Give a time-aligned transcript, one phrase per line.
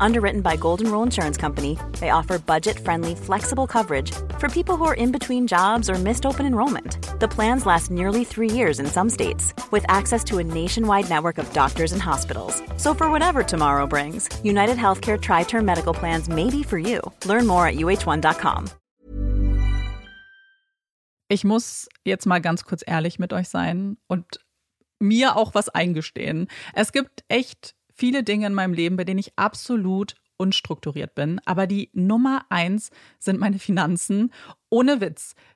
[0.00, 4.84] Underwritten by Golden Rule Insurance Company, they offer budget friendly, flexible coverage for people who
[4.84, 6.98] are in between jobs or missed open enrollment.
[7.20, 11.38] The plans last nearly three years in some states, with access to a nationwide network
[11.38, 12.62] of doctors and hospitals.
[12.76, 17.00] So, for whatever tomorrow brings, United Healthcare Tri Term Medical Plans may be for you.
[17.24, 18.70] Learn more at uh1.com.
[21.28, 24.38] Ich muss jetzt mal ganz kurz ehrlich mit euch sein und
[25.00, 26.48] mir auch was eingestehen.
[26.72, 31.40] Es gibt echt viele Dinge in meinem Leben, bei denen ich absolut unstrukturiert bin.
[31.44, 34.32] Aber die Nummer eins sind meine Finanzen.
[34.68, 35.34] Ohne Witz.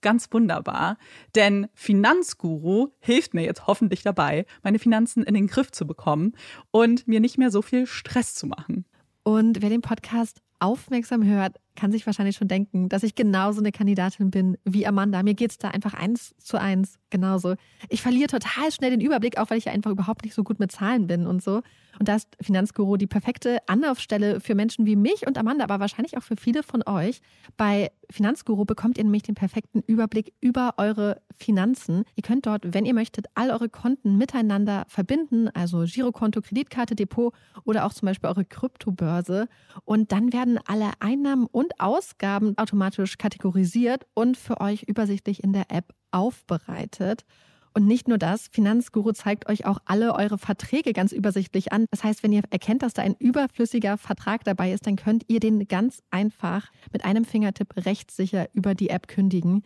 [0.00, 0.96] ganz wunderbar,
[1.34, 6.32] denn Finanzguru hilft mir jetzt hoffentlich dabei, meine Finanzen in den Griff zu bekommen
[6.70, 8.84] und mir nicht mehr so viel Stress zu machen.
[9.22, 13.70] Und wer den Podcast aufmerksam hört, kann sich wahrscheinlich schon denken, dass ich genauso eine
[13.70, 15.22] Kandidatin bin wie Amanda.
[15.22, 17.54] Mir geht es da einfach eins zu eins genauso.
[17.88, 20.58] Ich verliere total schnell den Überblick, auch weil ich ja einfach überhaupt nicht so gut
[20.58, 21.62] mit Zahlen bin und so.
[21.98, 26.16] Und da ist Finanzguru die perfekte Anlaufstelle für Menschen wie mich und Amanda, aber wahrscheinlich
[26.16, 27.20] auch für viele von euch.
[27.56, 32.04] Bei Finanzguru bekommt ihr nämlich den perfekten Überblick über eure Finanzen.
[32.16, 37.34] Ihr könnt dort, wenn ihr möchtet, all eure Konten miteinander verbinden, also Girokonto, Kreditkarte, Depot
[37.64, 39.48] oder auch zum Beispiel eure Kryptobörse.
[39.84, 45.70] Und dann werden alle Einnahmen und Ausgaben automatisch kategorisiert und für euch übersichtlich in der
[45.70, 47.24] App aufbereitet.
[47.74, 51.86] Und nicht nur das, Finanzguru zeigt euch auch alle eure Verträge ganz übersichtlich an.
[51.90, 55.40] Das heißt, wenn ihr erkennt, dass da ein überflüssiger Vertrag dabei ist, dann könnt ihr
[55.40, 59.62] den ganz einfach mit einem Fingertipp rechtssicher über die App kündigen.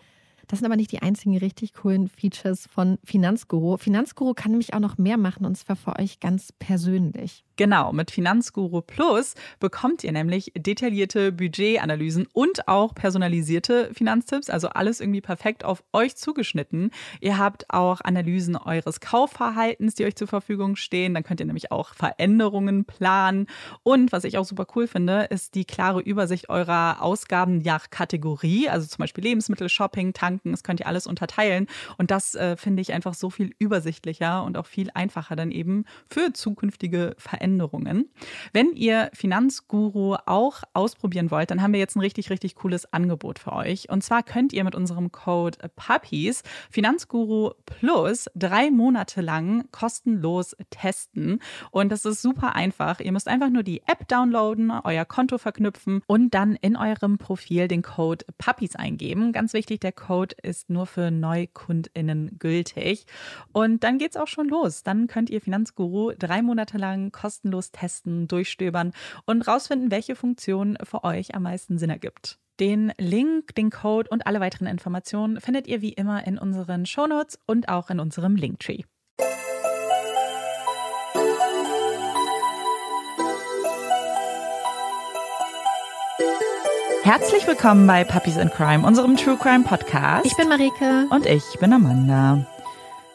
[0.53, 3.79] Das sind aber nicht die einzigen richtig coolen Features von Finanzguru.
[3.79, 7.43] Finanzguru kann nämlich auch noch mehr machen und zwar für euch ganz persönlich.
[7.57, 15.01] Genau, mit Finanzguru Plus bekommt ihr nämlich detaillierte Budgetanalysen und auch personalisierte Finanztipps, also alles
[15.01, 16.91] irgendwie perfekt auf euch zugeschnitten.
[17.21, 21.15] Ihr habt auch Analysen eures Kaufverhaltens, die euch zur Verfügung stehen.
[21.15, 23.47] Dann könnt ihr nämlich auch Veränderungen planen.
[23.83, 28.69] Und was ich auch super cool finde, ist die klare Übersicht eurer Ausgaben nach Kategorie,
[28.69, 30.51] also zum Beispiel Lebensmittel, Shopping, Tanken.
[30.53, 31.67] Das könnt ihr alles unterteilen.
[31.99, 35.85] Und das äh, finde ich einfach so viel übersichtlicher und auch viel einfacher dann eben
[36.09, 37.43] für zukünftige Veränderungen.
[37.53, 38.09] Veränderungen.
[38.53, 43.39] Wenn ihr Finanzguru auch ausprobieren wollt, dann haben wir jetzt ein richtig, richtig cooles Angebot
[43.39, 43.91] für euch.
[43.91, 51.41] Und zwar könnt ihr mit unserem Code Puppies Finanzguru Plus drei Monate lang kostenlos testen.
[51.71, 53.01] Und das ist super einfach.
[53.01, 57.69] Ihr müsst einfach nur die App downloaden, euer Konto verknüpfen und dann in eurem Profil
[57.69, 59.33] den Code Puppies eingeben.
[59.33, 63.07] Ganz wichtig, der Code ist nur für NeukundInnen gültig.
[63.53, 64.83] Und dann geht's auch schon los.
[64.83, 68.93] Dann könnt ihr Finanzguru drei Monate lang kostenlos kostenlos testen, durchstöbern
[69.27, 72.39] und rausfinden, welche Funktion für euch am meisten Sinn ergibt.
[72.61, 77.39] Den Link, den Code und alle weiteren Informationen findet ihr wie immer in unseren Shownotes
[77.47, 78.83] und auch in unserem Linktree.
[87.05, 90.25] Herzlich willkommen bei Puppies in Crime, unserem True Crime Podcast.
[90.25, 91.09] Ich bin Marike.
[91.11, 92.47] Und ich bin Amanda.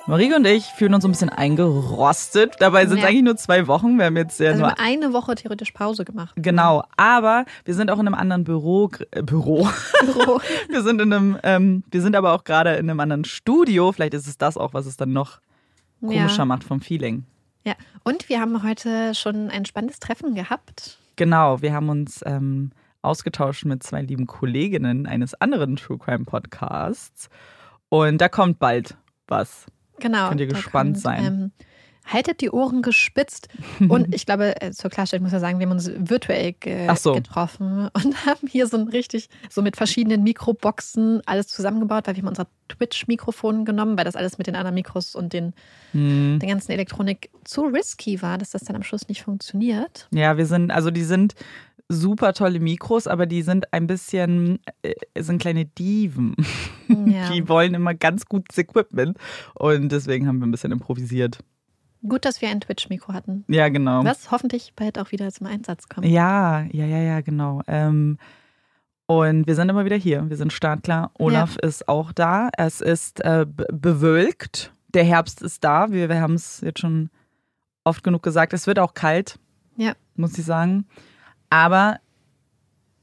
[0.07, 2.55] Marike und ich fühlen uns ein bisschen eingerostet.
[2.59, 3.07] Dabei sind es ja.
[3.07, 3.97] eigentlich nur zwei Wochen.
[3.97, 6.33] Wir haben jetzt ja also nur eine Woche theoretisch Pause gemacht.
[6.35, 8.91] Genau, aber wir sind auch in einem anderen Büro.
[9.11, 9.69] Äh, Büro.
[10.05, 10.41] Büro.
[10.69, 13.93] wir sind in einem, ähm, wir sind aber auch gerade in einem anderen Studio.
[13.93, 15.39] Vielleicht ist es das auch, was es dann noch
[16.01, 16.45] komischer ja.
[16.45, 17.23] macht vom Feeling.
[17.63, 20.99] Ja, und wir haben heute schon ein spannendes Treffen gehabt.
[21.15, 22.71] Genau, wir haben uns ähm,
[23.01, 27.29] ausgetauscht mit zwei lieben Kolleginnen eines anderen True Crime Podcasts.
[27.89, 28.97] Und da kommt bald
[29.27, 29.65] was.
[29.99, 30.29] Genau.
[30.29, 31.25] Könnt ihr gespannt kommt, sein.
[31.25, 31.51] Ähm,
[32.07, 33.49] haltet die Ohren gespitzt.
[33.89, 36.93] Und ich glaube, äh, zur Klarstellung muss ich ja sagen, wir haben uns virtuell ge
[36.95, 37.13] so.
[37.13, 42.23] getroffen und haben hier so ein richtig, so mit verschiedenen Mikroboxen alles zusammengebaut, weil wir
[42.23, 45.53] haben unser Twitch-Mikrofon genommen, weil das alles mit den anderen Mikros und den,
[45.91, 46.39] hm.
[46.39, 50.07] der ganzen Elektronik zu risky war, dass das dann am Schluss nicht funktioniert.
[50.11, 51.35] Ja, wir sind, also die sind
[51.89, 56.35] super tolle Mikros, aber die sind ein bisschen, äh, sind kleine Diven.
[56.87, 57.29] Ja.
[57.29, 59.17] Die wollen immer ganz gutes Equipment
[59.55, 61.39] und deswegen haben wir ein bisschen improvisiert.
[62.07, 63.43] Gut, dass wir ein Twitch-Mikro hatten.
[63.47, 64.03] Ja, genau.
[64.05, 66.07] Was hoffentlich bald auch wieder zum Einsatz kommt.
[66.07, 67.61] Ja, ja, ja, ja, genau.
[67.67, 68.17] Ähm,
[69.07, 70.29] und wir sind immer wieder hier.
[70.29, 71.11] Wir sind startklar.
[71.17, 71.67] Olaf ja.
[71.67, 72.49] ist auch da.
[72.57, 74.73] Es ist äh, bewölkt.
[74.93, 75.91] Der Herbst ist da.
[75.91, 77.09] Wir, wir haben es jetzt schon
[77.83, 79.39] oft genug gesagt, es wird auch kalt,
[79.75, 79.93] Ja.
[80.15, 80.85] muss ich sagen.
[81.49, 81.99] Aber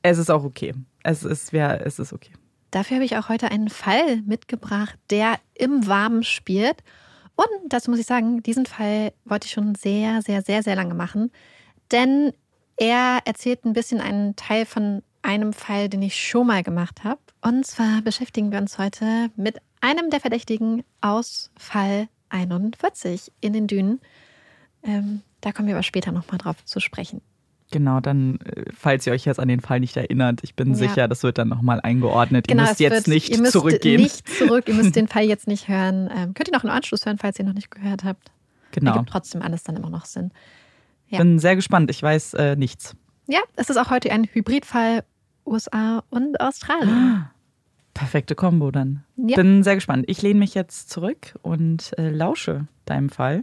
[0.02, 0.75] es ist auch okay.
[1.02, 2.32] Es ist, ja, es ist okay.
[2.70, 6.82] Dafür habe ich auch heute einen Fall mitgebracht, der im Warmen spielt.
[7.37, 10.94] Und dazu muss ich sagen, diesen Fall wollte ich schon sehr, sehr, sehr, sehr lange
[10.94, 11.31] machen.
[11.93, 12.32] Denn
[12.76, 17.20] er erzählt ein bisschen einen Teil von einem Fall, den ich schon mal gemacht habe.
[17.41, 23.67] Und zwar beschäftigen wir uns heute mit einem der Verdächtigen aus Fall 41 in den
[23.67, 24.00] Dünen.
[24.82, 27.20] Ähm, da kommen wir aber später nochmal drauf zu sprechen.
[27.75, 30.75] Genau, dann, äh, falls ihr euch jetzt an den Fall nicht erinnert, ich bin Ja.
[30.75, 32.49] sicher, das wird dann nochmal eingeordnet.
[32.49, 34.00] ihr müsst jetzt wird- nicht ihr müsst zurückgehen.
[34.00, 36.09] Nicht zurück, ihr müsst den Fall jetzt nicht hören.
[36.15, 38.31] Ähm, könnt ihr noch einen Anschluss hören, falls ihr noch nicht gehört habt.
[38.71, 38.93] genau.
[38.93, 40.31] Ergibt trotzdem alles dann immer noch Sinn.
[41.09, 41.19] ja.
[41.19, 41.91] Bin sehr gespannt.
[41.91, 42.94] Ich weiß äh, nichts.
[43.26, 45.03] Ja, es ist auch heute ein Hybridfall
[45.47, 47.27] USA und Australien.
[47.93, 49.03] Perfekte Kombo dann.
[49.17, 49.37] Ja.
[49.37, 50.05] Bin sehr gespannt.
[50.09, 53.43] Ich lehne mich jetzt zurück und äh, lausche deinem Fall.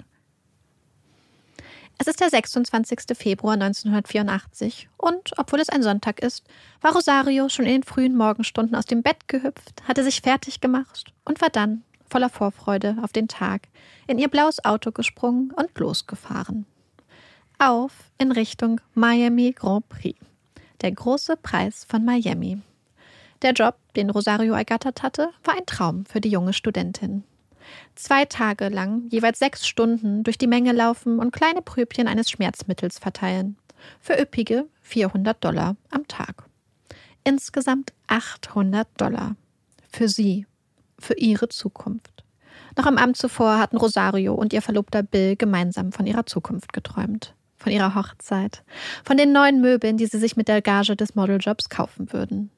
[2.01, 3.15] Es ist der 26.
[3.15, 6.44] Februar 1984 und obwohl es ein Sonntag ist,
[6.81, 11.13] war Rosario schon in den frühen Morgenstunden aus dem Bett gehüpft, hatte sich fertig gemacht
[11.25, 13.68] und war dann, voller Vorfreude auf den Tag,
[14.07, 16.65] in ihr blaues Auto gesprungen und losgefahren.
[17.59, 20.19] Auf in Richtung Miami Grand Prix,
[20.81, 22.59] der große Preis von Miami.
[23.44, 27.25] Der Job, den Rosario ergattert hatte, war ein Traum für die junge Studentin.
[27.96, 33.00] Zwei Tage lang jeweils sechs Stunden durch die Menge laufen und kleine Pröbchen eines Schmerzmittels
[33.00, 33.58] verteilen.
[34.00, 36.44] Für üppige 400 Dollar am Tag.
[37.24, 39.36] Insgesamt 800 Dollar.
[39.92, 40.46] Für sie,
[41.00, 42.24] für ihre Zukunft.
[42.78, 47.36] Noch am Abend zuvor hatten Rosario und ihr Verlobter Bill gemeinsam von ihrer Zukunft geträumt.
[47.58, 48.63] Von ihrer Hochzeit.
[49.04, 52.50] Von den neuen Möbeln, die sie sich mit der Gage des Modeljobs kaufen würden.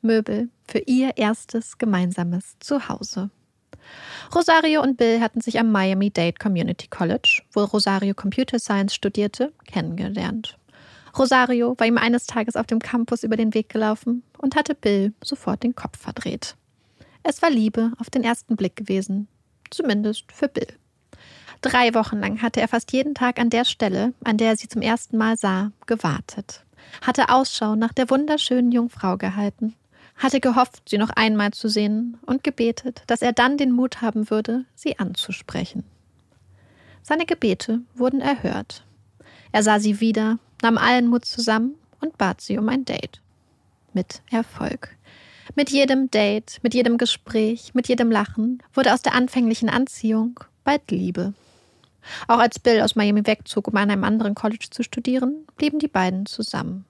[0.00, 3.30] Möbel für ihr erstes gemeinsames Zuhause.
[4.34, 9.52] Rosario und Bill hatten sich am Miami Dade Community College, wo Rosario Computer Science studierte,
[9.66, 10.58] kennengelernt.
[11.16, 15.14] Rosario war ihm eines Tages auf dem Campus über den Weg gelaufen und hatte Bill
[15.24, 16.56] sofort den Kopf verdreht.
[17.22, 19.28] Es war Liebe auf den ersten Blick gewesen,
[19.70, 20.68] zumindest für Bill.
[21.62, 24.68] Drei Wochen lang hatte er fast jeden Tag an der Stelle, an der er sie
[24.68, 26.64] zum ersten Mal sah, gewartet,
[27.00, 29.74] hatte Ausschau nach der wunderschönen Jungfrau gehalten,
[30.16, 34.30] hatte gehofft, sie noch einmal zu sehen und gebetet, dass er dann den Mut haben
[34.30, 35.84] würde, sie anzusprechen.
[37.02, 38.84] Seine Gebete wurden erhört.
[39.52, 43.20] Er sah sie wieder, nahm allen Mut zusammen und bat sie um ein Date.
[43.92, 44.96] Mit Erfolg.
[45.54, 50.90] Mit jedem Date, mit jedem Gespräch, mit jedem Lachen wurde aus der anfänglichen Anziehung bald
[50.90, 51.34] Liebe.
[52.26, 55.88] Auch als Bill aus Miami wegzog, um an einem anderen College zu studieren, blieben die
[55.88, 56.84] beiden zusammen.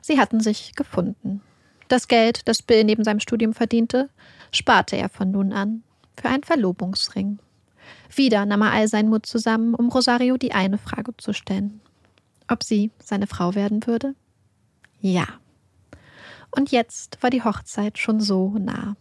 [0.00, 1.42] Sie hatten sich gefunden.
[1.92, 4.08] Das Geld, das Bill neben seinem Studium verdiente,
[4.50, 5.82] sparte er von nun an
[6.18, 7.38] für einen Verlobungsring.
[8.16, 11.82] Wieder nahm er all seinen Mut zusammen, um Rosario die eine Frage zu stellen.
[12.48, 14.14] Ob sie seine Frau werden würde?
[15.02, 15.26] Ja.
[16.50, 18.96] Und jetzt war die Hochzeit schon so nah.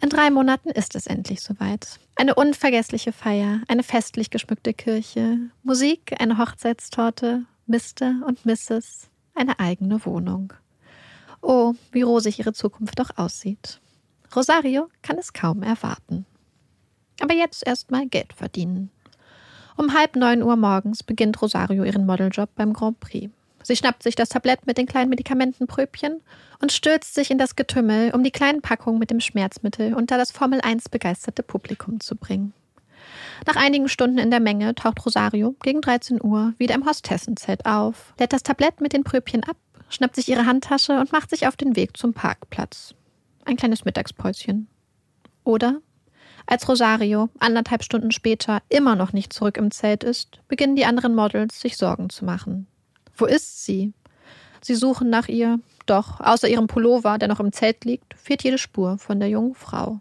[0.00, 2.00] In drei Monaten ist es endlich soweit.
[2.16, 8.26] Eine unvergessliche Feier, eine festlich geschmückte Kirche, Musik, eine Hochzeitstorte, Mr.
[8.26, 10.54] und Mrs., eine eigene Wohnung.
[11.42, 13.80] Oh, wie rosig ihre Zukunft doch aussieht.
[14.34, 16.26] Rosario kann es kaum erwarten.
[17.20, 18.90] Aber jetzt erstmal Geld verdienen.
[19.76, 23.30] Um halb neun Uhr morgens beginnt Rosario ihren Modeljob beim Grand Prix.
[23.62, 26.22] Sie schnappt sich das Tablett mit den kleinen Medikamentenpröbchen
[26.60, 30.30] und stürzt sich in das Getümmel, um die kleinen Packungen mit dem Schmerzmittel unter das
[30.30, 32.52] Formel 1 begeisterte Publikum zu bringen.
[33.46, 38.14] Nach einigen Stunden in der Menge taucht Rosario gegen 13 Uhr wieder im Hostessenzelt auf,
[38.18, 39.56] lädt das Tablett mit den Pröbchen ab,
[39.90, 42.94] schnappt sich ihre Handtasche und macht sich auf den Weg zum Parkplatz.
[43.44, 44.68] Ein kleines Mittagspäuschen.
[45.44, 45.80] Oder
[46.46, 51.14] als Rosario anderthalb Stunden später immer noch nicht zurück im Zelt ist, beginnen die anderen
[51.14, 52.66] Models sich Sorgen zu machen.
[53.16, 53.92] Wo ist sie?
[54.62, 58.58] Sie suchen nach ihr, doch außer ihrem Pullover, der noch im Zelt liegt, fehlt jede
[58.58, 60.00] Spur von der jungen Frau.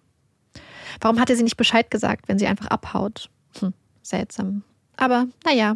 [1.01, 3.29] Warum hatte sie nicht Bescheid gesagt, wenn sie einfach abhaut?
[3.59, 4.63] Hm, seltsam.
[4.97, 5.75] Aber naja,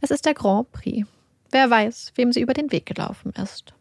[0.00, 1.06] es ist der Grand Prix.
[1.52, 3.74] Wer weiß, wem sie über den Weg gelaufen ist.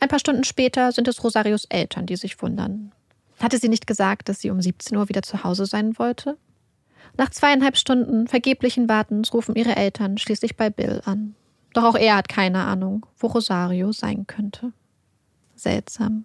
[0.00, 2.92] Ein paar Stunden später sind es Rosarios Eltern, die sich wundern.
[3.40, 6.36] Hatte sie nicht gesagt, dass sie um 17 Uhr wieder zu Hause sein wollte?
[7.16, 11.34] Nach zweieinhalb Stunden vergeblichen Wartens rufen ihre Eltern schließlich bei Bill an.
[11.72, 14.72] Doch auch er hat keine Ahnung, wo Rosario sein könnte.
[15.56, 16.24] Seltsam.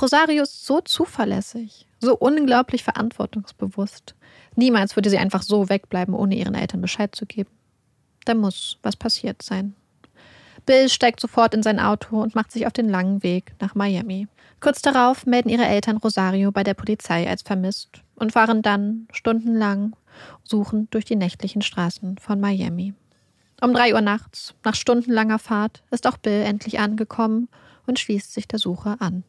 [0.00, 4.14] Rosario ist so zuverlässig, so unglaublich verantwortungsbewusst.
[4.54, 7.50] Niemals würde sie einfach so wegbleiben, ohne ihren Eltern Bescheid zu geben.
[8.24, 9.74] Da muss was passiert sein.
[10.64, 14.28] Bill steigt sofort in sein Auto und macht sich auf den langen Weg nach Miami.
[14.60, 19.96] Kurz darauf melden ihre Eltern Rosario bei der Polizei als vermisst und fahren dann stundenlang
[20.44, 22.94] suchend durch die nächtlichen Straßen von Miami.
[23.60, 27.48] Um drei Uhr nachts, nach stundenlanger Fahrt, ist auch Bill endlich angekommen
[27.86, 29.24] und schließt sich der Suche an.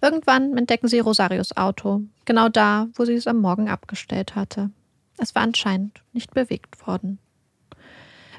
[0.00, 4.70] Irgendwann entdecken sie Rosarios Auto, genau da, wo sie es am Morgen abgestellt hatte.
[5.16, 7.18] Es war anscheinend nicht bewegt worden.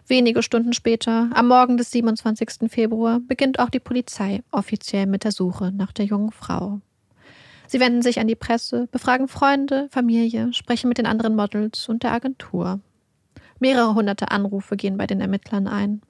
[0.08, 2.70] Wenige Stunden später, am Morgen des 27.
[2.72, 6.80] Februar, beginnt auch die Polizei offiziell mit der Suche nach der jungen Frau.
[7.66, 12.04] Sie wenden sich an die Presse, befragen Freunde, Familie, sprechen mit den anderen Models und
[12.04, 12.82] der Agentur.
[13.60, 16.02] Mehrere hunderte Anrufe gehen bei den Ermittlern ein.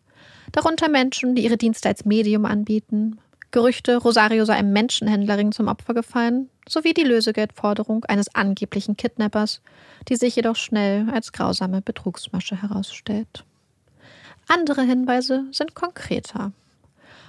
[0.51, 3.17] Darunter Menschen, die ihre Dienste als Medium anbieten,
[3.51, 9.61] Gerüchte, Rosario sei einem Menschenhändlerring zum Opfer gefallen, sowie die Lösegeldforderung eines angeblichen Kidnappers,
[10.09, 13.45] die sich jedoch schnell als grausame Betrugsmasche herausstellt.
[14.47, 16.51] Andere Hinweise sind konkreter.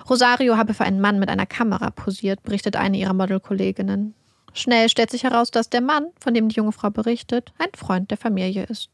[0.08, 4.14] Rosario habe für einen Mann mit einer Kamera posiert, berichtet eine ihrer Modelkolleginnen.
[4.52, 8.10] Schnell stellt sich heraus, dass der Mann, von dem die junge Frau berichtet, ein Freund
[8.10, 8.90] der Familie ist.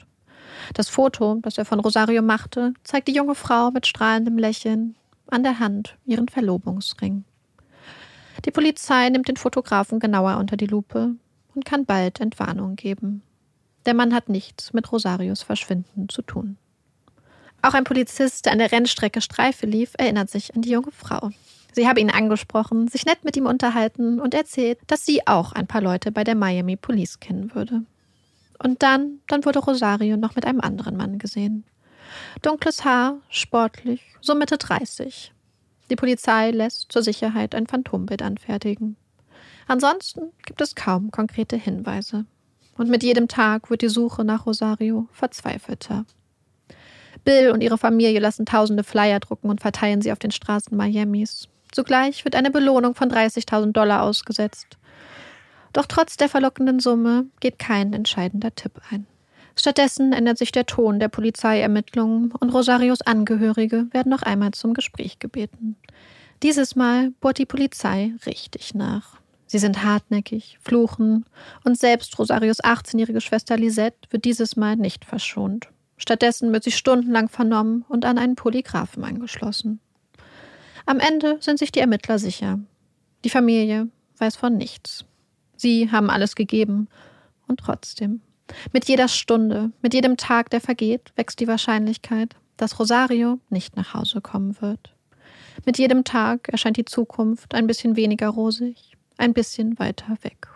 [0.75, 4.97] Das Foto, das er von Rosario machte, zeigt die junge Frau mit strahlendem Lächeln,
[5.29, 7.25] an der Hand ihren Verlobungsring.
[8.45, 11.14] Die Polizei nimmt den Fotografen genauer unter die Lupe
[11.55, 13.23] und kann bald Entwarnung geben.
[13.87, 16.57] Der Mann hat nichts mit Rosarios Verschwinden zu tun.
[17.62, 21.31] Auch ein Polizist, der an der Rennstrecke Streife lief, erinnert sich an die junge Frau.
[21.73, 25.69] Sie habe ihn angesprochen, sich nett mit ihm unterhalten und erzählt, dass sie auch ein
[25.69, 27.85] paar Leute bei der Miami Police kennen würde.
[28.59, 31.64] Und dann, dann wurde Rosario noch mit einem anderen Mann gesehen.
[32.42, 35.33] Dunkles Haar, sportlich, so Mitte 30.
[35.88, 38.97] Die Polizei lässt zur Sicherheit ein Phantombild anfertigen.
[39.66, 42.26] Ansonsten gibt es kaum konkrete Hinweise.
[42.76, 46.04] Und mit jedem Tag wird die Suche nach Rosario verzweifelter.
[47.25, 51.49] Bill und ihre Familie lassen tausende Flyer drucken und verteilen sie auf den Straßen Miamis.
[51.71, 54.78] Zugleich wird eine Belohnung von 30.000 Dollar ausgesetzt.
[55.73, 59.07] Doch trotz der verlockenden Summe geht kein entscheidender Tipp ein.
[59.57, 65.19] Stattdessen ändert sich der Ton der Polizeiermittlungen und Rosarios Angehörige werden noch einmal zum Gespräch
[65.19, 65.76] gebeten.
[66.42, 69.21] Dieses Mal bohrt die Polizei richtig nach.
[69.47, 71.26] Sie sind hartnäckig, fluchen
[71.64, 75.69] und selbst Rosarios 18-jährige Schwester Lisette wird dieses Mal nicht verschont.
[75.97, 79.81] Stattdessen wird sie stundenlang vernommen und an einen Polygraphen angeschlossen.
[80.87, 82.59] Am Ende sind sich die Ermittler sicher.
[83.25, 85.05] Die Familie weiß von nichts.
[85.57, 86.89] Sie haben alles gegeben
[87.47, 88.21] und trotzdem.
[88.73, 93.95] Mit jeder Stunde, mit jedem Tag, der vergeht, wächst die Wahrscheinlichkeit, dass Rosario nicht nach
[93.95, 94.95] Hause kommen wird.
[95.65, 100.49] Mit jedem Tag erscheint die Zukunft ein bisschen weniger rosig, ein bisschen weiter weg.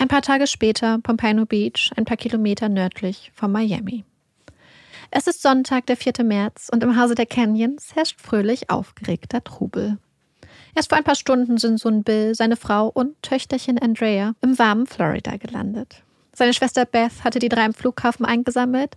[0.00, 4.04] Ein paar Tage später Pompano Beach, ein paar Kilometer nördlich von Miami.
[5.10, 6.24] Es ist Sonntag, der 4.
[6.24, 9.98] März, und im Hause der Canyons herrscht fröhlich aufgeregter Trubel.
[10.76, 14.86] Erst vor ein paar Stunden sind Sohn Bill, seine Frau und Töchterchen Andrea im warmen
[14.86, 16.04] Florida gelandet.
[16.32, 18.96] Seine Schwester Beth hatte die drei im Flughafen eingesammelt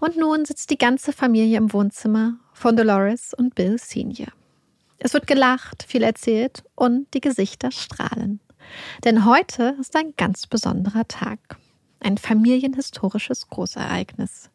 [0.00, 4.28] und nun sitzt die ganze Familie im Wohnzimmer von Dolores und Bill Senior.
[4.98, 8.40] Es wird gelacht, viel erzählt und die Gesichter strahlen.
[9.04, 11.38] Denn heute ist ein ganz besonderer Tag.
[12.00, 14.50] Ein familienhistorisches Großereignis.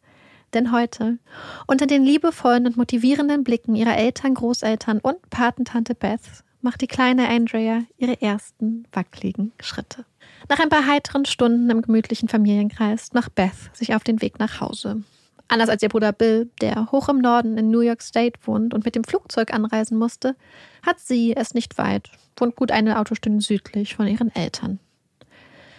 [0.54, 1.18] Denn heute,
[1.66, 7.28] unter den liebevollen und motivierenden Blicken ihrer Eltern, Großeltern und Patentante Beth, macht die kleine
[7.28, 10.04] Andrea ihre ersten wackeligen Schritte.
[10.48, 14.60] Nach ein paar heiteren Stunden im gemütlichen Familienkreis macht Beth sich auf den Weg nach
[14.60, 15.02] Hause.
[15.48, 18.84] Anders als ihr Bruder Bill, der hoch im Norden in New York State wohnt und
[18.84, 20.36] mit dem Flugzeug anreisen musste,
[20.84, 24.78] hat sie es nicht weit, wohnt gut eine Autostunde südlich von ihren Eltern.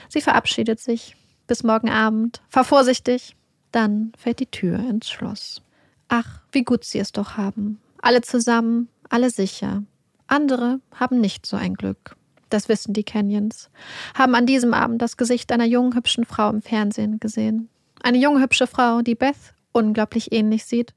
[0.10, 1.16] Sie verabschiedet sich.
[1.46, 2.42] Bis morgen Abend.
[2.50, 3.36] Fahr vorsichtig.
[3.72, 5.62] Dann fällt die Tür ins Schloss.
[6.08, 7.80] Ach, wie gut sie es doch haben.
[8.02, 9.84] Alle zusammen, alle sicher.
[10.26, 12.16] Andere haben nicht so ein Glück.
[12.50, 13.70] Das wissen die Canyons.
[14.16, 17.70] Haben an diesem Abend das Gesicht einer jungen, hübschen Frau im Fernsehen gesehen.
[18.02, 20.94] Eine junge, hübsche Frau, die Beth unglaublich ähnlich sieht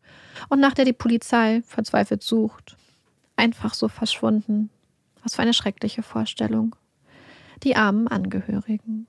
[0.48, 2.76] und nach der die Polizei verzweifelt sucht.
[3.36, 4.70] Einfach so verschwunden.
[5.22, 6.74] Was für eine schreckliche Vorstellung.
[7.62, 9.06] Die armen Angehörigen.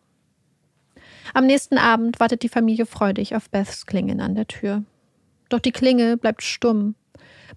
[1.33, 4.83] Am nächsten Abend wartet die Familie freudig auf Beths Klingen an der Tür.
[5.49, 6.95] Doch die Klingel bleibt stumm.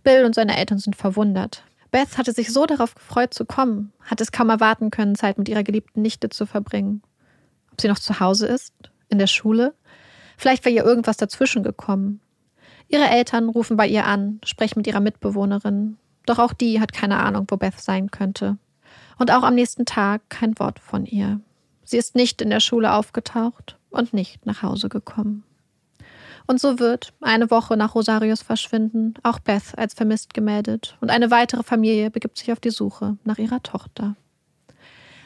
[0.02, 1.64] Bill und seine Eltern sind verwundert.
[1.90, 5.48] Beth hatte sich so darauf gefreut zu kommen, hat es kaum erwarten können, Zeit mit
[5.48, 7.02] ihrer geliebten Nichte zu verbringen.
[7.72, 8.74] Ob sie noch zu Hause ist?
[9.08, 9.74] In der Schule?
[10.36, 12.20] Vielleicht war ihr irgendwas dazwischen gekommen.
[12.88, 15.96] Ihre Eltern rufen bei ihr an, sprechen mit ihrer Mitbewohnerin.
[16.26, 18.58] Doch auch die hat keine Ahnung, wo Beth sein könnte.
[19.18, 21.40] Und auch am nächsten Tag kein Wort von ihr.
[21.84, 25.44] Sie ist nicht in der Schule aufgetaucht und nicht nach Hause gekommen.
[26.46, 31.30] Und so wird, eine Woche nach Rosarios Verschwinden, auch Beth als vermisst gemeldet und eine
[31.30, 34.14] weitere Familie begibt sich auf die Suche nach ihrer Tochter.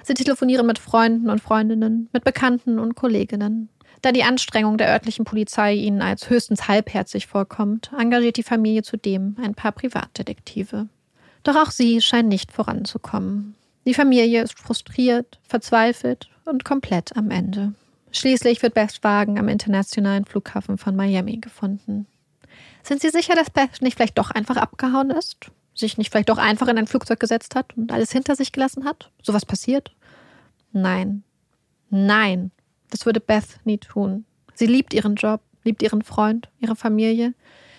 [0.02, 3.68] Sie telefonieren mit Freunden und Freundinnen, mit Bekannten und Kolleginnen.
[4.02, 9.36] Da die Anstrengung der örtlichen Polizei ihnen als höchstens halbherzig vorkommt, engagiert die Familie zudem
[9.42, 10.88] ein paar Privatdetektive.
[11.42, 13.54] Doch auch sie scheinen nicht voranzukommen.
[13.86, 17.74] Die Familie ist frustriert, verzweifelt und komplett am Ende.
[18.12, 22.06] Schließlich wird Beths Wagen am internationalen Flughafen von Miami gefunden.
[22.82, 25.50] Sind Sie sicher, dass Beth nicht vielleicht doch einfach abgehauen ist?
[25.74, 28.84] Sich nicht vielleicht doch einfach in ein Flugzeug gesetzt hat und alles hinter sich gelassen
[28.84, 29.10] hat?
[29.22, 29.92] Sowas passiert?
[30.72, 31.22] Nein.
[31.90, 32.50] Nein.
[32.90, 34.24] Das würde Beth nie tun.
[34.54, 37.34] Sie liebt ihren Job, liebt ihren Freund, ihre Familie,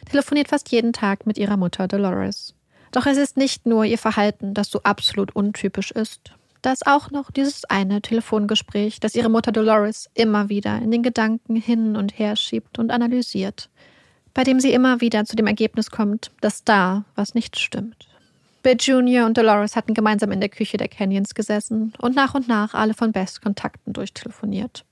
[0.10, 2.56] telefoniert fast jeden Tag mit ihrer Mutter Dolores.
[2.92, 6.34] Doch es ist nicht nur ihr Verhalten, das so absolut untypisch ist.
[6.62, 11.02] Da ist auch noch dieses eine Telefongespräch, das ihre Mutter Dolores immer wieder in den
[11.02, 13.70] Gedanken hin und her schiebt und analysiert,
[14.34, 18.08] bei dem sie immer wieder zu dem Ergebnis kommt, dass da was nicht stimmt.
[18.62, 19.26] Bill Jr.
[19.26, 22.94] und Dolores hatten gemeinsam in der Küche der Canyons gesessen und nach und nach alle
[22.94, 24.86] von Beths Kontakten durchtelefoniert.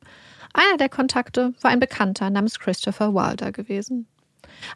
[0.53, 4.07] Einer der Kontakte war ein Bekannter namens Christopher Wilder gewesen.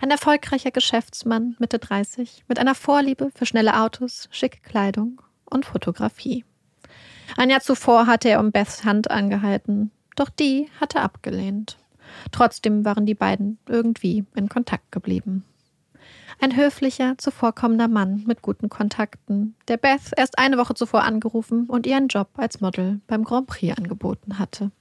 [0.01, 6.45] Ein erfolgreicher Geschäftsmann, Mitte 30, mit einer Vorliebe für schnelle Autos, schicke Kleidung und Fotografie.
[7.37, 11.77] Ein Jahr zuvor hatte er um Beths Hand angehalten, doch die hatte abgelehnt.
[12.31, 15.43] Trotzdem waren die beiden irgendwie in Kontakt geblieben.
[16.39, 21.87] Ein höflicher, zuvorkommender Mann mit guten Kontakten, der Beth erst eine Woche zuvor angerufen und
[21.87, 24.71] ihr einen Job als Model beim Grand Prix angeboten hatte.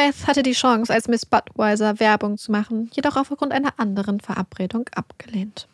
[0.00, 4.88] Beth hatte die Chance, als Miss Budweiser Werbung zu machen, jedoch aufgrund einer anderen Verabredung
[4.94, 5.68] abgelehnt.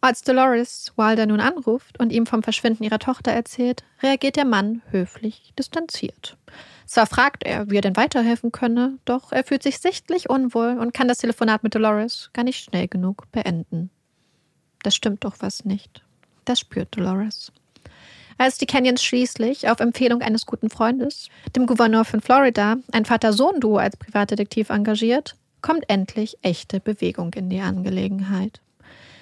[0.00, 4.80] Als Dolores Wilder nun anruft und ihm vom Verschwinden ihrer Tochter erzählt, reagiert der Mann
[4.88, 6.38] höflich distanziert.
[6.86, 10.94] Zwar fragt er, wie er denn weiterhelfen könne, doch er fühlt sich sichtlich unwohl und
[10.94, 13.90] kann das Telefonat mit Dolores gar nicht schnell genug beenden.
[14.84, 16.02] Das stimmt doch was nicht.
[16.46, 17.52] Das spürt Dolores.
[18.38, 23.78] Als die Canyons schließlich auf Empfehlung eines guten Freundes, dem Gouverneur von Florida, ein Vater-Sohn-Duo
[23.78, 28.60] als Privatdetektiv engagiert, kommt endlich echte Bewegung in die Angelegenheit.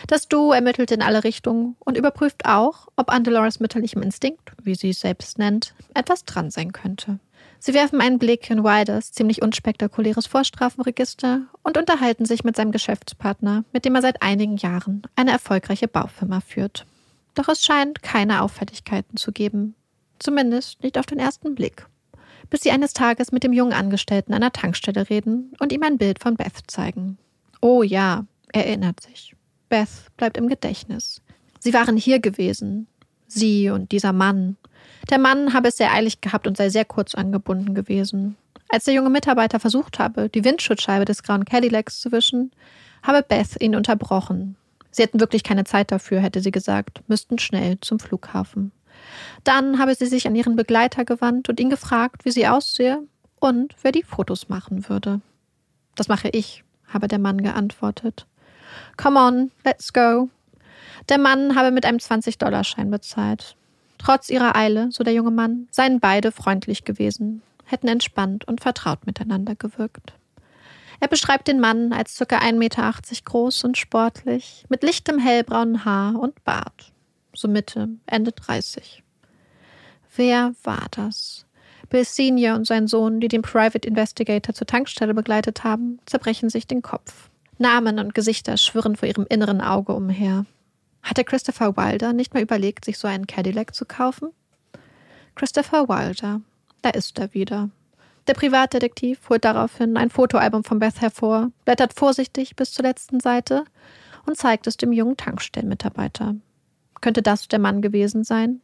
[0.09, 4.75] Das Duo ermittelt in alle Richtungen und überprüft auch, ob an Dolores mütterlichem Instinkt, wie
[4.75, 7.21] sie es selbst nennt, etwas dran sein könnte.
[7.59, 13.65] Sie werfen einen Blick in Wilders ziemlich unspektakuläres Vorstrafenregister und unterhalten sich mit seinem Geschäftspartner,
[13.73, 16.85] mit dem er seit einigen Jahren eine erfolgreiche Baufirma führt.
[17.35, 19.75] Doch es scheint keine Auffälligkeiten zu geben.
[20.19, 21.87] Zumindest nicht auf den ersten Blick.
[22.51, 25.99] Bis sie eines Tages mit dem jungen Angestellten an der Tankstelle reden und ihm ein
[25.99, 27.19] Bild von Beth zeigen.
[27.61, 29.35] Oh ja, er erinnert sich.
[29.69, 31.21] Beth bleibt im Gedächtnis.
[31.59, 32.87] Sie waren hier gewesen.
[33.27, 34.57] Sie und dieser Mann.
[35.11, 38.37] Der Mann habe es sehr eilig gehabt und sei sehr kurz angebunden gewesen.
[38.69, 42.53] Als der junge Mitarbeiter versucht habe, die Windschutzscheibe des grauen Cadillacs zu wischen,
[43.03, 44.57] habe Beth ihn unterbrochen.
[44.95, 48.71] Sie hätten wirklich keine Zeit dafür, hätte sie gesagt, müssten schnell zum Flughafen.
[49.43, 53.03] Dann habe sie sich an ihren Begleiter gewandt und ihn gefragt, wie sie aussehe
[53.41, 55.21] und wer die Fotos machen würde.
[55.97, 58.29] Das mache ich, habe der Mann geantwortet.
[58.97, 60.29] Come on, let's go.
[61.09, 63.57] Der Mann habe mit einem 20-Dollar-Schein bezahlt.
[63.99, 69.07] Trotz ihrer Eile, so der junge Mann, seien beide freundlich gewesen, hätten entspannt und vertraut
[69.07, 70.13] miteinander gewirkt.
[71.05, 72.39] Er beschreibt den Mann als ca.
[72.39, 72.95] 1,80 Meter
[73.27, 76.95] groß und sportlich, mit lichtem hellbraunen Haar und Bart.
[77.35, 79.03] So Mitte, Ende 30.
[80.17, 81.45] Wer war das?
[81.91, 86.67] Bill Senior und sein Sohn, die den Private Investigator zur Tankstelle begleitet haben, zerbrechen sich
[86.67, 87.29] den Kopf.
[87.59, 90.47] Namen und Gesichter schwirren vor ihrem inneren Auge umher.
[91.03, 94.31] Hatte Christopher Wilder nicht mal überlegt, sich so einen Cadillac zu kaufen?
[95.35, 96.41] Christopher Wilder,
[96.81, 97.69] da ist er wieder.
[98.27, 103.65] Der Privatdetektiv holt daraufhin ein Fotoalbum von Beth hervor, blättert vorsichtig bis zur letzten Seite
[104.25, 106.37] und zeigt es dem jungen Tankstellenmitarbeiter.
[107.03, 108.63] Könnte das der Mann gewesen sein?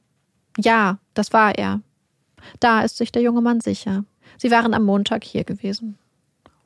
[0.57, 1.83] Ja, das war er.
[2.59, 4.05] Da ist sich der junge Mann sicher.
[4.39, 5.99] Sie waren am Montag hier gewesen.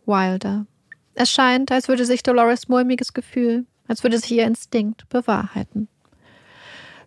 [0.06, 0.66] Wilder.
[1.14, 5.88] Es scheint, als würde sich Dolores mulmiges Gefühl, als würde sich ihr Instinkt bewahrheiten.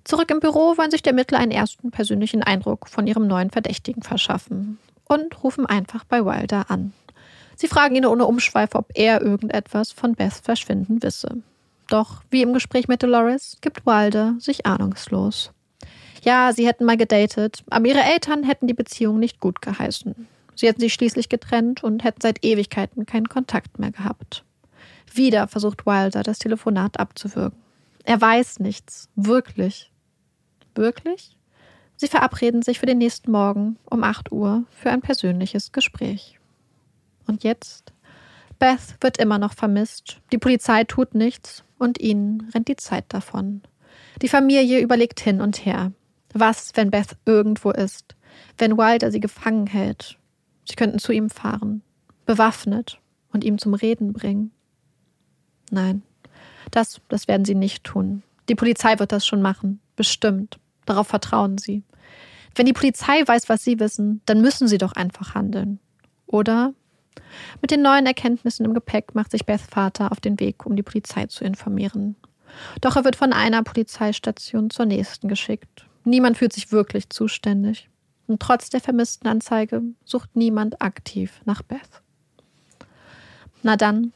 [0.04, 4.04] Zurück im Büro wollen sich der Ermittler einen ersten persönlichen Eindruck von ihrem neuen Verdächtigen
[4.04, 6.94] verschaffen und rufen einfach bei Wilder an.
[7.56, 11.42] Sie fragen ihn ohne Umschweife, ob er irgendetwas von Beths Verschwinden wisse.
[11.88, 15.52] Doch, wie im Gespräch mit Dolores, gibt Wilder sich ahnungslos.
[16.24, 20.28] Ja, sie hätten mal gedatet, aber ihre Eltern hätten die Beziehung nicht gut geheißen.
[20.56, 24.44] Sie hätten sich schließlich getrennt und hätten seit Ewigkeiten keinen Kontakt mehr gehabt.
[25.14, 27.58] Wieder versucht Wilder, das Telefonat abzuwürgen.
[28.04, 29.10] Er weiß nichts.
[29.16, 29.92] Wirklich.
[30.76, 31.37] Wirklich?
[31.98, 36.40] Sie verabreden sich für den nächsten Morgen um 8 Uhr für ein persönliches Gespräch.
[37.26, 37.92] Und jetzt?
[38.60, 43.62] Beth wird immer noch vermisst, die Polizei tut nichts und ihnen rennt die Zeit davon.
[44.22, 45.92] Die Familie überlegt hin und her.
[46.34, 48.16] Was, wenn Beth irgendwo ist?
[48.58, 50.18] Wenn Wilder sie gefangen hält?
[50.66, 51.82] Sie könnten zu ihm fahren.
[52.26, 53.00] Bewaffnet.
[53.34, 54.52] und ihm zum Reden bringen.
[55.70, 56.02] Nein,
[56.72, 58.24] das, das werden sie nicht tun.
[58.50, 59.80] Die Polizei wird das schon machen.
[59.96, 60.58] Bestimmt.
[60.88, 61.84] Darauf vertrauen sie.
[62.56, 65.80] Wenn die Polizei weiß, was sie wissen, dann müssen sie doch einfach handeln.
[66.26, 66.74] Oder?
[67.62, 70.84] Mit den neuen Erkenntnissen im Gepäck macht sich Beths Vater auf den Weg, um die
[70.84, 72.16] Polizei zu informieren.
[72.82, 75.86] Doch er wird von einer Polizeistation zur nächsten geschickt.
[76.06, 77.90] Niemand fühlt sich wirklich zuständig.
[78.28, 82.02] Und trotz der vermissten Anzeige sucht niemand aktiv nach Beth.
[83.62, 84.14] Na dann,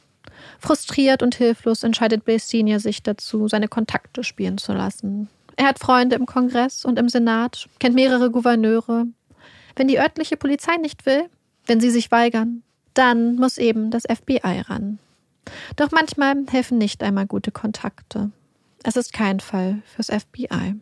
[0.58, 5.28] frustriert und hilflos entscheidet Bill Senior sich dazu, seine Kontakte spielen zu lassen.
[5.56, 9.06] Er hat Freunde im Kongress und im Senat, kennt mehrere Gouverneure.
[9.76, 11.28] Wenn die örtliche Polizei nicht will,
[11.66, 12.62] wenn sie sich weigern,
[12.94, 14.98] dann muss eben das FBI ran.
[15.76, 18.30] Doch manchmal helfen nicht einmal gute Kontakte.
[18.84, 20.74] Es ist kein Fall fürs FBI.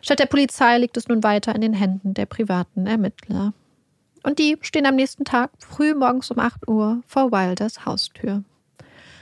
[0.00, 3.52] Statt der Polizei liegt es nun weiter in den Händen der privaten Ermittler.
[4.22, 8.42] Und die stehen am nächsten Tag früh morgens um 8 Uhr vor Wilders Haustür.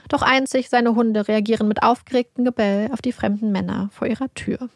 [0.08, 4.68] Doch einzig seine Hunde reagieren mit aufgeregtem Gebell auf die fremden Männer vor ihrer Tür.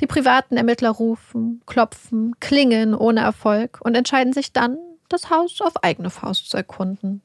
[0.00, 5.84] Die privaten Ermittler rufen, klopfen, klingeln ohne Erfolg und entscheiden sich dann, das Haus auf
[5.84, 7.22] eigene Faust zu erkunden.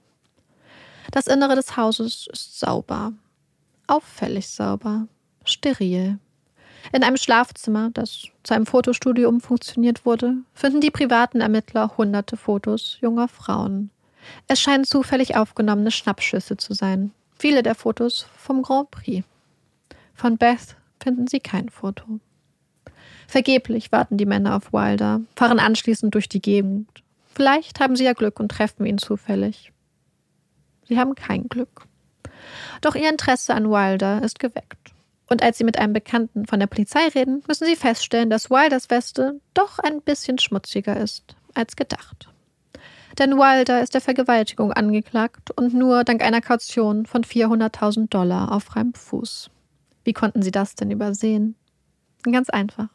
[1.11, 3.13] Das Innere des Hauses ist sauber,
[3.87, 5.07] auffällig sauber,
[5.43, 6.19] steril.
[6.93, 12.97] In einem Schlafzimmer, das zu einem Fotostudio umfunktioniert wurde, finden die privaten Ermittler hunderte Fotos
[13.01, 13.91] junger Frauen.
[14.47, 17.11] Es scheinen zufällig aufgenommene Schnappschüsse zu sein.
[17.37, 19.25] Viele der Fotos vom Grand Prix.
[20.13, 22.19] Von Beth finden sie kein Foto.
[23.27, 26.87] Vergeblich warten die Männer auf Wilder, fahren anschließend durch die Gegend.
[27.33, 29.71] Vielleicht haben sie ja Glück und treffen ihn zufällig.
[30.87, 31.87] Sie haben kein Glück.
[32.81, 34.93] Doch ihr Interesse an Wilder ist geweckt.
[35.29, 38.89] Und als sie mit einem Bekannten von der Polizei reden, müssen sie feststellen, dass Wilders
[38.89, 42.30] Weste doch ein bisschen schmutziger ist als gedacht.
[43.17, 48.63] Denn Wilder ist der Vergewaltigung angeklagt und nur dank einer Kaution von 400.000 Dollar auf
[48.63, 49.49] freiem Fuß.
[50.03, 51.55] Wie konnten sie das denn übersehen?
[52.23, 52.89] Ganz einfach.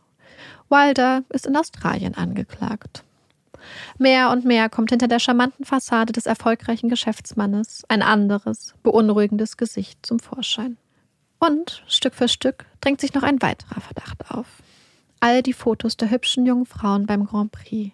[0.68, 3.04] Wilder ist in Australien angeklagt.
[3.98, 10.04] Mehr und mehr kommt hinter der charmanten Fassade des erfolgreichen Geschäftsmannes ein anderes, beunruhigendes Gesicht
[10.04, 10.76] zum Vorschein.
[11.38, 14.46] Und Stück für Stück drängt sich noch ein weiterer Verdacht auf.
[15.20, 17.92] All die Fotos der hübschen jungen Frauen beim Grand Prix.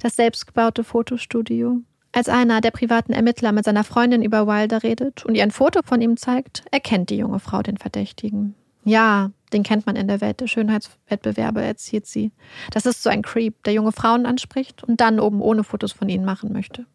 [0.00, 1.82] Das selbstgebaute Fotostudio.
[2.12, 5.80] Als einer der privaten Ermittler mit seiner Freundin über Wilder redet und ihr ein Foto
[5.84, 8.54] von ihm zeigt, erkennt die junge Frau den Verdächtigen.
[8.84, 12.32] Ja, den kennt man in der Welt der Schönheitswettbewerbe, erzählt sie.
[12.72, 16.08] Das ist so ein Creep, der junge Frauen anspricht und dann oben ohne Fotos von
[16.08, 16.86] ihnen machen möchte.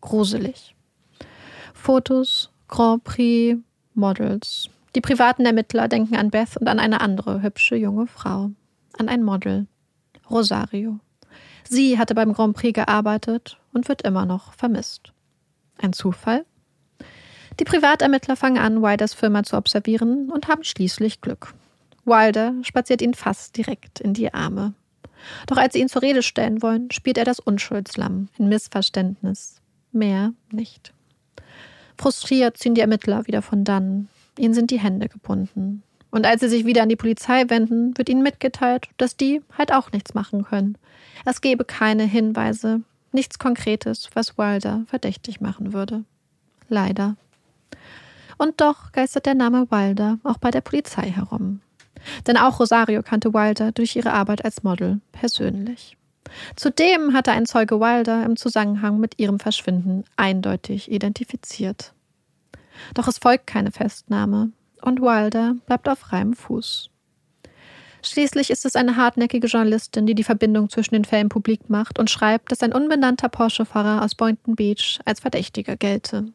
[0.00, 0.76] Gruselig.
[1.72, 3.58] Fotos, Grand Prix,
[3.94, 4.68] Models.
[4.94, 8.50] Die privaten Ermittler denken an Beth und an eine andere hübsche junge Frau.
[8.96, 9.66] An ein Model.
[10.30, 11.00] Rosario.
[11.68, 15.12] Sie hatte beim Grand Prix gearbeitet und wird immer noch vermisst.
[15.78, 16.44] Ein Zufall?
[17.60, 21.54] Die Privatermittler fangen an, Wilders Firma zu observieren und haben schließlich Glück.
[22.04, 24.74] Wilder spaziert ihn fast direkt in die Arme.
[25.46, 29.60] Doch als sie ihn zur Rede stellen wollen, spielt er das Unschuldslamm, ein Missverständnis.
[29.92, 30.92] Mehr nicht.
[31.96, 34.08] Frustriert ziehen die Ermittler wieder von dann.
[34.38, 35.82] Ihnen sind die Hände gebunden.
[36.14, 39.72] Und als sie sich wieder an die Polizei wenden, wird ihnen mitgeteilt, dass die halt
[39.72, 40.78] auch nichts machen können.
[41.24, 46.04] Es gebe keine Hinweise, nichts Konkretes, was Wilder verdächtig machen würde.
[46.68, 47.16] Leider.
[48.38, 51.62] Und doch geistert der Name Wilder auch bei der Polizei herum.
[52.28, 55.96] Denn auch Rosario kannte Wilder durch ihre Arbeit als Model persönlich.
[56.54, 61.92] Zudem hatte ein Zeuge Wilder im Zusammenhang mit ihrem Verschwinden eindeutig identifiziert.
[62.94, 64.52] Doch es folgt keine Festnahme
[64.84, 66.90] und Wilder bleibt auf freiem Fuß.
[68.02, 72.10] Schließlich ist es eine hartnäckige Journalistin, die die Verbindung zwischen den Fällen publik macht und
[72.10, 76.26] schreibt, dass ein unbenannter Porsche-Fahrer aus Boynton Beach als Verdächtiger gelte.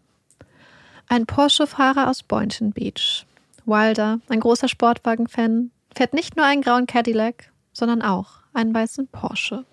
[1.08, 3.26] Ein Porsche-Fahrer aus Boynton Beach.
[3.66, 9.64] Wilder, ein großer Sportwagen-Fan, fährt nicht nur einen grauen Cadillac, sondern auch einen weißen Porsche.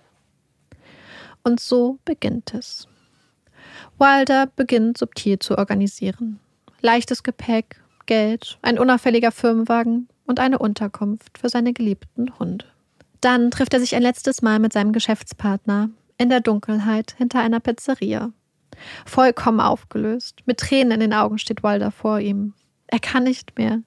[1.44, 2.88] Und so beginnt es.
[3.98, 6.40] Wilder beginnt subtil zu organisieren.
[6.82, 12.64] Leichtes Gepäck, Geld, ein unauffälliger Firmenwagen und eine Unterkunft für seine geliebten Hunde.
[13.20, 17.60] Dann trifft er sich ein letztes Mal mit seinem Geschäftspartner in der Dunkelheit hinter einer
[17.60, 18.32] Pizzeria
[19.04, 20.42] Vollkommen aufgelöst.
[20.46, 22.54] Mit Tränen in den Augen steht Walder vor ihm.
[22.86, 23.82] Er kann nicht mehr.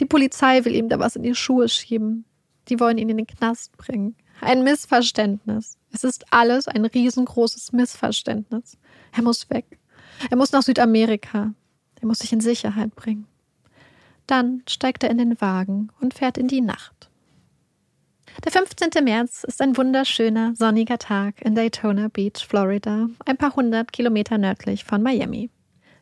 [0.00, 2.24] Die Polizei will ihm da was in die Schuhe schieben.
[2.68, 4.16] Die wollen ihn in den Knast bringen.
[4.40, 5.78] Ein Missverständnis.
[5.92, 8.78] Es ist alles ein riesengroßes Missverständnis.
[9.12, 9.78] Er muss weg.
[10.30, 11.52] Er muss nach Südamerika.
[12.00, 13.26] Er muss sich in Sicherheit bringen.
[14.28, 17.10] Dann steigt er in den Wagen und fährt in die Nacht.
[18.44, 19.02] Der 15.
[19.02, 24.84] März ist ein wunderschöner, sonniger Tag in Daytona Beach, Florida, ein paar hundert Kilometer nördlich
[24.84, 25.50] von Miami.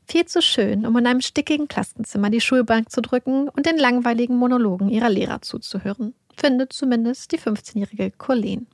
[0.09, 4.37] Viel zu schön, um in einem stickigen Klassenzimmer die Schulbank zu drücken und den langweiligen
[4.37, 8.67] Monologen ihrer Lehrer zuzuhören, findet zumindest die 15-jährige Colleen.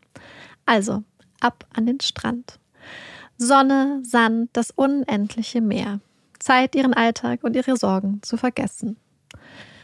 [0.64, 1.04] Also,
[1.40, 2.58] ab an den Strand.
[3.36, 6.00] Sonne, Sand, das unendliche Meer.
[6.38, 8.96] Zeit, ihren Alltag und ihre Sorgen zu vergessen.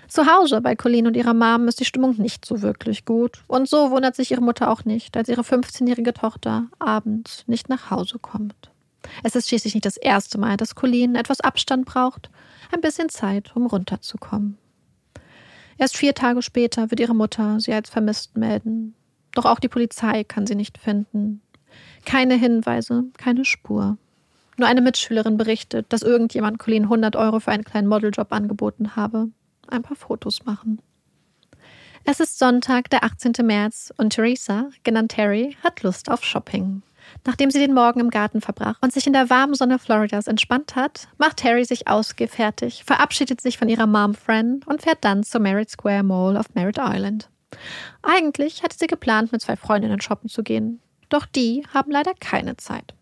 [0.08, 3.44] Zu Hause bei Colleen und ihrer Mom ist die Stimmung nicht so wirklich gut.
[3.46, 7.90] Und so wundert sich ihre Mutter auch nicht, als ihre 15-jährige Tochter abends nicht nach
[7.90, 8.70] Hause kommt.
[9.22, 12.30] Es ist schließlich nicht das erste Mal, dass Colleen etwas Abstand braucht,
[12.72, 14.56] ein bisschen Zeit, um runterzukommen.
[15.76, 18.94] Erst vier Tage später wird ihre Mutter sie als vermisst melden.
[19.34, 21.42] Doch auch die Polizei kann sie nicht finden.
[22.04, 23.98] Keine Hinweise, keine Spur.
[24.56, 29.28] Nur eine Mitschülerin berichtet, dass irgendjemand Colleen 100 Euro für einen kleinen Modeljob angeboten habe.
[29.68, 30.80] Ein paar Fotos machen.
[32.04, 33.32] Es ist Sonntag, der 18.
[33.42, 36.82] März, und Theresa, genannt Terry, hat Lust auf Shopping.
[37.26, 40.76] Nachdem sie den Morgen im Garten verbracht und sich in der warmen Sonne Floridas entspannt
[40.76, 45.40] hat, macht Terry sich ausgefertigt, verabschiedet sich von ihrer Mom Friend und fährt dann zur
[45.40, 47.28] Merritt Square Mall auf Merritt Island.
[48.02, 52.56] Eigentlich hatte sie geplant, mit zwei Freundinnen shoppen zu gehen, doch die haben leider keine
[52.56, 52.94] Zeit.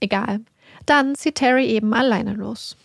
[0.00, 0.40] Egal.
[0.86, 2.76] Dann zieht Terry eben alleine los.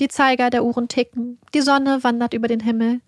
[0.00, 3.00] Die Zeiger der Uhren ticken, die Sonne wandert über den Himmel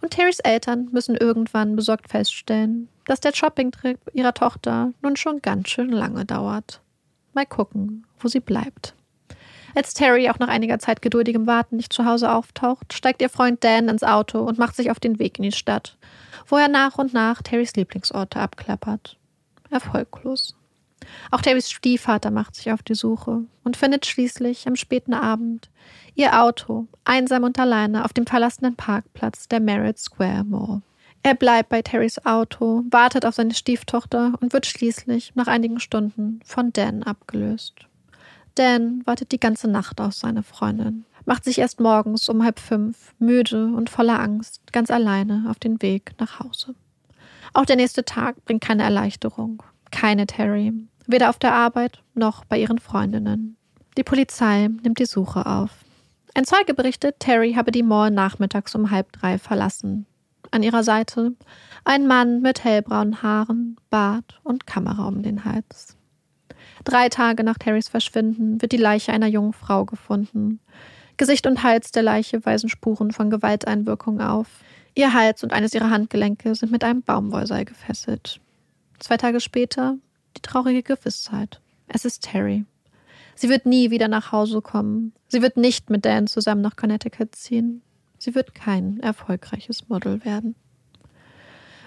[0.00, 5.68] und Terrys Eltern müssen irgendwann besorgt feststellen, dass der Shoppingtrip ihrer Tochter nun schon ganz
[5.68, 6.80] schön lange dauert.
[7.32, 8.94] Mal gucken, wo sie bleibt.
[9.74, 13.64] Als Terry auch nach einiger Zeit geduldigem Warten nicht zu Hause auftaucht, steigt ihr Freund
[13.64, 15.96] Dan ins Auto und macht sich auf den Weg in die Stadt,
[16.46, 19.16] wo er nach und nach Terrys Lieblingsorte abklappert.
[19.70, 20.54] Erfolglos.
[21.30, 25.70] Auch Terrys Stiefvater macht sich auf die Suche und findet schließlich am späten Abend
[26.14, 30.82] ihr Auto einsam und alleine auf dem verlassenen Parkplatz der Merritt Square Mall.
[31.24, 36.40] Er bleibt bei Terrys Auto, wartet auf seine Stieftochter und wird schließlich nach einigen Stunden
[36.44, 37.86] von Dan abgelöst.
[38.56, 43.14] Dan wartet die ganze Nacht auf seine Freundin, macht sich erst morgens um halb fünf,
[43.18, 46.74] müde und voller Angst, ganz alleine auf den Weg nach Hause.
[47.54, 50.72] Auch der nächste Tag bringt keine Erleichterung, keine Terry,
[51.06, 53.56] weder auf der Arbeit noch bei ihren Freundinnen.
[53.96, 55.70] Die Polizei nimmt die Suche auf.
[56.34, 60.06] Ein Zeuge berichtet, Terry habe die Mall nachmittags um halb drei verlassen.
[60.50, 61.32] An ihrer Seite
[61.84, 65.96] ein Mann mit hellbraunen Haaren, Bart und Kamera um den Hals.
[66.84, 70.60] Drei Tage nach Terrys Verschwinden wird die Leiche einer jungen Frau gefunden.
[71.16, 74.48] Gesicht und Hals der Leiche weisen Spuren von Gewalteinwirkung auf.
[74.94, 78.40] Ihr Hals und eines ihrer Handgelenke sind mit einem Baumwollseil gefesselt.
[78.98, 79.96] Zwei Tage später
[80.36, 81.60] die traurige Gewissheit.
[81.88, 82.64] Es ist Terry.
[83.34, 85.12] Sie wird nie wieder nach Hause kommen.
[85.28, 87.82] Sie wird nicht mit Dan zusammen nach Connecticut ziehen.
[88.18, 90.54] Sie wird kein erfolgreiches Model werden.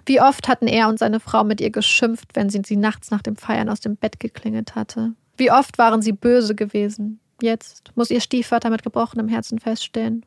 [0.05, 3.21] Wie oft hatten er und seine Frau mit ihr geschimpft, wenn sie sie nachts nach
[3.21, 5.13] dem Feiern aus dem Bett geklingelt hatte.
[5.37, 7.19] Wie oft waren sie böse gewesen.
[7.41, 10.25] Jetzt muss ihr Stiefvater mit gebrochenem Herzen feststellen.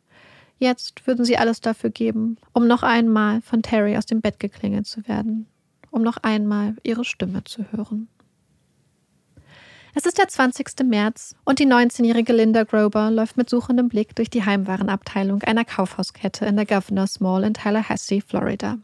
[0.59, 4.87] Jetzt würden sie alles dafür geben, um noch einmal von Terry aus dem Bett geklingelt
[4.87, 5.46] zu werden,
[5.90, 8.09] um noch einmal ihre Stimme zu hören.
[9.94, 10.85] Es ist der 20.
[10.85, 16.46] März und die 19-jährige Linda Grober läuft mit suchendem Blick durch die Heimwarenabteilung einer Kaufhauskette
[16.46, 18.79] in der Governor's Mall in Tallahassee, Florida.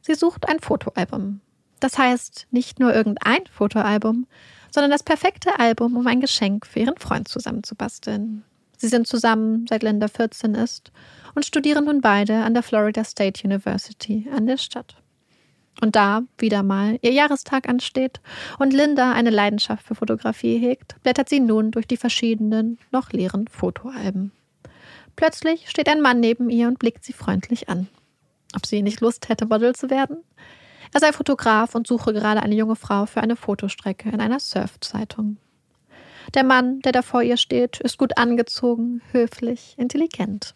[0.00, 1.40] Sie sucht ein Fotoalbum.
[1.80, 4.26] Das heißt, nicht nur irgendein Fotoalbum,
[4.70, 8.44] sondern das perfekte Album, um ein Geschenk für ihren Freund zusammenzubasteln.
[8.76, 10.92] Sie sind zusammen, seit Linda 14 ist,
[11.34, 15.02] und studieren nun beide an der Florida State University an der Stadt.
[15.80, 18.20] Und da wieder mal ihr Jahrestag ansteht
[18.58, 23.46] und Linda eine Leidenschaft für Fotografie hegt, blättert sie nun durch die verschiedenen, noch leeren
[23.46, 24.32] Fotoalben.
[25.14, 27.88] Plötzlich steht ein Mann neben ihr und blickt sie freundlich an.
[28.56, 30.18] Ob sie nicht Lust hätte, Model zu werden?
[30.92, 35.36] Er sei Fotograf und suche gerade eine junge Frau für eine Fotostrecke in einer Surfzeitung.
[36.34, 40.54] Der Mann, der da vor ihr steht, ist gut angezogen, höflich, intelligent.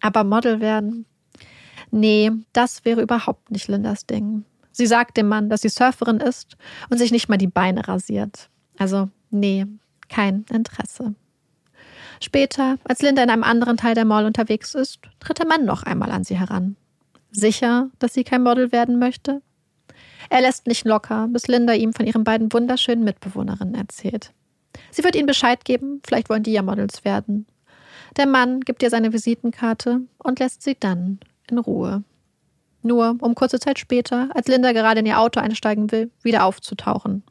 [0.00, 1.06] Aber Model werden?
[1.90, 4.44] Nee, das wäre überhaupt nicht Lindas Ding.
[4.80, 6.56] Sie sagt dem Mann, dass sie Surferin ist
[6.88, 8.48] und sich nicht mal die Beine rasiert.
[8.78, 9.66] Also, nee,
[10.08, 11.14] kein Interesse.
[12.18, 15.82] Später, als Linda in einem anderen Teil der Mall unterwegs ist, tritt der Mann noch
[15.82, 16.76] einmal an sie heran.
[17.30, 19.42] Sicher, dass sie kein Model werden möchte?
[20.30, 24.32] Er lässt nicht locker, bis Linda ihm von ihren beiden wunderschönen Mitbewohnerinnen erzählt.
[24.90, 27.44] Sie wird ihnen Bescheid geben, vielleicht wollen die ja Models werden.
[28.16, 32.02] Der Mann gibt ihr seine Visitenkarte und lässt sie dann in Ruhe.
[32.82, 37.22] Nur, um kurze Zeit später, als Linda gerade in ihr Auto einsteigen will, wieder aufzutauchen.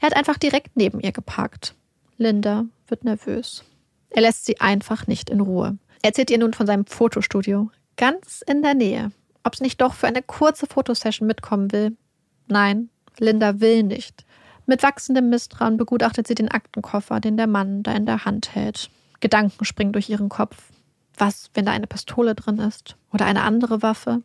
[0.00, 1.74] Er hat einfach direkt neben ihr geparkt.
[2.18, 3.64] Linda wird nervös.
[4.10, 5.78] Er lässt sie einfach nicht in Ruhe.
[6.02, 9.10] Er erzählt ihr nun von seinem Fotostudio, ganz in der Nähe.
[9.42, 11.96] Ob sie nicht doch für eine kurze Fotosession mitkommen will?
[12.46, 14.24] Nein, Linda will nicht.
[14.66, 18.90] Mit wachsendem Misstrauen begutachtet sie den Aktenkoffer, den der Mann da in der Hand hält.
[19.20, 20.56] Gedanken springen durch ihren Kopf.
[21.16, 22.96] Was, wenn da eine Pistole drin ist?
[23.12, 24.22] Oder eine andere Waffe?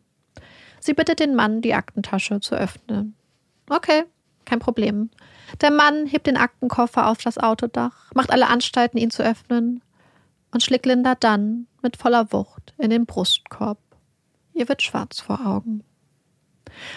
[0.81, 3.15] Sie bittet den Mann, die Aktentasche zu öffnen.
[3.69, 4.03] Okay,
[4.45, 5.11] kein Problem.
[5.61, 9.81] Der Mann hebt den Aktenkoffer auf das Autodach, macht alle Anstalten, ihn zu öffnen
[10.51, 13.77] und schlägt Linda dann mit voller Wucht in den Brustkorb.
[14.53, 15.83] Ihr wird schwarz vor Augen.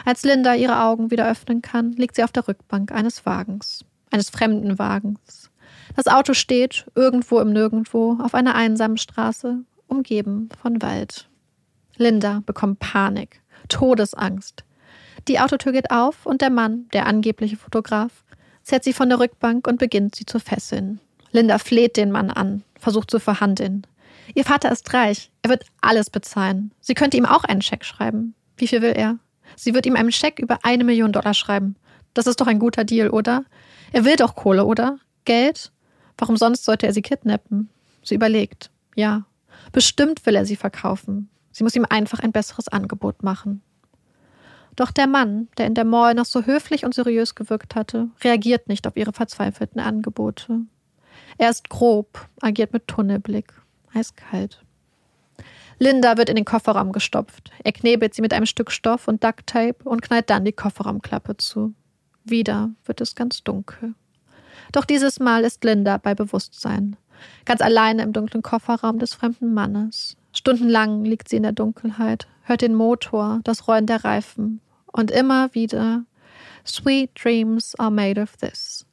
[0.04, 4.30] Als Linda ihre Augen wieder öffnen kann, liegt sie auf der Rückbank eines Wagens, eines
[4.30, 5.50] fremden Wagens.
[5.94, 11.28] Das Auto steht irgendwo im Nirgendwo auf einer einsamen Straße, umgeben von Wald.
[11.96, 14.64] Linda bekommt Panik, Todesangst.
[15.28, 18.24] Die Autotür geht auf und der Mann, der angebliche Fotograf,
[18.62, 21.00] zerrt sie von der Rückbank und beginnt sie zu fesseln.
[21.32, 23.86] Linda fleht den Mann an, versucht zu verhandeln.
[24.34, 26.72] Ihr Vater ist reich, er wird alles bezahlen.
[26.80, 28.34] Sie könnte ihm auch einen Scheck schreiben.
[28.56, 29.18] Wie viel will er?
[29.56, 31.76] Sie wird ihm einen Scheck über eine Million Dollar schreiben.
[32.14, 33.44] Das ist doch ein guter Deal, oder?
[33.92, 34.98] Er will doch Kohle, oder?
[35.24, 35.72] Geld?
[36.16, 37.68] Warum sonst sollte er sie kidnappen?
[38.02, 38.70] Sie überlegt.
[38.94, 39.24] Ja,
[39.72, 41.28] bestimmt will er sie verkaufen.
[41.54, 43.62] Sie muss ihm einfach ein besseres Angebot machen.
[44.74, 48.68] Doch der Mann, der in der Mall noch so höflich und seriös gewirkt hatte, reagiert
[48.68, 50.62] nicht auf ihre verzweifelten Angebote.
[51.38, 53.52] Er ist grob, agiert mit Tunnelblick,
[53.94, 54.64] eiskalt.
[55.78, 57.52] Linda wird in den Kofferraum gestopft.
[57.62, 61.72] Er knebelt sie mit einem Stück Stoff und Ducktape und knallt dann die Kofferraumklappe zu.
[62.24, 63.94] Wieder wird es ganz dunkel.
[64.72, 66.96] Doch dieses Mal ist Linda bei Bewusstsein.
[67.44, 70.16] Ganz alleine im dunklen Kofferraum des fremden Mannes.
[70.34, 74.60] Stundenlang liegt sie in der Dunkelheit, hört den Motor, das Rollen der Reifen
[74.92, 76.04] und immer wieder
[76.66, 78.84] Sweet dreams are made of this.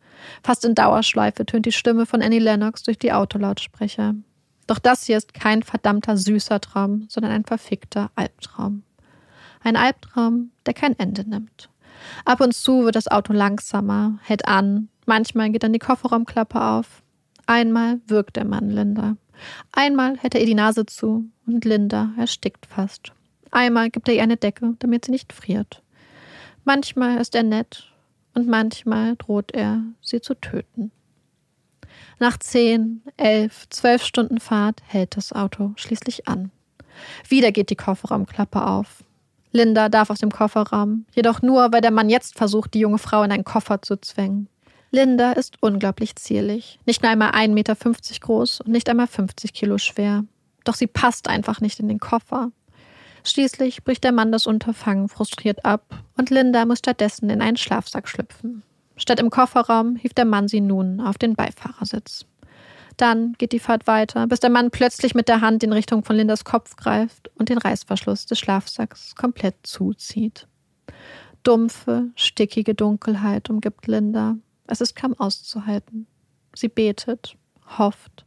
[0.44, 4.16] Fast in Dauerschleife tönt die Stimme von Annie Lennox durch die Autolautsprecher.
[4.68, 8.84] Doch das hier ist kein verdammter süßer Traum, sondern ein verfickter Albtraum.
[9.64, 11.70] Ein Albtraum, der kein Ende nimmt.
[12.26, 17.04] Ab und zu wird das Auto langsamer, hält an, manchmal geht dann die Kofferraumklappe auf.
[17.48, 19.18] Einmal wirkt der Mann Linda.
[19.72, 23.12] Einmal hält er ihr die Nase zu und Linda erstickt fast.
[23.52, 25.82] Einmal gibt er ihr eine Decke, damit sie nicht friert.
[26.64, 27.92] Manchmal ist er nett
[28.34, 30.92] und manchmal droht er, sie zu töten.
[32.20, 36.52] Nach zehn, elf, zwölf Stunden Fahrt hält das Auto schließlich an.
[37.28, 39.04] Wieder geht die Kofferraumklappe auf.
[39.52, 43.24] Linda darf aus dem Kofferraum, jedoch nur, weil der Mann jetzt versucht, die junge Frau
[43.24, 44.48] in einen Koffer zu zwängen.
[44.92, 47.76] Linda ist unglaublich zierlich, nicht nur einmal 1,50 Meter
[48.20, 50.26] groß und nicht einmal 50 Kilo schwer.
[50.66, 52.52] Doch sie passt einfach nicht in den Koffer.
[53.24, 58.10] Schließlich bricht der Mann das Unterfangen frustriert ab und Linda muss stattdessen in einen Schlafsack
[58.10, 58.64] schlüpfen.
[58.98, 62.26] Statt im Kofferraum hieft der Mann sie nun auf den Beifahrersitz.
[62.98, 66.18] Dann geht die Fahrt weiter, bis der Mann plötzlich mit der Hand in Richtung von
[66.18, 70.48] Lindas Kopf greift und den Reißverschluss des Schlafsacks komplett zuzieht.
[71.44, 74.36] Dumpfe, stickige Dunkelheit umgibt Linda.
[74.72, 76.08] Es ist kaum auszuhalten.
[76.56, 77.36] Sie betet,
[77.78, 78.26] hofft.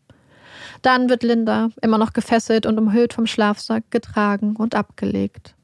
[0.83, 5.55] Dann wird Linda, immer noch gefesselt und umhüllt vom Schlafsack, getragen und abgelegt.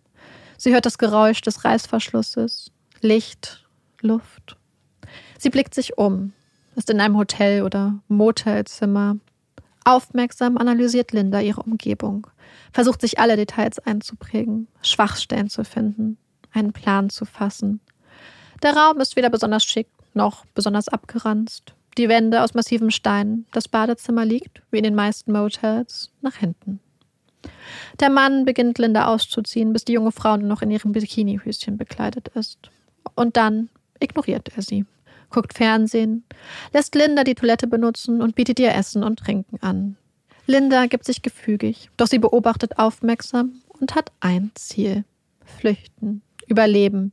[0.57, 2.71] Sie hört das Geräusch des Reißverschlusses,
[3.03, 3.66] Licht,
[4.01, 4.57] Luft
[5.38, 6.33] Sie blickt sich um,
[6.77, 9.16] ist in einem Hotel oder Motelzimmer.
[9.85, 12.27] Aufmerksam analysiert Linda ihre Umgebung,
[12.73, 16.19] versucht sich alle Details einzuprägen, Schwachstellen zu finden,
[16.53, 17.81] einen Plan zu fassen.
[18.62, 21.75] Der Raum ist weder besonders schick noch besonders abgeranzt.
[21.99, 26.81] Die Wände aus massivem Stein, das Badezimmer liegt, wie in den meisten Motels, nach hinten.
[27.99, 32.29] Der Mann beginnt Linda auszuziehen, bis die junge Frau nur noch in ihrem Bikinihöschen bekleidet
[32.29, 32.70] ist.
[33.14, 34.87] Und dann ignoriert er sie
[35.31, 36.25] guckt Fernsehen,
[36.73, 39.96] lässt Linda die Toilette benutzen und bietet ihr Essen und Trinken an.
[40.46, 45.05] Linda gibt sich gefügig, doch sie beobachtet aufmerksam und hat ein Ziel.
[45.44, 47.12] Flüchten, Überleben.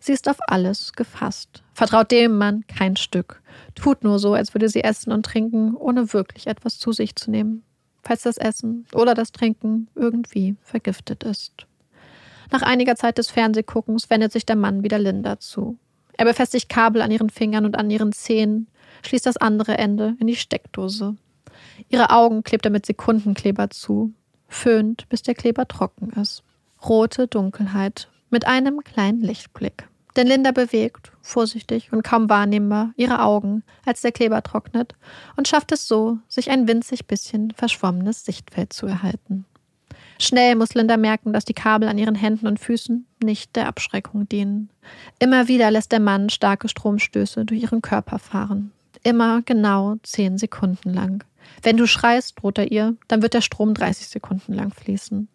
[0.00, 3.42] Sie ist auf alles gefasst, vertraut dem Mann kein Stück,
[3.74, 7.30] tut nur so, als würde sie essen und trinken, ohne wirklich etwas zu sich zu
[7.30, 7.64] nehmen,
[8.02, 11.66] falls das Essen oder das Trinken irgendwie vergiftet ist.
[12.50, 15.78] Nach einiger Zeit des Fernsehguckens wendet sich der Mann wieder Linda zu.
[16.16, 18.68] Er befestigt Kabel an ihren Fingern und an ihren Zehen,
[19.02, 21.16] schließt das andere Ende in die Steckdose.
[21.88, 24.12] Ihre Augen klebt er mit Sekundenkleber zu,
[24.48, 26.42] föhnt, bis der Kleber trocken ist.
[26.84, 29.88] Rote Dunkelheit mit einem kleinen Lichtblick.
[30.16, 34.94] Denn Linda bewegt, vorsichtig und kaum wahrnehmbar, ihre Augen, als der Kleber trocknet,
[35.36, 39.44] und schafft es so, sich ein winzig bisschen verschwommenes Sichtfeld zu erhalten.
[40.20, 44.28] Schnell muss Linda merken, dass die Kabel an ihren Händen und Füßen nicht der Abschreckung
[44.28, 44.70] dienen.
[45.20, 48.72] Immer wieder lässt der Mann starke Stromstöße durch ihren Körper fahren.
[49.04, 51.22] Immer genau zehn Sekunden lang.
[51.62, 55.28] Wenn du schreist, droht er ihr, dann wird der Strom 30 Sekunden lang fließen.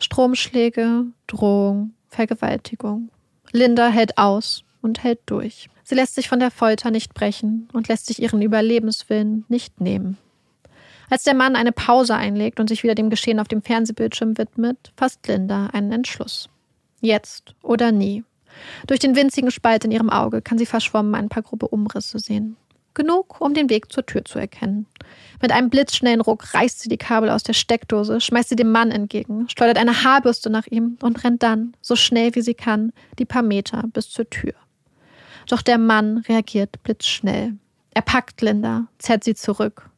[0.00, 3.10] Stromschläge, Drohung, Vergewaltigung.
[3.52, 5.68] Linda hält aus und hält durch.
[5.84, 10.16] Sie lässt sich von der Folter nicht brechen und lässt sich ihren Überlebenswillen nicht nehmen.
[11.10, 14.92] Als der Mann eine Pause einlegt und sich wieder dem Geschehen auf dem Fernsehbildschirm widmet,
[14.96, 16.48] fasst Linda einen Entschluss.
[17.00, 18.24] Jetzt oder nie.
[18.86, 22.56] Durch den winzigen Spalt in ihrem Auge kann sie verschwommen ein paar grobe Umrisse sehen.
[22.94, 24.86] Genug, um den Weg zur Tür zu erkennen.
[25.40, 28.90] Mit einem blitzschnellen Ruck reißt sie die Kabel aus der Steckdose, schmeißt sie dem Mann
[28.90, 33.24] entgegen, schleudert eine Haarbürste nach ihm und rennt dann, so schnell wie sie kann, die
[33.24, 34.54] paar Meter bis zur Tür.
[35.48, 37.54] Doch der Mann reagiert blitzschnell.
[37.92, 39.88] Er packt Linda, zerrt sie zurück.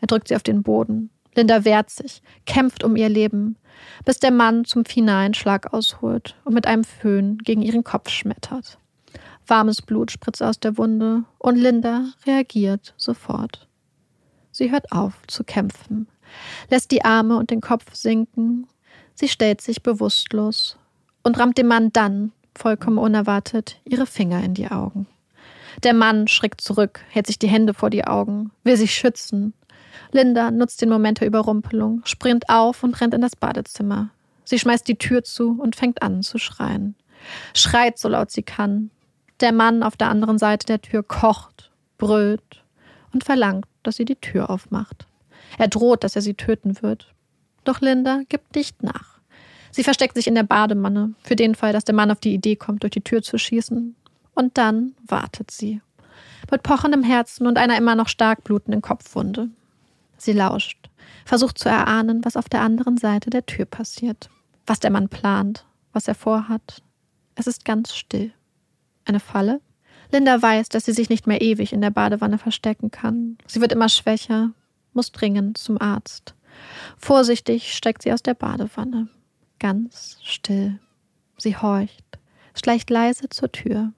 [0.00, 1.10] Er drückt sie auf den Boden.
[1.34, 3.56] Linda wehrt sich, kämpft um ihr Leben,
[4.04, 8.78] bis der Mann zum finalen Schlag ausholt und mit einem Föhn gegen ihren Kopf schmettert.
[9.46, 13.68] Warmes Blut spritzt aus der Wunde und Linda reagiert sofort.
[14.50, 16.08] Sie hört auf zu kämpfen,
[16.70, 18.66] lässt die Arme und den Kopf sinken.
[19.14, 20.76] Sie stellt sich bewusstlos
[21.22, 25.06] und rammt dem Mann dann, vollkommen unerwartet, ihre Finger in die Augen.
[25.82, 29.54] Der Mann schrickt zurück, hält sich die Hände vor die Augen, will sich schützen.
[30.10, 34.10] Linda nutzt den Moment der Überrumpelung, springt auf und rennt in das Badezimmer.
[34.44, 36.94] Sie schmeißt die Tür zu und fängt an zu schreien.
[37.54, 38.90] Schreit so laut sie kann,
[39.42, 42.64] der Mann auf der anderen Seite der Tür kocht, brüllt
[43.12, 45.06] und verlangt, dass sie die Tür aufmacht.
[45.58, 47.12] Er droht, dass er sie töten wird.
[47.64, 49.20] Doch Linda gibt nicht nach.
[49.70, 52.56] Sie versteckt sich in der Bademanne, für den Fall, dass der Mann auf die Idee
[52.56, 53.96] kommt, durch die Tür zu schießen.
[54.34, 55.80] Und dann wartet sie.
[56.50, 59.48] Mit pochendem Herzen und einer immer noch stark blutenden Kopfwunde.
[60.18, 60.90] Sie lauscht,
[61.24, 64.28] versucht zu erahnen, was auf der anderen Seite der Tür passiert.
[64.66, 66.82] Was der Mann plant, was er vorhat.
[67.34, 68.32] Es ist ganz still.
[69.04, 69.60] Eine Falle?
[70.12, 73.38] Linda weiß, dass sie sich nicht mehr ewig in der Badewanne verstecken kann.
[73.46, 74.50] Sie wird immer schwächer,
[74.92, 76.34] muss dringend zum Arzt.
[76.98, 79.08] Vorsichtig steigt sie aus der Badewanne.
[79.58, 80.78] Ganz still.
[81.38, 82.04] Sie horcht,
[82.54, 83.92] schleicht leise zur Tür.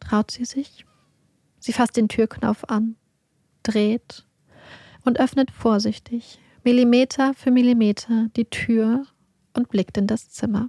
[0.00, 0.84] Traut sie sich?
[1.58, 2.96] Sie fasst den Türknopf an,
[3.62, 4.26] dreht
[5.04, 9.06] und öffnet vorsichtig, Millimeter für Millimeter, die Tür
[9.54, 10.68] und blickt in das Zimmer.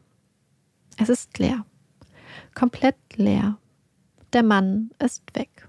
[0.97, 1.65] Es ist leer
[2.55, 3.57] komplett leer.
[4.33, 5.67] Der Mann ist weg.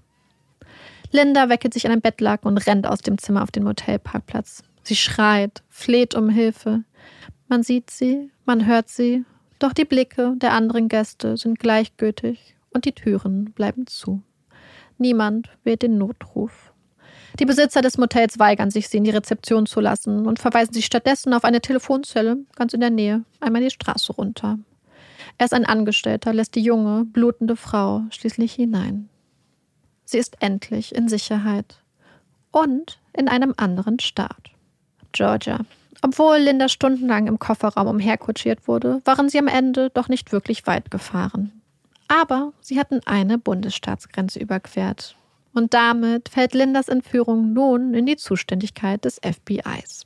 [1.11, 4.63] Linda weckelt sich an einem Bettlaken und rennt aus dem Zimmer auf den Motelparkplatz.
[4.83, 6.83] Sie schreit, fleht um Hilfe.
[7.47, 9.23] Man sieht sie, man hört sie,
[9.59, 14.23] doch die Blicke der anderen Gäste sind gleichgültig und die Türen bleiben zu.
[14.97, 16.73] Niemand wählt den Notruf.
[17.39, 20.81] Die Besitzer des Motels weigern sich, sie in die Rezeption zu lassen und verweisen sie
[20.81, 24.59] stattdessen auf eine Telefonzelle ganz in der Nähe, einmal die Straße runter.
[25.37, 29.09] Erst ein Angestellter lässt die junge, blutende Frau schließlich hinein.
[30.05, 31.81] Sie ist endlich in Sicherheit
[32.51, 34.51] und in einem anderen Staat.
[35.11, 35.59] Georgia.
[36.01, 40.91] Obwohl Linda stundenlang im Kofferraum umherkutschiert wurde, waren sie am Ende doch nicht wirklich weit
[40.91, 41.61] gefahren.
[42.07, 45.15] Aber sie hatten eine Bundesstaatsgrenze überquert
[45.53, 50.05] und damit fällt Lindas Entführung nun in die Zuständigkeit des FBIs.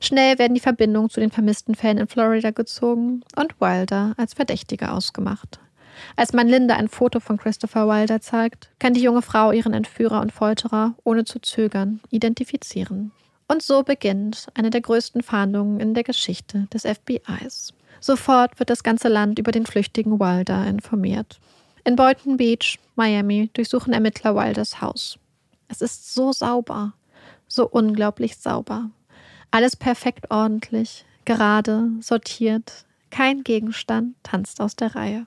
[0.00, 4.92] Schnell werden die Verbindungen zu den vermissten Fällen in Florida gezogen und Wilder als Verdächtiger
[4.92, 5.60] ausgemacht.
[6.14, 10.20] Als man Linda ein Foto von Christopher Wilder zeigt, kann die junge Frau ihren Entführer
[10.20, 13.12] und Folterer ohne zu zögern identifizieren.
[13.48, 17.72] Und so beginnt eine der größten Fahndungen in der Geschichte des FBIs.
[18.00, 21.38] Sofort wird das ganze Land über den flüchtigen Wilder informiert.
[21.86, 25.20] In Boynton Beach, Miami, durchsuchen Ermittler Wilders Haus.
[25.68, 26.94] Es ist so sauber,
[27.46, 28.90] so unglaublich sauber.
[29.52, 32.86] Alles perfekt ordentlich, gerade, sortiert.
[33.10, 35.26] Kein Gegenstand tanzt aus der Reihe.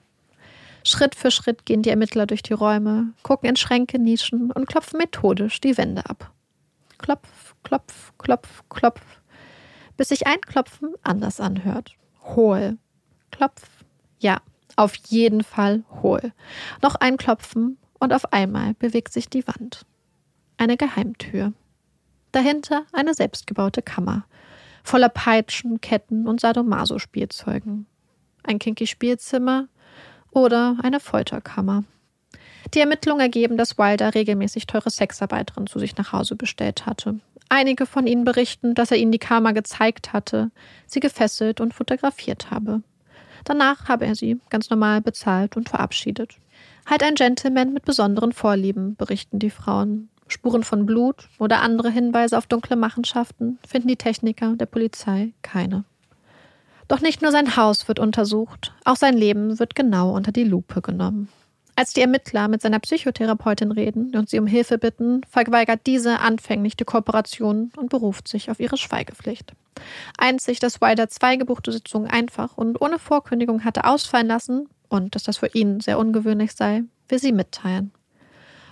[0.84, 4.98] Schritt für Schritt gehen die Ermittler durch die Räume, gucken in Schränke, Nischen und klopfen
[4.98, 6.30] methodisch die Wände ab.
[6.98, 9.00] Klopf, klopf, klopf, klopf,
[9.96, 11.92] bis sich ein Klopfen anders anhört.
[12.22, 12.76] Hohl.
[13.30, 13.62] Klopf.
[14.18, 14.42] Ja,
[14.76, 16.32] auf jeden Fall hohl.
[16.82, 19.84] Noch ein Klopfen und auf einmal bewegt sich die Wand.
[20.56, 21.52] Eine Geheimtür.
[22.32, 24.24] Dahinter eine selbstgebaute Kammer,
[24.84, 27.86] voller Peitschen, Ketten und Sadomaso-Spielzeugen.
[28.42, 29.68] Ein kinky Spielzimmer
[30.30, 31.84] oder eine Folterkammer.
[32.74, 37.18] Die Ermittlungen ergeben, dass Wilder regelmäßig teure Sexarbeiterinnen zu sich nach Hause bestellt hatte.
[37.48, 40.52] Einige von ihnen berichten, dass er ihnen die Kammer gezeigt hatte,
[40.86, 42.82] sie gefesselt und fotografiert habe.
[43.44, 46.36] Danach habe er sie ganz normal bezahlt und verabschiedet.
[46.86, 50.08] Halt ein Gentleman mit besonderen Vorlieben, berichten die Frauen.
[50.28, 55.84] Spuren von Blut oder andere Hinweise auf dunkle Machenschaften finden die Techniker der Polizei keine.
[56.86, 60.82] Doch nicht nur sein Haus wird untersucht, auch sein Leben wird genau unter die Lupe
[60.82, 61.28] genommen.
[61.76, 66.76] Als die Ermittler mit seiner Psychotherapeutin reden und sie um Hilfe bitten, verweigert diese anfänglich
[66.76, 69.54] die Kooperation und beruft sich auf ihre Schweigepflicht.
[70.18, 75.22] Einzig, dass Wilder zwei gebuchte Sitzungen einfach und ohne Vorkündigung hatte ausfallen lassen und dass
[75.22, 77.92] das für ihn sehr ungewöhnlich sei, will sie mitteilen.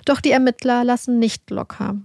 [0.04, 1.96] Doch die Ermittler lassen nicht locker.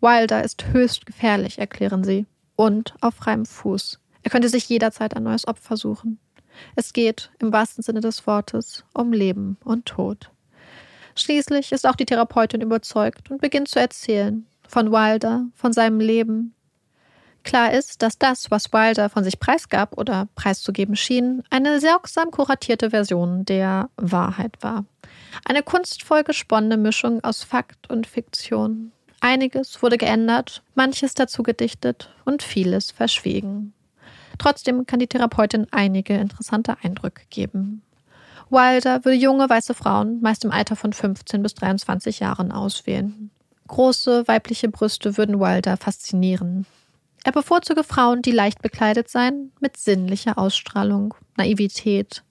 [0.00, 2.26] Wilder ist höchst gefährlich, erklären sie.
[2.56, 3.98] und auf freiem Fuß.
[4.22, 6.18] Er könnte sich jederzeit ein neues Opfer suchen.
[6.76, 10.30] Es geht, im wahrsten Sinne des Wortes, um Leben und Tod.
[11.14, 16.54] Schließlich ist auch die Therapeutin überzeugt und beginnt zu erzählen von Wilder, von seinem Leben.
[17.44, 22.90] Klar ist, dass das, was Wilder von sich preisgab oder preiszugeben schien, eine sorgsam kuratierte
[22.90, 24.84] Version der Wahrheit war.
[25.44, 28.92] Eine kunstvoll gesponnene Mischung aus Fakt und Fiktion.
[29.20, 33.72] Einiges wurde geändert, manches dazu gedichtet und vieles verschwiegen.
[34.38, 37.82] Trotzdem kann die Therapeutin einige interessante Eindrücke geben.
[38.52, 43.30] Wilder würde junge weiße Frauen meist im Alter von 15 bis 23 Jahren auswählen.
[43.66, 46.66] Große weibliche Brüste würden Wilder faszinieren.
[47.24, 52.24] Er bevorzuge Frauen, die leicht bekleidet seien, mit sinnlicher Ausstrahlung, Naivität.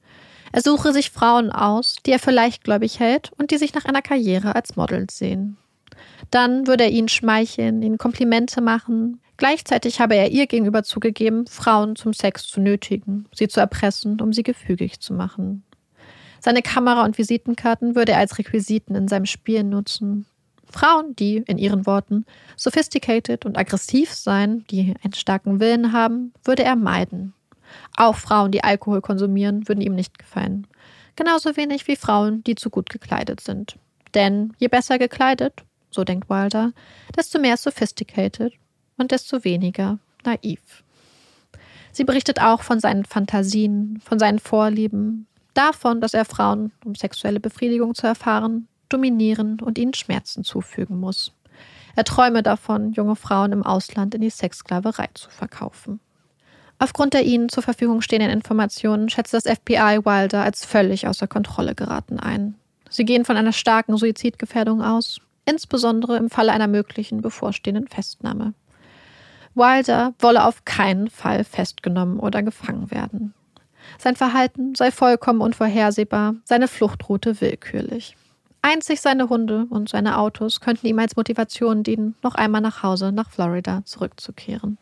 [0.52, 4.02] Er suche sich Frauen aus, die er für leichtgläubig hält und die sich nach einer
[4.02, 5.58] Karriere als Model sehen.
[6.30, 9.22] Dann würde er ihnen schmeicheln, ihnen Komplimente machen.
[9.38, 14.34] Gleichzeitig habe er ihr gegenüber zugegeben, Frauen zum Sex zu nötigen, sie zu erpressen, um
[14.34, 15.64] sie gefügig zu machen.
[16.44, 20.26] Seine Kamera und Visitenkarten würde er als Requisiten in seinem Spiel nutzen.
[20.72, 22.26] Frauen, die, in ihren Worten,
[22.56, 27.34] sophisticated und aggressiv seien, die einen starken Willen haben, würde er meiden.
[27.96, 30.66] Auch Frauen, die Alkohol konsumieren, würden ihm nicht gefallen.
[31.16, 33.78] Genauso wenig wie Frauen, die zu gut gekleidet sind.
[34.16, 36.72] Denn je besser gekleidet, so denkt Wilder,
[37.16, 38.54] desto mehr sophisticated
[38.98, 40.84] und desto weniger naiv.
[41.92, 47.39] Sie berichtet auch von seinen Fantasien, von seinen Vorlieben, davon, dass er Frauen, um sexuelle
[47.39, 51.34] Befriedigung zu erfahren, dominieren und ihnen Schmerzen zufügen muss.
[51.95, 55.99] Er träume davon, junge Frauen im Ausland in die Sexsklaverei zu verkaufen.
[56.80, 61.76] Aufgrund der ihnen zur Verfügung stehenden Informationen schätzt das FBI Wilder als völlig außer Kontrolle
[61.76, 62.56] geraten ein.
[62.89, 68.54] Sie gehen von einer starken Suizidgefährdung aus, insbesondere im Falle einer möglichen bevorstehenden Festnahme.
[69.54, 73.34] Wilder wolle auf keinen Fall festgenommen oder gefangen werden.
[73.98, 78.16] Sein Verhalten sei vollkommen unvorhersehbar, seine Fluchtroute willkürlich.
[78.62, 83.12] Einzig seine Hunde und seine Autos könnten ihm als Motivation dienen, noch einmal nach Hause
[83.12, 84.78] nach Florida zurückzukehren.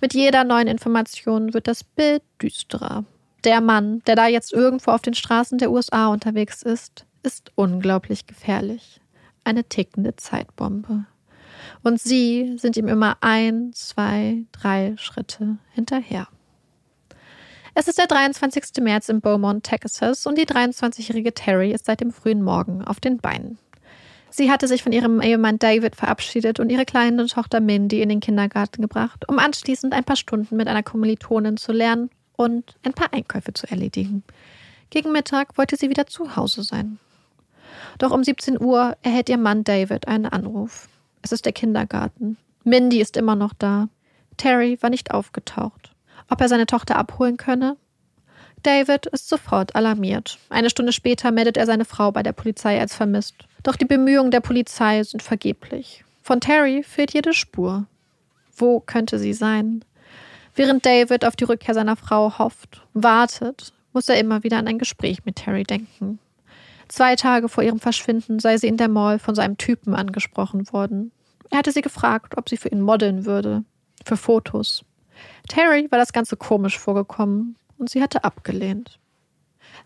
[0.00, 3.04] Mit jeder neuen Information wird das Bild düsterer.
[3.44, 8.26] Der Mann, der da jetzt irgendwo auf den Straßen der USA unterwegs ist, ist unglaublich
[8.26, 9.00] gefährlich.
[9.44, 11.06] Eine tickende Zeitbombe.
[11.82, 16.28] Und sie sind ihm immer ein, zwei, drei Schritte hinterher.
[17.76, 18.84] Es ist der 23.
[18.84, 23.18] März in Beaumont, Texas und die 23-jährige Terry ist seit dem frühen Morgen auf den
[23.18, 23.58] Beinen.
[24.30, 28.20] Sie hatte sich von ihrem Ehemann David verabschiedet und ihre kleine Tochter Mindy in den
[28.20, 33.12] Kindergarten gebracht, um anschließend ein paar Stunden mit einer Kommilitonin zu lernen und ein paar
[33.12, 34.22] Einkäufe zu erledigen.
[34.90, 37.00] Gegen Mittag wollte sie wieder zu Hause sein.
[37.98, 40.88] Doch um 17 Uhr erhält ihr Mann David einen Anruf.
[41.22, 42.36] Es ist der Kindergarten.
[42.62, 43.88] Mindy ist immer noch da.
[44.36, 45.93] Terry war nicht aufgetaucht
[46.30, 47.76] ob er seine Tochter abholen könne.
[48.62, 50.38] David ist sofort alarmiert.
[50.48, 53.34] Eine Stunde später meldet er seine Frau bei der Polizei als vermisst.
[53.62, 56.04] Doch die Bemühungen der Polizei sind vergeblich.
[56.22, 57.86] Von Terry fehlt jede Spur.
[58.56, 59.84] Wo könnte sie sein?
[60.54, 64.78] Während David auf die Rückkehr seiner Frau hofft, wartet, muss er immer wieder an ein
[64.78, 66.18] Gespräch mit Terry denken.
[66.88, 71.12] Zwei Tage vor ihrem Verschwinden sei sie in der Mall von seinem Typen angesprochen worden.
[71.50, 73.64] Er hatte sie gefragt, ob sie für ihn modeln würde.
[74.04, 74.84] Für Fotos.
[75.48, 78.98] Terry war das Ganze komisch vorgekommen und sie hatte abgelehnt.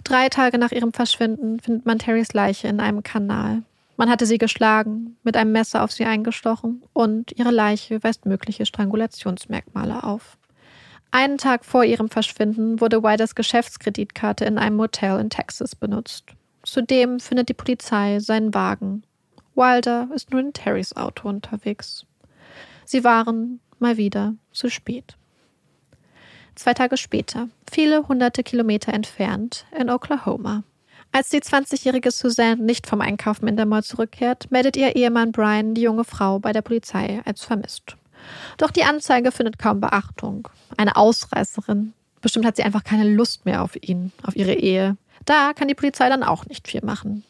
[0.05, 3.63] Drei Tage nach ihrem Verschwinden findet man Terrys Leiche in einem Kanal.
[3.97, 8.65] Man hatte sie geschlagen, mit einem Messer auf sie eingestochen und ihre Leiche weist mögliche
[8.65, 10.39] Strangulationsmerkmale auf.
[11.11, 16.27] Einen Tag vor ihrem Verschwinden wurde Wilders Geschäftskreditkarte in einem Motel in Texas benutzt.
[16.63, 19.03] Zudem findet die Polizei seinen Wagen.
[19.57, 22.07] Wilder ist nur in Terrys Auto unterwegs.
[22.85, 25.18] Sie waren mal wieder zu spät.
[26.59, 30.65] Zwei Tage später, viele hunderte Kilometer entfernt, in Oklahoma.
[31.13, 35.75] Als die 20-jährige Suzanne nicht vom Einkaufen in der Mall zurückkehrt, meldet ihr Ehemann Brian
[35.75, 37.97] die junge Frau bei der Polizei als vermisst.
[38.57, 40.49] Doch die Anzeige findet kaum Beachtung.
[40.77, 41.93] Eine Ausreißerin.
[42.23, 44.97] Bestimmt hat sie einfach keine Lust mehr auf ihn, auf ihre Ehe.
[45.27, 47.23] Da kann die Polizei dann auch nicht viel machen.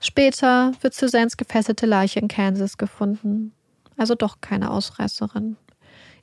[0.00, 3.52] Später wird Suzannes gefesselte Leiche in Kansas gefunden.
[3.96, 5.56] Also doch keine Ausreißerin.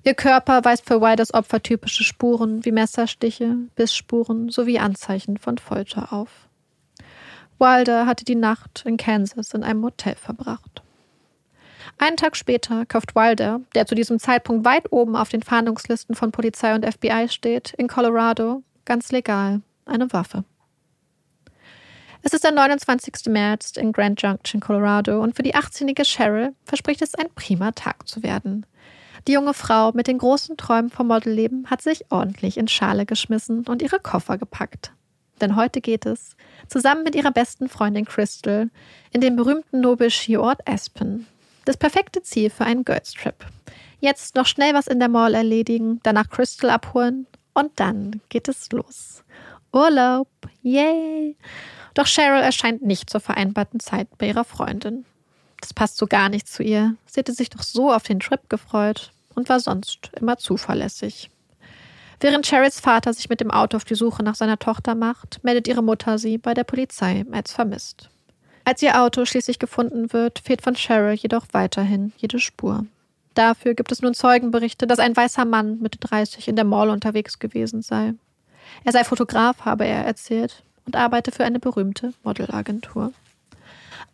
[0.04, 6.14] Ihr Körper weist für Wilders Opfer typische Spuren wie Messerstiche, Bissspuren sowie Anzeichen von Folter
[6.14, 6.48] auf.
[7.60, 10.82] Wilder hatte die Nacht in Kansas in einem Motel verbracht.
[11.98, 16.32] Einen Tag später kauft Wilder, der zu diesem Zeitpunkt weit oben auf den Fahndungslisten von
[16.32, 20.46] Polizei und FBI steht, in Colorado, ganz legal, eine Waffe.
[22.22, 23.28] Es ist der 29.
[23.28, 28.08] März in Grand Junction, Colorado, und für die 18-jährige Cheryl verspricht es ein prima Tag
[28.08, 28.66] zu werden.
[29.28, 33.66] Die junge Frau mit den großen Träumen vom Modelleben hat sich ordentlich in Schale geschmissen
[33.68, 34.92] und ihre Koffer gepackt.
[35.42, 36.36] Denn heute geht es,
[36.68, 38.70] zusammen mit ihrer besten Freundin Crystal,
[39.12, 41.28] in den berühmten Nobel-Skiort Aspen.
[41.66, 43.36] Das perfekte Ziel für einen Girls Trip.
[44.00, 48.72] Jetzt noch schnell was in der Mall erledigen, danach Crystal abholen und dann geht es
[48.72, 49.24] los.
[49.72, 50.30] Urlaub,
[50.62, 51.38] yay!
[51.94, 55.06] Doch Cheryl erscheint nicht zur vereinbarten Zeit bei ihrer Freundin.
[55.62, 56.96] Das passt so gar nicht zu ihr.
[57.06, 61.30] Sie hätte sich doch so auf den Trip gefreut und war sonst immer zuverlässig.
[62.22, 65.68] Während Cheryls Vater sich mit dem Auto auf die Suche nach seiner Tochter macht, meldet
[65.68, 68.10] ihre Mutter sie bei der Polizei als vermisst.
[68.66, 72.86] Als ihr Auto schließlich gefunden wird, fehlt von Cheryl jedoch weiterhin jede Spur.
[73.34, 77.40] Dafür gibt es nun Zeugenberichte, dass ein weißer Mann Mitte 30 in der Mall unterwegs
[77.40, 78.14] gewesen sei.
[78.84, 83.14] Er sei Fotograf, habe er erzählt, und arbeite für eine berühmte Modelagentur.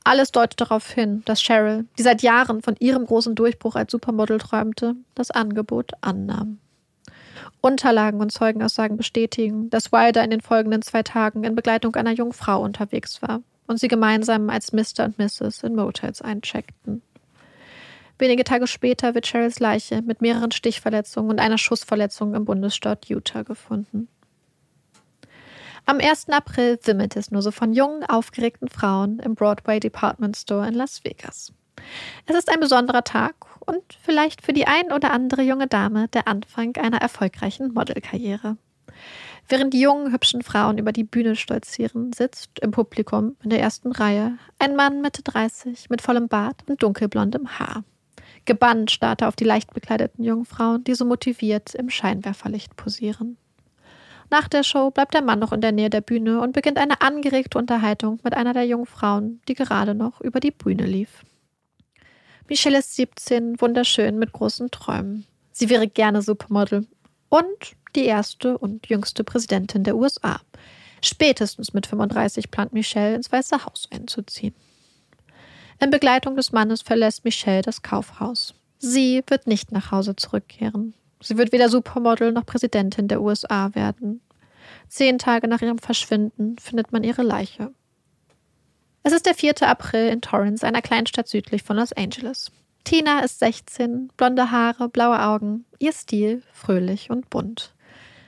[0.08, 4.38] Alles deutet darauf hin, dass Cheryl, die seit Jahren von ihrem großen Durchbruch als Supermodel
[4.38, 6.60] träumte, das Angebot annahm.
[7.60, 12.34] Unterlagen und Zeugenaussagen bestätigen, dass Wilder in den folgenden zwei Tagen in Begleitung einer jungen
[12.34, 15.06] Frau unterwegs war und sie gemeinsam als Mr.
[15.06, 15.64] und Mrs.
[15.64, 17.02] in Motels eincheckten.
[18.20, 23.42] Wenige Tage später wird Cheryls Leiche mit mehreren Stichverletzungen und einer Schussverletzung im Bundesstaat Utah
[23.42, 24.08] gefunden.
[25.88, 26.30] Am 1.
[26.30, 31.04] April wimmelt es nur so von jungen, aufgeregten Frauen im Broadway Department Store in Las
[31.04, 31.54] Vegas.
[32.26, 33.36] Es ist ein besonderer Tag
[33.68, 38.58] und vielleicht für die ein oder andere junge Dame der Anfang einer erfolgreichen Modelkarriere.
[39.48, 43.92] Während die jungen, hübschen Frauen über die Bühne stolzieren, sitzt im Publikum in der ersten
[43.92, 47.84] Reihe ein Mann Mitte 30 mit vollem Bart und dunkelblondem Haar.
[48.46, 53.38] Gebannt starrt er auf die leicht bekleideten jungen Frauen, die so motiviert im Scheinwerferlicht posieren.
[54.30, 57.02] Nach der Show bleibt der Mann noch in der Nähe der Bühne und beginnt eine
[57.02, 61.24] angeregte Unterhaltung mit einer der jungen Frauen, die gerade noch über die Bühne lief.
[62.48, 65.26] Michelle ist 17, wunderschön mit großen Träumen.
[65.52, 66.88] Sie wäre gerne Supermodel
[67.30, 70.42] und die erste und jüngste Präsidentin der USA.
[71.02, 74.56] Spätestens mit 35 plant Michelle ins Weiße Haus einzuziehen.
[75.80, 78.54] In Begleitung des Mannes verlässt Michelle das Kaufhaus.
[78.80, 80.94] Sie wird nicht nach Hause zurückkehren.
[81.26, 84.22] Sie wird weder Supermodel noch Präsidentin der USA werden.
[84.90, 87.74] Zehn Tage nach ihrem Verschwinden findet man ihre Leiche.
[89.02, 89.64] Es ist der 4.
[89.64, 92.52] April in Torrance, einer Kleinstadt südlich von Los Angeles.
[92.84, 97.74] Tina ist 16, blonde Haare, blaue Augen, ihr Stil fröhlich und bunt.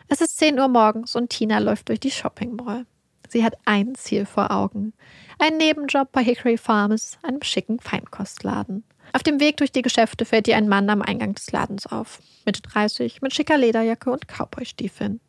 [0.08, 2.88] Es ist 10 Uhr morgens und Tina läuft durch die Shopping Mall.
[3.30, 4.94] Sie hat ein Ziel vor Augen.
[5.38, 8.84] Ein Nebenjob bei Hickory Farms, einem schicken Feinkostladen.
[9.14, 12.20] Auf dem Weg durch die Geschäfte fällt ihr ein Mann am Eingang des Ladens auf.
[12.46, 15.20] Mitte 30, mit schicker Lederjacke und Cowboystiefeln.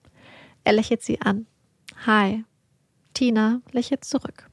[0.64, 1.46] Er lächelt sie an.
[2.06, 2.44] Hi.
[3.14, 4.48] Tina lächelt zurück.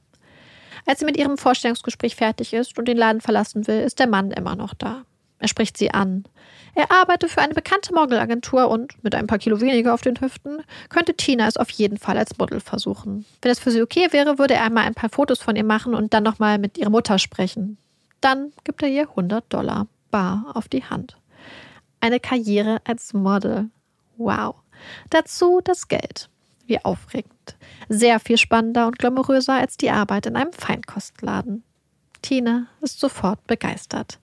[0.86, 4.30] Als sie mit ihrem Vorstellungsgespräch fertig ist und den Laden verlassen will, ist der Mann
[4.30, 5.04] immer noch da.
[5.38, 6.24] Er spricht sie an.
[6.74, 10.62] Er arbeitet für eine bekannte Modelagentur und mit ein paar Kilo weniger auf den Hüften
[10.88, 13.26] könnte Tina es auf jeden Fall als Model versuchen.
[13.42, 15.94] Wenn es für sie okay wäre, würde er einmal ein paar Fotos von ihr machen
[15.94, 17.76] und dann nochmal mit ihrer Mutter sprechen.
[18.20, 21.16] Dann gibt er ihr 100 Dollar bar auf die Hand.
[22.00, 23.70] Eine Karriere als Model.
[24.16, 24.56] Wow.
[25.10, 26.28] Dazu das Geld.
[26.66, 27.56] Wie aufregend.
[27.88, 31.62] Sehr viel spannender und glamouröser als die Arbeit in einem Feinkostladen.
[32.22, 34.18] Tina ist sofort begeistert.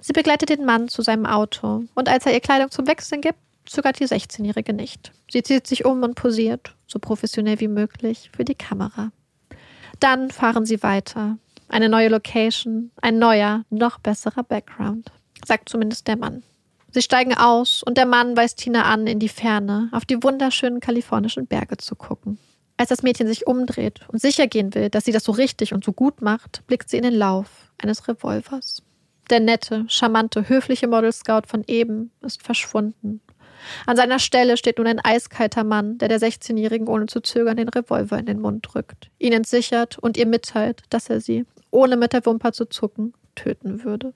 [0.00, 3.38] Sie begleitet den Mann zu seinem Auto und als er ihr Kleidung zum Wechseln gibt,
[3.64, 5.12] zögert die 16-Jährige nicht.
[5.30, 9.10] Sie zieht sich um und posiert, so professionell wie möglich, für die Kamera.
[10.00, 11.38] Dann fahren sie weiter.
[11.68, 15.12] Eine neue Location, ein neuer, noch besserer Background,
[15.46, 16.42] sagt zumindest der Mann.
[16.90, 20.80] Sie steigen aus und der Mann weist Tina an, in die Ferne, auf die wunderschönen
[20.80, 22.38] kalifornischen Berge zu gucken.
[22.78, 25.84] Als das Mädchen sich umdreht und sicher gehen will, dass sie das so richtig und
[25.84, 28.82] so gut macht, blickt sie in den Lauf eines Revolvers.
[29.28, 33.20] Der nette, charmante, höfliche Model Scout von eben ist verschwunden.
[33.86, 37.68] An seiner Stelle steht nun ein eiskalter Mann, der der 16-Jährigen ohne zu zögern den
[37.68, 42.12] Revolver in den Mund drückt, ihnen sichert und ihr mitteilt, dass er sie, ohne mit
[42.12, 44.14] der Wumper zu zucken, töten würde.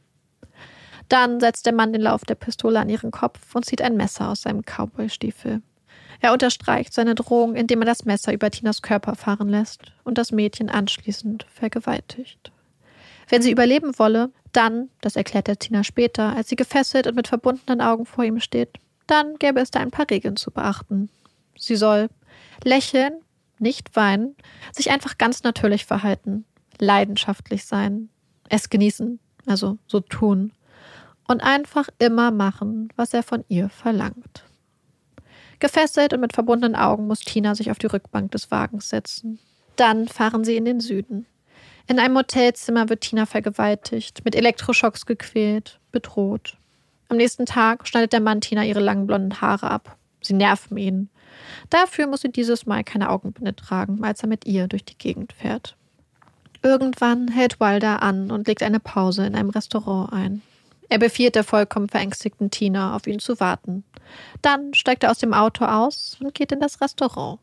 [1.09, 4.31] Dann setzt der Mann den Lauf der Pistole an ihren Kopf und zieht ein Messer
[4.31, 5.63] aus seinem Cowboystiefel.
[6.21, 10.31] Er unterstreicht seine Drohung, indem er das Messer über Tinas Körper fahren lässt und das
[10.31, 12.53] Mädchen anschließend vergewaltigt.
[13.29, 17.29] Wenn sie überleben wolle, dann, das erklärt er Tina später, als sie gefesselt und mit
[17.29, 21.11] verbundenen Augen vor ihm steht, dann gäbe es da ein paar Regeln zu beachten.
[21.59, 22.09] Sie soll
[22.63, 23.15] lächeln,
[23.59, 24.37] nicht weinen,
[24.73, 26.45] sich einfach ganz natürlich verhalten,
[26.83, 28.11] leidenschaftlich sein,
[28.49, 30.53] es genießen, also so tun,
[31.29, 34.45] und einfach immer machen, was er von ihr verlangt.
[35.61, 39.39] Gefesselt und mit verbundenen Augen muss Tina sich auf die Rückbank des Wagens setzen.
[39.77, 41.25] Dann fahren sie in den Süden.
[41.87, 46.59] In einem Hotelzimmer wird Tina vergewaltigt, mit Elektroschocks gequält, bedroht.
[47.09, 49.97] Am nächsten Tag schneidet der Mann Tina ihre langen blonden Haare ab.
[50.21, 51.11] Sie nerven ihn.
[51.71, 55.33] Dafür muss sie dieses Mal keine Augenbinde tragen, als er mit ihr durch die Gegend
[55.33, 55.77] fährt.
[56.63, 60.43] Irgendwann hält Wilder an und legt eine Pause in einem Restaurant ein.
[60.89, 63.83] Er befiehlt der vollkommen verängstigten Tina, auf ihn zu warten.
[64.43, 67.41] Dann steigt er aus dem Auto aus und geht in das Restaurant.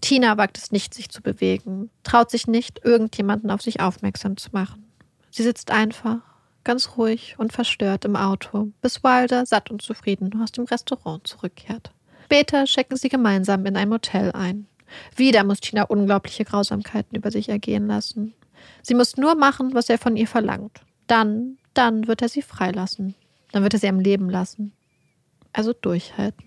[0.00, 4.50] Tina wagt es nicht, sich zu bewegen, traut sich nicht, irgendjemanden auf sich aufmerksam zu
[4.52, 4.90] machen.
[5.30, 6.18] Sie sitzt einfach,
[6.64, 11.90] ganz ruhig und verstört im Auto, bis Wilder satt und zufrieden aus dem Restaurant zurückkehrt.
[12.24, 14.66] Später checken sie gemeinsam in ein Motel ein.
[15.16, 18.34] Wieder muss Tina unglaubliche Grausamkeiten über sich ergehen lassen.
[18.82, 20.80] Sie muss nur machen, was er von ihr verlangt.
[21.06, 23.14] Dann, dann wird er sie freilassen.
[23.52, 24.72] Dann wird er sie am Leben lassen.
[25.52, 26.44] Also durchhalten.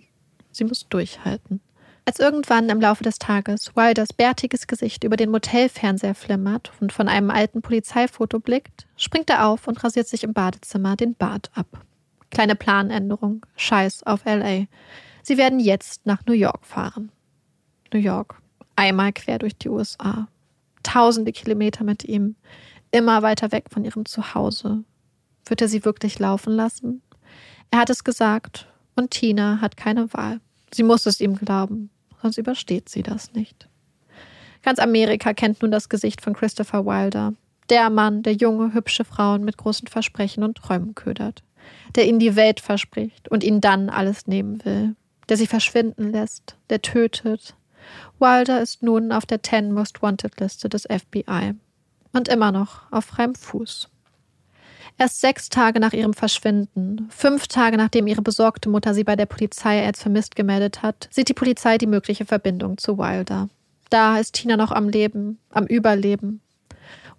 [0.51, 1.61] Sie muss durchhalten.
[2.05, 7.07] Als irgendwann im Laufe des Tages Wilders bärtiges Gesicht über den Motelfernseher flimmert und von
[7.07, 11.85] einem alten Polizeifoto blickt, springt er auf und rasiert sich im Badezimmer den Bart ab.
[12.29, 13.45] Kleine Planänderung.
[13.55, 14.65] Scheiß auf LA.
[15.21, 17.11] Sie werden jetzt nach New York fahren.
[17.93, 18.35] New York.
[18.75, 20.27] Einmal quer durch die USA.
[20.83, 22.35] Tausende Kilometer mit ihm.
[22.91, 24.83] Immer weiter weg von ihrem Zuhause.
[25.45, 27.01] Wird er sie wirklich laufen lassen?
[27.71, 30.39] Er hat es gesagt und Tina hat keine Wahl.
[30.73, 31.89] Sie muss es ihm glauben
[32.23, 33.69] sonst übersteht sie das nicht.
[34.63, 37.33] Ganz Amerika kennt nun das Gesicht von Christopher Wilder.
[37.69, 41.43] Der Mann, der junge, hübsche Frauen mit großen Versprechen und Träumen ködert.
[41.95, 44.95] Der ihnen die Welt verspricht und ihnen dann alles nehmen will.
[45.29, 47.55] Der sie verschwinden lässt, der tötet.
[48.19, 51.53] Wilder ist nun auf der Ten Most Wanted Liste des FBI.
[52.13, 53.89] Und immer noch auf freiem Fuß.
[54.97, 59.25] Erst sechs Tage nach ihrem Verschwinden, fünf Tage nachdem ihre besorgte Mutter sie bei der
[59.25, 63.49] Polizei als vermisst gemeldet hat, sieht die Polizei die mögliche Verbindung zu Wilder.
[63.89, 66.41] Da ist Tina noch am Leben, am Überleben.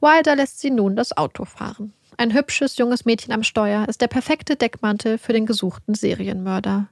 [0.01, 1.93] Wilder lässt sie nun das Auto fahren.
[2.17, 6.89] Ein hübsches junges Mädchen am Steuer ist der perfekte Deckmantel für den gesuchten Serienmörder.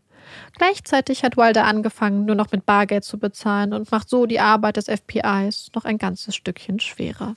[0.56, 4.76] Gleichzeitig hat Wilder angefangen, nur noch mit Bargeld zu bezahlen und macht so die Arbeit
[4.76, 7.36] des FBIs noch ein ganzes Stückchen schwerer.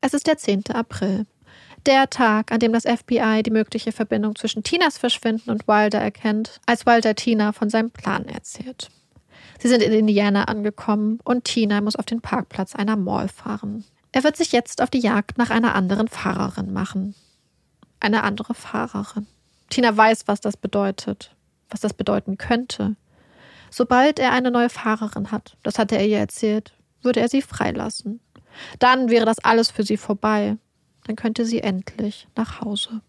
[0.00, 0.64] Es ist der 10.
[0.72, 1.26] April
[1.86, 6.60] der Tag, an dem das FBI die mögliche Verbindung zwischen Tinas Verschwinden und Wilder erkennt,
[6.66, 8.90] als Wilder Tina von seinem Plan erzählt.
[9.60, 13.84] Sie sind in Indiana angekommen und Tina muss auf den Parkplatz einer Mall fahren.
[14.12, 17.14] Er wird sich jetzt auf die Jagd nach einer anderen Fahrerin machen.
[18.00, 19.26] Eine andere Fahrerin.
[19.70, 21.34] Tina weiß, was das bedeutet,
[21.70, 22.96] was das bedeuten könnte.
[23.70, 28.20] Sobald er eine neue Fahrerin hat, das hatte er ihr erzählt, würde er sie freilassen.
[28.78, 30.56] Dann wäre das alles für sie vorbei
[31.04, 33.00] dann könnte sie endlich nach Hause.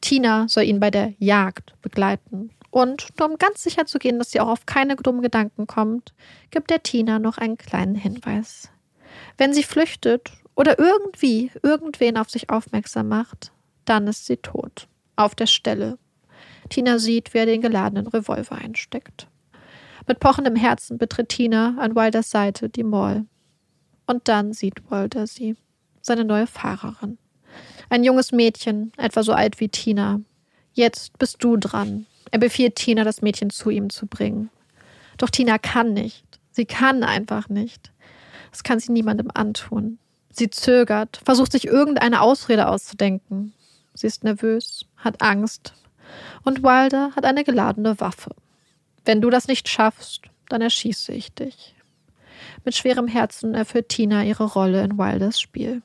[0.00, 2.50] Tina soll ihn bei der Jagd begleiten.
[2.70, 6.12] Und nur um ganz sicher zu gehen, dass sie auch auf keine dummen Gedanken kommt,
[6.50, 8.68] gibt er Tina noch einen kleinen Hinweis.
[9.38, 13.52] Wenn sie flüchtet oder irgendwie irgendwen auf sich aufmerksam macht,
[13.86, 14.86] dann ist sie tot.
[15.16, 15.98] Auf der Stelle.
[16.68, 19.28] Tina sieht, wie er den geladenen Revolver einsteckt.
[20.06, 23.26] Mit pochendem Herzen betritt Tina an Wilders Seite die Mall.
[24.06, 25.56] Und dann sieht Wilder sie
[26.00, 27.18] seine neue Fahrerin.
[27.90, 30.20] Ein junges Mädchen, etwa so alt wie Tina.
[30.72, 32.06] Jetzt bist du dran.
[32.30, 34.50] Er befiehlt Tina, das Mädchen zu ihm zu bringen.
[35.18, 36.24] Doch Tina kann nicht.
[36.50, 37.92] Sie kann einfach nicht.
[38.50, 39.98] Das kann sie niemandem antun.
[40.30, 43.52] Sie zögert, versucht sich irgendeine Ausrede auszudenken.
[43.94, 45.74] Sie ist nervös, hat Angst.
[46.44, 48.30] Und Wilder hat eine geladene Waffe.
[49.04, 51.74] Wenn du das nicht schaffst, dann erschieße ich dich.
[52.64, 55.82] Mit schwerem Herzen erfüllt Tina ihre Rolle in Wilders Spiel.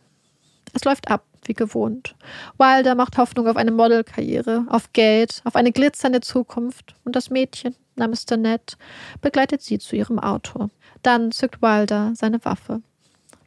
[0.74, 2.16] Es läuft ab, wie gewohnt.
[2.58, 7.76] Wilder macht Hoffnung auf eine Modelkarriere, auf Geld, auf eine glitzernde Zukunft und das Mädchen
[7.96, 8.76] namens Donette
[9.22, 10.70] begleitet sie zu ihrem Auto.
[11.02, 12.82] Dann zückt Wilder seine Waffe.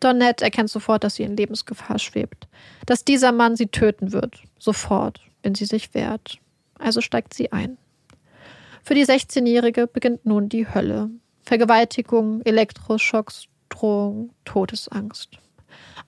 [0.00, 2.48] Donette erkennt sofort, dass sie in Lebensgefahr schwebt,
[2.84, 6.38] dass dieser Mann sie töten wird, sofort, wenn sie sich wehrt.
[6.78, 7.78] Also steigt sie ein.
[8.82, 11.10] Für die 16-Jährige beginnt nun die Hölle.
[11.42, 15.38] Vergewaltigung, Elektroschocks, Drohung, Todesangst.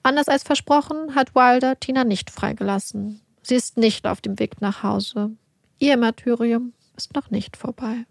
[0.03, 3.21] Anders als versprochen hat Wilder Tina nicht freigelassen.
[3.41, 5.31] Sie ist nicht auf dem Weg nach Hause.
[5.79, 8.05] Ihr Martyrium ist noch nicht vorbei.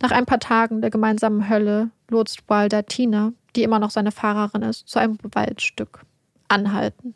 [0.00, 4.62] Nach ein paar Tagen der gemeinsamen Hölle lotst Wilder Tina, die immer noch seine Fahrerin
[4.62, 6.04] ist, zu einem Waldstück.
[6.48, 7.14] Anhalten.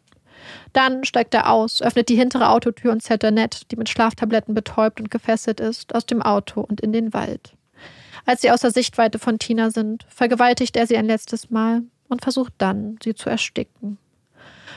[0.73, 5.01] Dann steigt er aus, öffnet die hintere Autotür und zählt Annette, die mit Schlaftabletten betäubt
[5.01, 7.55] und gefesselt ist, aus dem Auto und in den Wald.
[8.27, 12.53] Als sie außer Sichtweite von Tina sind, vergewaltigt er sie ein letztes Mal, und versucht
[12.59, 13.97] dann, sie zu ersticken.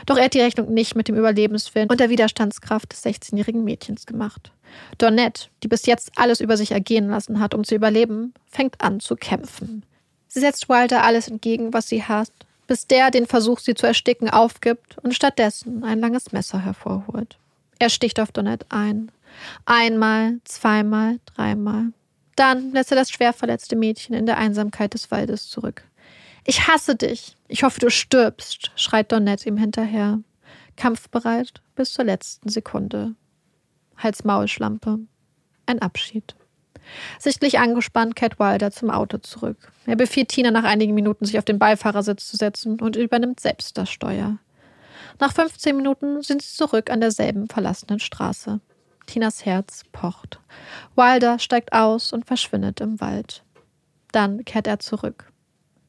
[0.06, 4.06] Doch er hat die Rechnung nicht mit dem Überlebenswillen und der Widerstandskraft des 16-jährigen Mädchens
[4.06, 4.52] gemacht.
[4.98, 9.00] Dornette, die bis jetzt alles über sich ergehen lassen hat, um zu überleben, fängt an
[9.00, 9.86] zu kämpfen.
[10.28, 12.34] Sie setzt Walter alles entgegen, was sie hasst,
[12.68, 17.38] bis der den Versuch, sie zu ersticken, aufgibt und stattdessen ein langes Messer hervorholt.
[17.80, 19.12] Er sticht auf Donette ein.
[19.66, 21.92] Einmal, zweimal, dreimal.
[22.36, 25.84] Dann lässt er das schwer verletzte Mädchen in der Einsamkeit des Waldes zurück.
[26.46, 27.36] Ich hasse dich.
[27.48, 30.20] Ich hoffe, du stirbst, schreit Donette ihm hinterher.
[30.76, 33.16] Kampfbereit bis zur letzten Sekunde.
[33.98, 35.00] Hals-Maul-Schlampe.
[35.66, 36.36] Ein Abschied.
[37.20, 39.72] Sichtlich angespannt kehrt Wilder zum Auto zurück.
[39.86, 43.78] Er befiehlt Tina nach einigen Minuten, sich auf den Beifahrersitz zu setzen und übernimmt selbst
[43.78, 44.38] das Steuer.
[45.20, 48.60] Nach 15 Minuten sind sie zurück an derselben verlassenen Straße.
[49.06, 50.40] Tinas Herz pocht.
[50.96, 53.44] Wilder steigt aus und verschwindet im Wald.
[54.12, 55.32] Dann kehrt er zurück.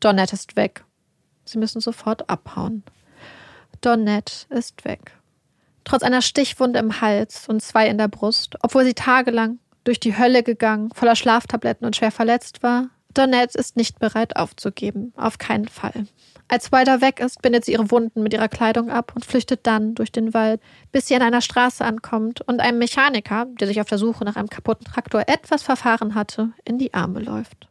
[0.00, 0.84] Donette ist weg.
[1.44, 2.82] Sie müssen sofort abhauen.
[3.80, 5.12] Donette ist weg.
[5.84, 10.16] Trotz einer Stichwunde im Hals und zwei in der Brust, obwohl sie tagelang durch die
[10.18, 15.12] Hölle gegangen, voller Schlaftabletten und schwer verletzt war, Donette ist nicht bereit aufzugeben.
[15.16, 16.06] Auf keinen Fall.
[16.48, 19.94] Als Wilder weg ist, bindet sie ihre Wunden mit ihrer Kleidung ab und flüchtet dann
[19.94, 20.60] durch den Wald,
[20.92, 24.36] bis sie an einer Straße ankommt und einem Mechaniker, der sich auf der Suche nach
[24.36, 27.68] einem kaputten Traktor etwas verfahren hatte, in die Arme läuft.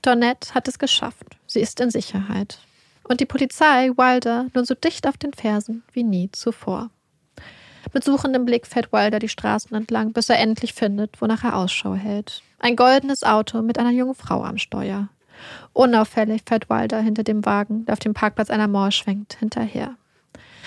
[0.00, 1.36] Donette hat es geschafft.
[1.46, 2.58] Sie ist in Sicherheit.
[3.06, 6.90] Und die Polizei Wilder nun so dicht auf den Fersen wie nie zuvor.
[7.94, 11.94] Mit suchendem Blick fährt Wilder die Straßen entlang, bis er endlich findet, wonach er Ausschau
[11.94, 12.42] hält.
[12.58, 15.08] Ein goldenes Auto mit einer jungen Frau am Steuer.
[15.72, 19.94] Unauffällig fährt Wilder hinter dem Wagen, der auf dem Parkplatz einer Mauer schwenkt, hinterher.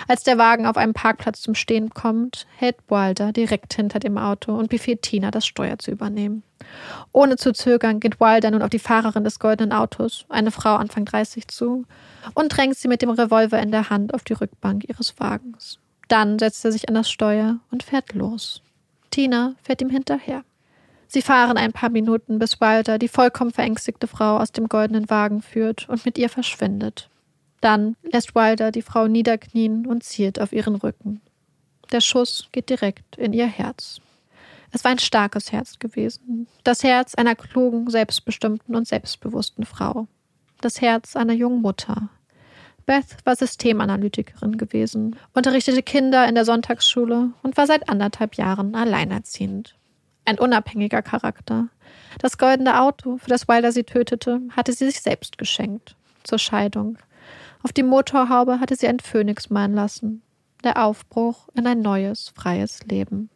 [0.07, 4.53] Als der Wagen auf einem Parkplatz zum Stehen kommt, hält Wilder direkt hinter dem Auto
[4.53, 6.43] und befiehlt Tina, das Steuer zu übernehmen.
[7.11, 11.03] Ohne zu zögern geht Wilder nun auf die Fahrerin des goldenen Autos, eine Frau Anfang
[11.03, 11.83] 30, zu
[12.35, 15.79] und drängt sie mit dem Revolver in der Hand auf die Rückbank ihres Wagens.
[16.07, 18.61] Dann setzt er sich an das Steuer und fährt los.
[19.11, 20.43] Tina fährt ihm hinterher.
[21.07, 25.41] Sie fahren ein paar Minuten, bis Wilder die vollkommen verängstigte Frau aus dem goldenen Wagen
[25.41, 27.09] führt und mit ihr verschwindet.
[27.61, 31.21] Dann lässt Wilder die Frau niederknien und zielt auf ihren Rücken.
[31.91, 33.99] Der Schuss geht direkt in ihr Herz.
[34.71, 36.47] Es war ein starkes Herz gewesen.
[36.63, 40.07] Das Herz einer klugen, selbstbestimmten und selbstbewussten Frau.
[40.59, 42.09] Das Herz einer jungen Mutter.
[42.87, 49.75] Beth war Systemanalytikerin gewesen, unterrichtete Kinder in der Sonntagsschule und war seit anderthalb Jahren alleinerziehend.
[50.23, 51.67] Ein unabhängiger Charakter.
[52.19, 55.97] Das goldene Auto, für das Wilder sie tötete, hatte sie sich selbst geschenkt.
[56.23, 56.97] Zur Scheidung.
[57.61, 60.21] Auf die Motorhaube hatte sie ein Phönix malen lassen.
[60.63, 63.29] Der Aufbruch in ein neues, freies Leben.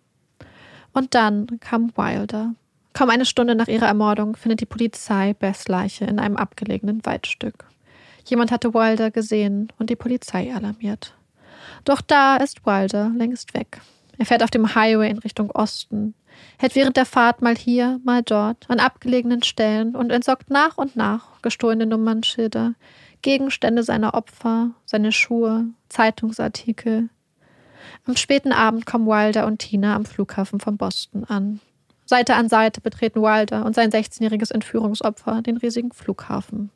[0.93, 2.55] Und dann kam Wilder.
[2.93, 7.65] Kaum eine Stunde nach ihrer Ermordung findet die Polizei Beths Leiche in einem abgelegenen Waldstück.
[8.25, 11.15] Jemand hatte Wilder gesehen und die Polizei alarmiert.
[11.85, 13.81] Doch da ist Wilder längst weg.
[14.17, 16.13] Er fährt auf dem Highway in Richtung Osten,
[16.57, 20.95] hält während der Fahrt mal hier, mal dort, an abgelegenen Stellen und entsorgt nach und
[20.95, 22.75] nach gestohlene Nummernschilder,
[23.21, 27.09] Gegenstände seiner Opfer, seine Schuhe, Zeitungsartikel,
[28.05, 31.59] am späten Abend kommen Wilder und Tina am Flughafen von Boston an.
[32.05, 36.71] Seite an Seite betreten Wilder und sein 16-jähriges Entführungsopfer den riesigen Flughafen.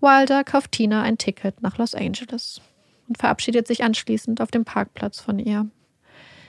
[0.00, 2.60] Wilder kauft Tina ein Ticket nach Los Angeles
[3.08, 5.66] und verabschiedet sich anschließend auf dem Parkplatz von ihr.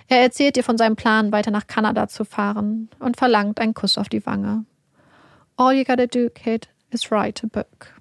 [0.07, 3.97] Er erzählt ihr von seinem Plan, weiter nach Kanada zu fahren und verlangt einen Kuss
[3.97, 4.65] auf die Wange.
[5.57, 7.93] All you gotta do, Kate, is write a book.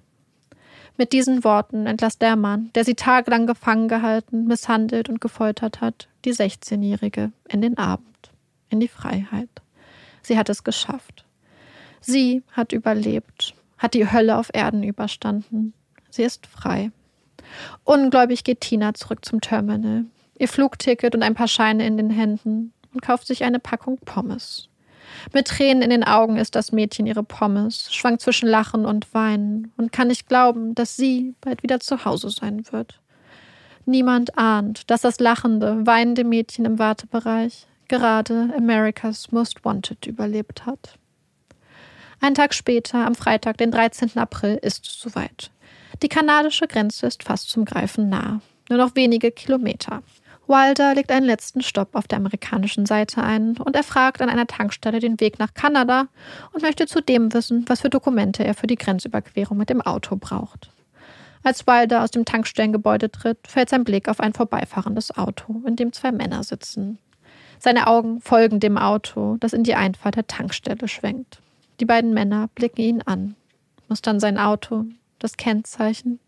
[0.97, 6.09] Mit diesen Worten entlässt der Mann, der sie tagelang gefangen gehalten, misshandelt und gefoltert hat,
[6.25, 8.31] die 16-Jährige in den Abend,
[8.69, 9.49] in die Freiheit.
[10.21, 11.25] Sie hat es geschafft.
[12.01, 15.73] Sie hat überlebt, hat die Hölle auf Erden überstanden.
[16.09, 16.91] Sie ist frei.
[17.83, 20.05] Ungläubig geht Tina zurück zum Terminal,
[20.37, 24.69] ihr Flugticket und ein paar Scheine in den Händen und kauft sich eine Packung Pommes.
[25.33, 29.71] Mit Tränen in den Augen isst das Mädchen ihre Pommes, schwankt zwischen Lachen und Weinen
[29.77, 33.01] und kann nicht glauben, dass sie bald wieder zu Hause sein wird.
[33.85, 40.97] Niemand ahnt, dass das lachende, weinende Mädchen im Wartebereich gerade America's Most Wanted überlebt hat.
[42.23, 44.15] Ein Tag später, am Freitag, den 13.
[44.19, 45.49] April, ist es soweit.
[46.03, 48.41] Die kanadische Grenze ist fast zum Greifen nah.
[48.69, 50.03] Nur noch wenige Kilometer.
[50.47, 54.45] Wilder legt einen letzten Stopp auf der amerikanischen Seite ein und er fragt an einer
[54.45, 56.09] Tankstelle den Weg nach Kanada
[56.53, 60.69] und möchte zudem wissen, was für Dokumente er für die Grenzüberquerung mit dem Auto braucht.
[61.41, 65.91] Als Wilder aus dem Tankstellengebäude tritt, fällt sein Blick auf ein vorbeifahrendes Auto, in dem
[65.91, 66.99] zwei Männer sitzen.
[67.57, 71.41] Seine Augen folgen dem Auto, das in die Einfahrt der Tankstelle schwenkt.
[71.81, 73.35] Die beiden Männer blicken ihn an,
[73.89, 74.85] mustern sein Auto,
[75.19, 76.19] das Kennzeichen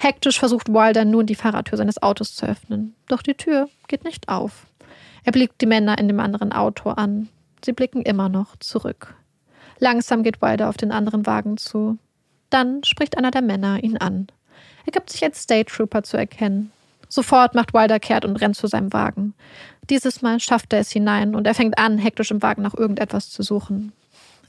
[0.00, 2.94] Hektisch versucht Wilder nun die Fahrradtür seines Autos zu öffnen.
[3.08, 4.66] Doch die Tür geht nicht auf.
[5.24, 7.28] Er blickt die Männer in dem anderen Auto an.
[7.64, 9.14] Sie blicken immer noch zurück.
[9.78, 11.98] Langsam geht Wilder auf den anderen Wagen zu.
[12.50, 14.28] Dann spricht einer der Männer ihn an.
[14.84, 16.70] Er gibt sich als State Trooper zu erkennen.
[17.08, 19.34] Sofort macht Wilder kehrt und rennt zu seinem Wagen.
[19.90, 23.30] Dieses Mal schafft er es hinein und er fängt an, hektisch im Wagen nach irgendetwas
[23.30, 23.92] zu suchen.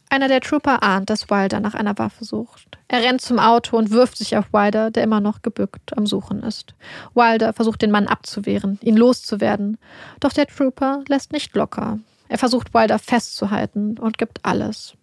[0.09, 2.77] Einer der Trooper ahnt, dass Wilder nach einer Waffe sucht.
[2.87, 6.43] Er rennt zum Auto und wirft sich auf Wilder, der immer noch gebückt am Suchen
[6.43, 6.75] ist.
[7.13, 9.77] Wilder versucht den Mann abzuwehren, ihn loszuwerden.
[10.21, 11.99] Doch der Trooper lässt nicht locker.
[12.29, 14.93] Er versucht Wilder festzuhalten und gibt alles.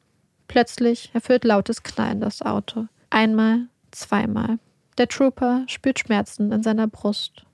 [0.48, 2.86] Plötzlich erfüllt lautes Knallen das Auto.
[3.10, 4.58] Einmal, zweimal.
[4.98, 7.44] Der Trooper spürt Schmerzen in seiner Brust.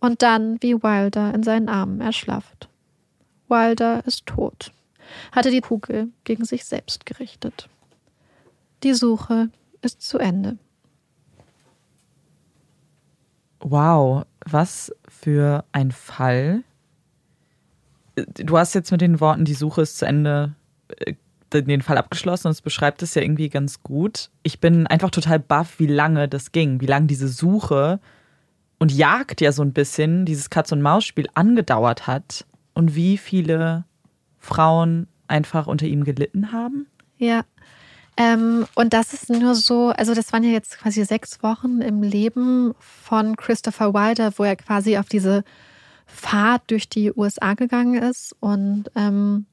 [0.00, 2.68] Und dann, wie Wilder in seinen Armen erschlafft.
[3.48, 4.72] Wilder ist tot,
[5.32, 7.68] hatte die Kugel gegen sich selbst gerichtet.
[8.82, 9.50] Die Suche
[9.82, 10.58] ist zu Ende.
[13.60, 16.62] Wow, was für ein Fall.
[18.14, 20.54] Du hast jetzt mit den Worten, die Suche ist zu Ende,
[21.00, 21.14] äh,
[21.52, 24.30] den Fall abgeschlossen und es beschreibt es ja irgendwie ganz gut.
[24.42, 28.00] Ich bin einfach total baff, wie lange das ging, wie lange diese Suche
[28.78, 33.84] und Jagd ja so ein bisschen, dieses Katz-und-Maus-Spiel angedauert hat und wie viele
[34.46, 36.86] Frauen einfach unter ihm gelitten haben.
[37.18, 37.42] Ja.
[38.16, 42.02] Ähm, und das ist nur so, also das waren ja jetzt quasi sechs Wochen im
[42.02, 45.44] Leben von Christopher Wilder, wo er quasi auf diese
[46.06, 49.44] Fahrt durch die USA gegangen ist und ähm,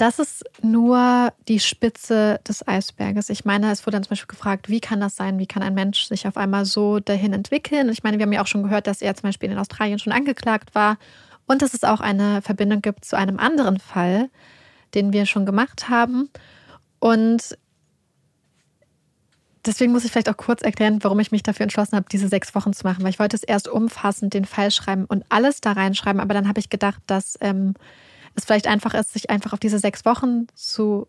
[0.00, 3.28] das ist nur die Spitze des Eisberges.
[3.28, 5.38] Ich meine, es wurde dann zum Beispiel gefragt, wie kann das sein?
[5.38, 7.90] Wie kann ein Mensch sich auf einmal so dahin entwickeln?
[7.90, 10.14] Ich meine, wir haben ja auch schon gehört, dass er zum Beispiel in Australien schon
[10.14, 10.96] angeklagt war
[11.50, 14.30] und dass es auch eine Verbindung gibt zu einem anderen Fall,
[14.94, 16.30] den wir schon gemacht haben.
[17.00, 17.58] Und
[19.66, 22.54] deswegen muss ich vielleicht auch kurz erklären, warum ich mich dafür entschlossen habe, diese sechs
[22.54, 25.72] Wochen zu machen, weil ich wollte es erst umfassend den Fall schreiben und alles da
[25.72, 27.74] reinschreiben, aber dann habe ich gedacht, dass ähm,
[28.36, 31.08] es vielleicht einfach ist, sich einfach auf diese sechs Wochen zu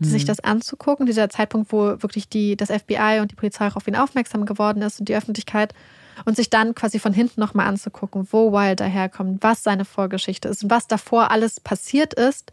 [0.00, 0.04] mhm.
[0.04, 3.88] sich das anzugucken, dieser Zeitpunkt, wo wirklich die, das FBI und die Polizei auch auf
[3.88, 5.72] ihn aufmerksam geworden ist und die Öffentlichkeit
[6.24, 10.64] und sich dann quasi von hinten nochmal anzugucken, wo Wilder herkommt, was seine Vorgeschichte ist
[10.64, 12.52] und was davor alles passiert ist,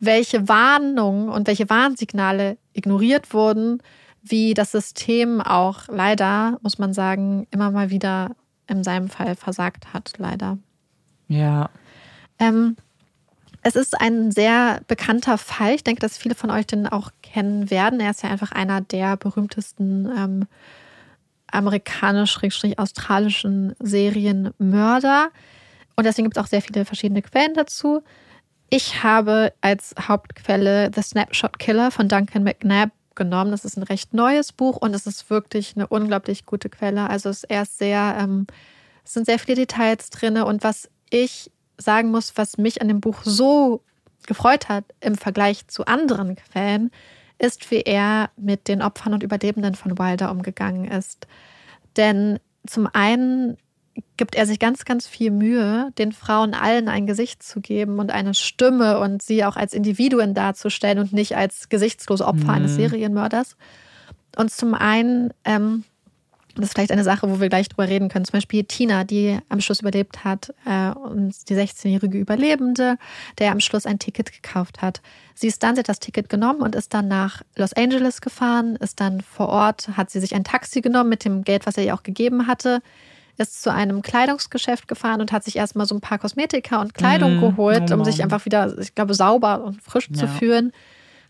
[0.00, 3.82] welche Warnungen und welche Warnsignale ignoriert wurden,
[4.22, 8.30] wie das System auch leider, muss man sagen, immer mal wieder
[8.66, 10.58] in seinem Fall versagt hat, leider.
[11.28, 11.68] Ja.
[12.38, 12.76] Ähm,
[13.62, 15.74] es ist ein sehr bekannter Fall.
[15.74, 18.00] Ich denke, dass viele von euch den auch kennen werden.
[18.00, 20.46] Er ist ja einfach einer der berühmtesten ähm,
[21.50, 25.30] amerikanisch-australischen Serienmörder.
[25.96, 28.02] Und deswegen gibt es auch sehr viele verschiedene Quellen dazu.
[28.70, 33.52] Ich habe als Hauptquelle The Snapshot Killer von Duncan McNabb genommen.
[33.52, 37.08] Das ist ein recht neues Buch und es ist wirklich eine unglaublich gute Quelle.
[37.08, 37.44] Also es
[37.78, 38.46] sehr, ähm,
[39.04, 40.36] es sind sehr viele Details drin.
[40.38, 43.82] Und was ich sagen muss, was mich an dem Buch so
[44.26, 46.90] gefreut hat im Vergleich zu anderen Quellen,
[47.38, 51.26] ist, wie er mit den Opfern und Überlebenden von Wilder umgegangen ist.
[51.96, 53.56] Denn zum einen
[54.16, 58.10] gibt er sich ganz, ganz viel Mühe, den Frauen allen ein Gesicht zu geben und
[58.10, 62.50] eine Stimme und sie auch als Individuen darzustellen und nicht als gesichtslose Opfer mhm.
[62.50, 63.56] eines Serienmörders.
[64.36, 65.84] Und zum einen ähm,
[66.54, 68.24] das ist vielleicht eine Sache, wo wir gleich drüber reden können.
[68.24, 72.96] Zum Beispiel Tina, die am Schluss überlebt hat, äh, und die 16-jährige Überlebende,
[73.38, 75.00] der am Schluss ein Ticket gekauft hat.
[75.34, 78.76] Sie ist dann, sie hat das Ticket genommen und ist dann nach Los Angeles gefahren,
[78.76, 81.84] ist dann vor Ort, hat sie sich ein Taxi genommen mit dem Geld, was er
[81.84, 82.80] ihr auch gegeben hatte,
[83.36, 87.36] ist zu einem Kleidungsgeschäft gefahren und hat sich erstmal so ein paar Kosmetika und Kleidung
[87.36, 87.40] mhm.
[87.40, 90.20] geholt, oh um sich einfach wieder, ich glaube, sauber und frisch ja.
[90.20, 90.72] zu fühlen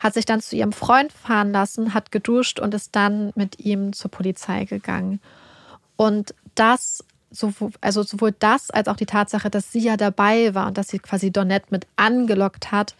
[0.04, 3.94] hat sich dann zu ihrem Freund fahren lassen, hat geduscht und ist dann mit ihm
[3.94, 5.18] zur Polizei gegangen.
[5.96, 7.02] Und das,
[7.80, 10.98] also sowohl das als auch die Tatsache, dass sie ja dabei war und dass sie
[10.98, 12.96] quasi Donette mit angelockt hat,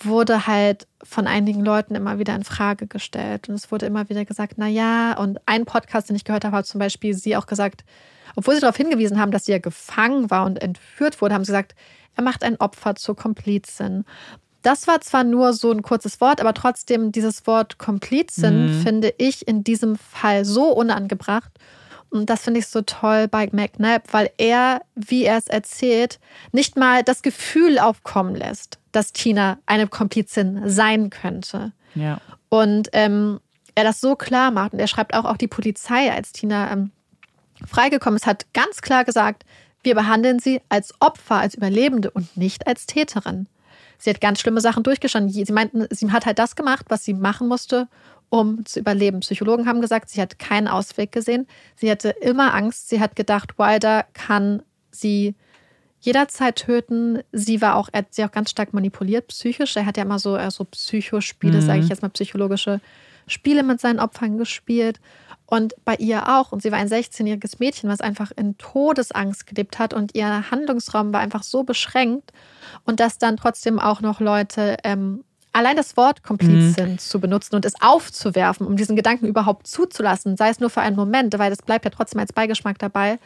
[0.00, 3.48] wurde halt von einigen Leuten immer wieder in Frage gestellt.
[3.48, 6.58] Und es wurde immer wieder gesagt, na ja, und ein Podcast, den ich gehört habe,
[6.58, 7.82] hat zum Beispiel sie auch gesagt,
[8.34, 11.52] obwohl sie darauf hingewiesen haben, dass sie ja gefangen war und entführt wurde, haben sie
[11.52, 11.74] gesagt,
[12.14, 14.04] er macht ein Opfer zur Komplizin.
[14.66, 18.82] Das war zwar nur so ein kurzes Wort, aber trotzdem dieses Wort Komplizin mhm.
[18.82, 21.52] finde ich in diesem Fall so unangebracht.
[22.10, 26.18] Und das finde ich so toll bei McNabb, weil er, wie er es erzählt,
[26.50, 31.70] nicht mal das Gefühl aufkommen lässt, dass Tina eine Komplizin sein könnte.
[31.94, 32.20] Ja.
[32.48, 33.38] Und ähm,
[33.76, 34.72] er das so klar macht.
[34.72, 36.90] Und er schreibt auch, auch die Polizei, als Tina ähm,
[37.64, 39.44] freigekommen ist, hat ganz klar gesagt,
[39.84, 43.46] wir behandeln sie als Opfer, als Überlebende und nicht als Täterin.
[43.98, 45.32] Sie hat ganz schlimme Sachen durchgestanden.
[45.32, 47.88] Sie meinten, sie hat halt das gemacht, was sie machen musste,
[48.28, 49.20] um zu überleben.
[49.20, 51.46] Psychologen haben gesagt, sie hat keinen Ausweg gesehen.
[51.76, 52.88] Sie hatte immer Angst.
[52.88, 55.34] Sie hat gedacht, Wilder kann sie
[56.00, 57.20] jederzeit töten.
[57.32, 59.76] Sie war auch, er hat sie auch ganz stark manipuliert, psychisch.
[59.76, 61.66] Er hat ja immer so, so Psychospiele, mhm.
[61.66, 62.80] sage ich jetzt mal, psychologische
[63.26, 65.00] Spiele mit seinen Opfern gespielt.
[65.46, 66.50] Und bei ihr auch.
[66.50, 71.12] Und sie war ein 16-jähriges Mädchen, was einfach in Todesangst gelebt hat und ihr Handlungsraum
[71.12, 72.32] war einfach so beschränkt.
[72.84, 75.22] Und dass dann trotzdem auch noch Leute ähm,
[75.52, 76.98] allein das Wort Kompliz mhm.
[76.98, 80.96] zu benutzen und es aufzuwerfen, um diesen Gedanken überhaupt zuzulassen, sei es nur für einen
[80.96, 83.18] Moment, weil das bleibt ja trotzdem als Beigeschmack dabei,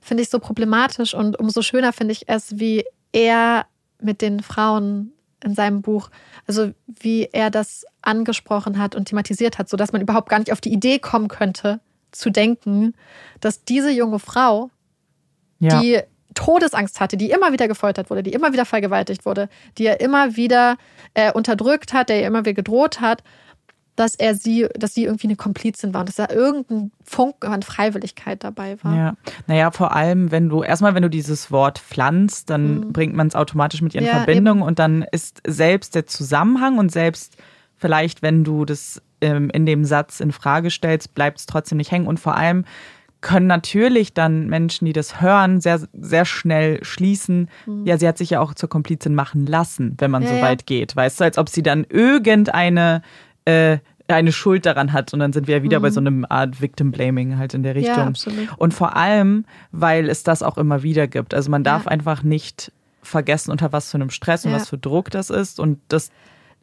[0.00, 1.14] finde ich so problematisch.
[1.14, 3.66] Und umso schöner finde ich es, wie er
[4.00, 5.12] mit den Frauen
[5.44, 6.10] in seinem Buch,
[6.46, 10.60] also wie er das angesprochen hat und thematisiert hat, sodass man überhaupt gar nicht auf
[10.60, 11.80] die Idee kommen könnte,
[12.12, 12.94] zu denken,
[13.40, 14.70] dass diese junge Frau,
[15.60, 15.80] ja.
[15.80, 16.00] die
[16.34, 20.36] Todesangst hatte, die immer wieder gefoltert wurde, die immer wieder vergewaltigt wurde, die er immer
[20.36, 20.76] wieder
[21.14, 23.22] äh, unterdrückt hat, der ihr immer wieder gedroht hat,
[23.96, 27.62] dass er sie, dass sie irgendwie eine Komplizin war und dass da irgendein Funken an
[27.62, 28.96] Freiwilligkeit dabei war.
[28.96, 29.14] Ja,
[29.46, 32.92] naja, vor allem, wenn du, erstmal, wenn du dieses Wort pflanzt, dann mhm.
[32.92, 34.66] bringt man es automatisch mit ihr in ja, Verbindung eben.
[34.66, 37.36] und dann ist selbst der Zusammenhang und selbst
[37.76, 41.90] vielleicht, wenn du das ähm, in dem Satz in Frage stellst, bleibt es trotzdem nicht
[41.90, 42.64] hängen und vor allem
[43.20, 47.86] können natürlich dann Menschen, die das hören, sehr, sehr schnell schließen, mhm.
[47.86, 50.66] ja, sie hat sich ja auch zur Komplizin machen lassen, wenn man ja, so weit
[50.66, 50.96] geht.
[50.96, 53.02] Weißt du, als ob sie dann irgendeine
[53.44, 53.78] äh,
[54.08, 55.12] eine Schuld daran hat.
[55.12, 55.82] Und dann sind wir ja wieder mhm.
[55.82, 57.96] bei so einem Art Victim Blaming halt in der Richtung.
[57.96, 58.48] Ja, absolut.
[58.58, 61.34] Und vor allem, weil es das auch immer wieder gibt.
[61.34, 61.90] Also man darf ja.
[61.90, 62.72] einfach nicht
[63.02, 64.50] vergessen, unter was für einem Stress ja.
[64.50, 65.60] und was für Druck das ist.
[65.60, 66.10] Und das,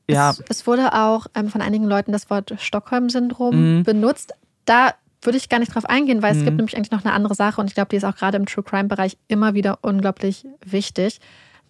[0.10, 0.32] ja.
[0.32, 3.84] Es, es wurde auch ähm, von einigen Leuten das Wort Stockholm-Syndrom mhm.
[3.84, 4.34] benutzt.
[4.66, 6.40] Da würde ich gar nicht drauf eingehen, weil mhm.
[6.40, 8.38] es gibt nämlich eigentlich noch eine andere Sache und ich glaube, die ist auch gerade
[8.38, 11.20] im True Crime-Bereich immer wieder unglaublich wichtig,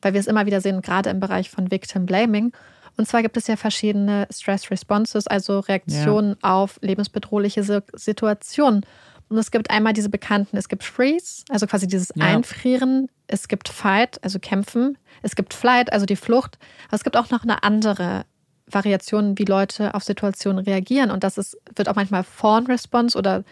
[0.01, 2.51] weil wir es immer wieder sehen, gerade im Bereich von Victim Blaming.
[2.97, 6.53] Und zwar gibt es ja verschiedene Stress Responses, also Reaktionen ja.
[6.55, 8.85] auf lebensbedrohliche Situationen.
[9.29, 12.25] Und es gibt einmal diese bekannten, es gibt Freeze, also quasi dieses ja.
[12.25, 13.09] Einfrieren.
[13.27, 14.97] Es gibt Fight, also Kämpfen.
[15.21, 16.57] Es gibt Flight, also die Flucht.
[16.87, 18.25] Aber es gibt auch noch eine andere
[18.67, 21.11] Variation, wie Leute auf Situationen reagieren.
[21.11, 23.43] Und das ist, wird auch manchmal Fawn Response oder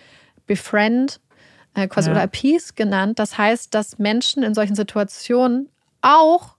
[0.47, 1.19] Befriend
[1.73, 2.13] äh, quasi ja.
[2.13, 3.19] oder Appease genannt.
[3.19, 5.69] Das heißt, dass Menschen in solchen Situationen
[6.01, 6.54] auch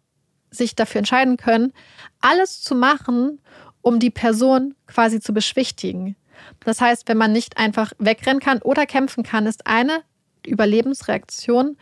[0.51, 1.73] sich dafür entscheiden können,
[2.21, 3.41] alles zu machen,
[3.83, 6.17] um die Person quasi zu beschwichtigen.
[6.65, 10.03] Das heißt, wenn man nicht einfach wegrennen kann oder kämpfen kann, ist eine
[10.45, 11.77] Überlebensreaktion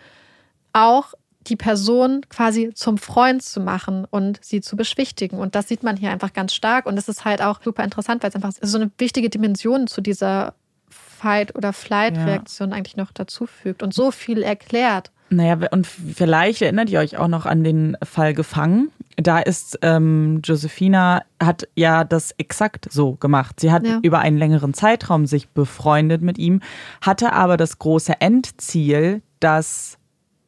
[0.73, 1.15] auch
[1.47, 5.39] die Person quasi zum Freund zu machen und sie zu beschwichtigen.
[5.39, 6.87] Und das sieht man hier einfach ganz stark.
[6.87, 10.01] Und es ist halt auch super interessant, weil es einfach so eine wichtige Dimension zu
[10.01, 10.55] dieser
[10.89, 12.77] Fight- oder Flight-Reaktion ja.
[12.77, 15.11] eigentlich noch dazu fügt und so viel erklärt.
[15.35, 18.91] Naja, und vielleicht erinnert ihr euch auch noch an den Fall Gefangen.
[19.17, 23.61] Da ist ähm, Josephina, hat ja das exakt so gemacht.
[23.61, 24.01] Sie hat ja.
[24.03, 26.61] über einen längeren Zeitraum sich befreundet mit ihm,
[27.01, 29.99] hatte aber das große Endziel, dass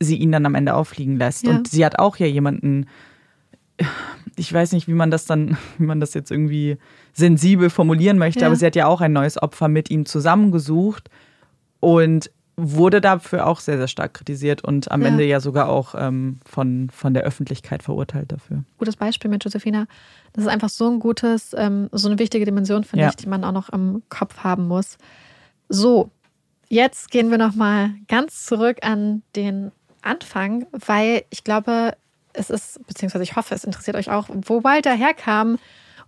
[0.01, 1.47] sie ihn dann am Ende auffliegen lässt.
[1.47, 1.53] Ja.
[1.53, 2.87] Und sie hat auch ja jemanden,
[4.37, 6.79] ich weiß nicht, wie man das dann, wie man das jetzt irgendwie
[7.13, 8.47] sensibel formulieren möchte, ja.
[8.47, 11.09] aber sie hat ja auch ein neues Opfer mit ihm zusammengesucht.
[11.81, 15.09] Und wurde dafür auch sehr, sehr stark kritisiert und am ja.
[15.09, 18.65] Ende ja sogar auch ähm, von, von der Öffentlichkeit verurteilt dafür.
[18.79, 19.87] Gutes Beispiel mit Josephina.
[20.33, 23.09] Das ist einfach so ein gutes, ähm, so eine wichtige Dimension, finde ja.
[23.11, 24.97] ich, die man auch noch im Kopf haben muss.
[25.69, 26.11] So,
[26.69, 31.93] jetzt gehen wir nochmal ganz zurück an den Anfang, weil ich glaube,
[32.33, 35.59] es ist, beziehungsweise ich hoffe, es interessiert euch auch, wo Walter herkam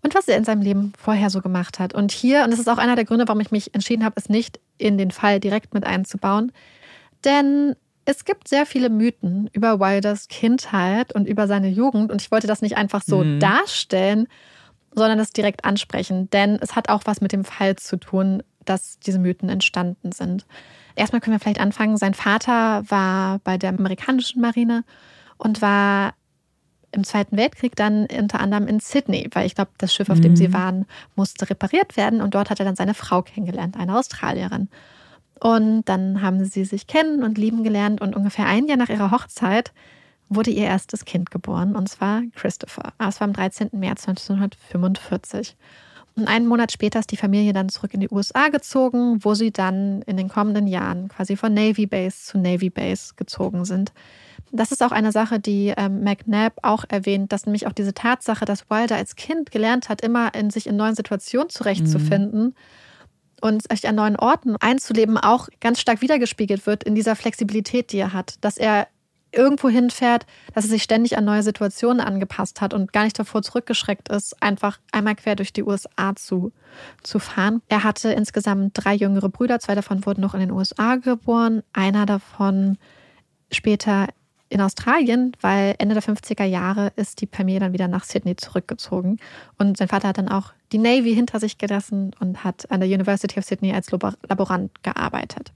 [0.03, 1.95] und was er in seinem Leben vorher so gemacht hat.
[1.95, 4.29] Und hier, und das ist auch einer der Gründe, warum ich mich entschieden habe, es
[4.29, 6.53] nicht in den Fall direkt mit einzubauen,
[7.25, 7.75] denn
[8.05, 12.47] es gibt sehr viele Mythen über Wilders Kindheit und über seine Jugend und ich wollte
[12.47, 13.39] das nicht einfach so mhm.
[13.39, 14.29] darstellen,
[14.95, 18.99] sondern das direkt ansprechen, denn es hat auch was mit dem Fall zu tun, dass
[19.01, 20.47] diese Mythen entstanden sind.
[20.95, 21.97] Erstmal können wir vielleicht anfangen.
[21.97, 24.85] Sein Vater war bei der amerikanischen Marine
[25.37, 26.15] und war
[26.93, 30.37] im Zweiten Weltkrieg dann unter anderem in Sydney, weil ich glaube, das Schiff, auf dem
[30.37, 30.53] sie mhm.
[30.55, 30.87] waren,
[31.17, 34.69] musste repariert werden und dort hat er dann seine Frau kennengelernt, eine Australierin.
[35.41, 39.11] Und dann haben sie sich kennen und lieben gelernt und ungefähr ein Jahr nach ihrer
[39.11, 39.73] Hochzeit
[40.29, 42.93] wurde ihr erstes Kind geboren und zwar Christopher.
[42.99, 43.71] Es war am 13.
[43.73, 45.57] März 1945.
[46.17, 49.53] Und einen Monat später ist die Familie dann zurück in die USA gezogen, wo sie
[49.53, 53.93] dann in den kommenden Jahren quasi von Navy Base zu Navy Base gezogen sind.
[54.53, 58.45] Das ist auch eine Sache, die ähm, McNabb auch erwähnt, dass nämlich auch diese Tatsache,
[58.45, 62.55] dass Wilder als Kind gelernt hat, immer in sich in neuen Situationen zurechtzufinden mhm.
[63.41, 67.99] und sich an neuen Orten einzuleben, auch ganz stark wiedergespiegelt wird in dieser Flexibilität, die
[67.99, 68.37] er hat.
[68.41, 68.89] Dass er
[69.33, 73.43] irgendwo hinfährt, dass er sich ständig an neue Situationen angepasst hat und gar nicht davor
[73.43, 76.53] zurückgeschreckt ist, einfach einmal quer durch die USA zu,
[77.03, 77.63] zu fahren.
[77.69, 82.07] Er hatte insgesamt drei jüngere Brüder, zwei davon wurden noch in den USA geboren, einer
[82.07, 82.79] davon
[83.53, 84.09] später
[84.49, 89.19] in Australien, weil Ende der 50er Jahre ist die Familie dann wieder nach Sydney zurückgezogen.
[89.59, 92.89] Und sein Vater hat dann auch die Navy hinter sich gelassen und hat an der
[92.89, 95.53] University of Sydney als Laborant gearbeitet.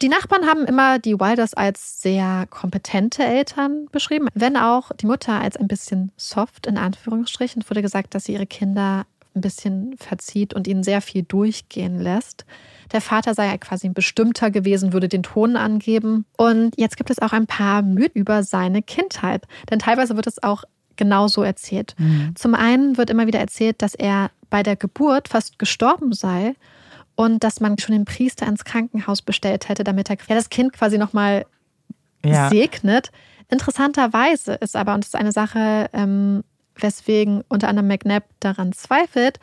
[0.00, 5.40] Die Nachbarn haben immer die Wilders als sehr kompetente Eltern beschrieben, wenn auch die Mutter
[5.40, 7.62] als ein bisschen soft in Anführungsstrichen.
[7.62, 12.00] Es wurde gesagt, dass sie ihre Kinder ein bisschen verzieht und ihnen sehr viel durchgehen
[12.00, 12.44] lässt.
[12.92, 16.26] Der Vater sei ja quasi ein bestimmter gewesen, würde den Ton angeben.
[16.36, 19.46] Und jetzt gibt es auch ein paar Mythen über seine Kindheit.
[19.70, 20.64] Denn teilweise wird es auch
[20.96, 21.94] genauso erzählt.
[21.98, 22.34] Mhm.
[22.36, 26.54] Zum einen wird immer wieder erzählt, dass er bei der Geburt fast gestorben sei
[27.14, 30.72] und dass man schon den Priester ins Krankenhaus bestellt hätte, damit er ja, das Kind
[30.72, 31.46] quasi nochmal
[32.24, 32.48] ja.
[32.48, 33.10] segnet.
[33.48, 36.44] Interessanterweise ist aber, und das ist eine Sache, ähm,
[36.76, 39.38] weswegen unter anderem McNabb daran zweifelt,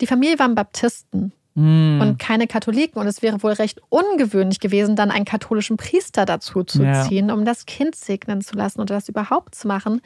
[0.00, 2.00] die Familie waren Baptisten mm.
[2.00, 3.00] und keine Katholiken.
[3.00, 7.04] Und es wäre wohl recht ungewöhnlich gewesen, dann einen katholischen Priester dazu zu ja.
[7.04, 10.00] ziehen, um das Kind segnen zu lassen oder das überhaupt zu machen.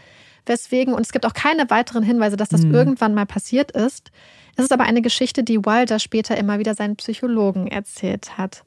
[0.46, 2.74] Weswegen, und es gibt auch keine weiteren Hinweise, dass das mm.
[2.74, 4.10] irgendwann mal passiert ist.
[4.56, 8.64] Es ist aber eine Geschichte, die Wilder später immer wieder seinen Psychologen erzählt hat.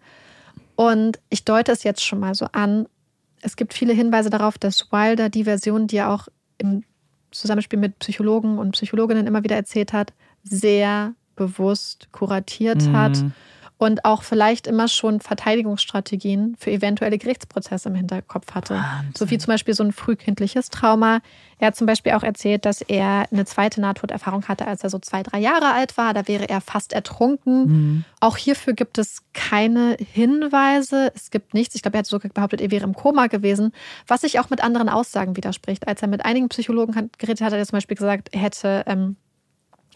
[0.76, 2.88] Und ich deute es jetzt schon mal so an.
[3.42, 6.84] Es gibt viele Hinweise darauf, dass Wilder die Version, die er auch im
[7.32, 10.14] Zusammenspiel mit Psychologen und Psychologinnen immer wieder erzählt hat,
[10.44, 12.98] sehr bewusst kuratiert mhm.
[12.98, 13.24] hat
[13.78, 18.76] und auch vielleicht immer schon Verteidigungsstrategien für eventuelle Gerichtsprozesse im Hinterkopf hatte.
[18.76, 19.14] Wahnsinn.
[19.18, 21.20] So wie zum Beispiel so ein frühkindliches Trauma.
[21.60, 25.00] Er hat zum Beispiel auch erzählt, dass er eine zweite Nahtoderfahrung hatte, als er so
[25.00, 26.14] zwei, drei Jahre alt war.
[26.14, 27.66] Da wäre er fast ertrunken.
[27.68, 28.06] Mhm.
[28.22, 31.12] Auch hierfür gibt es keine Hinweise.
[31.14, 31.76] Es gibt nichts.
[31.76, 33.74] Ich glaube, er hat sogar behauptet, er wäre im Koma gewesen,
[34.08, 35.88] was sich auch mit anderen Aussagen widerspricht.
[35.88, 39.18] Als er mit einigen Psychologen geredet hat, hat er zum Beispiel gesagt, er hätte ähm,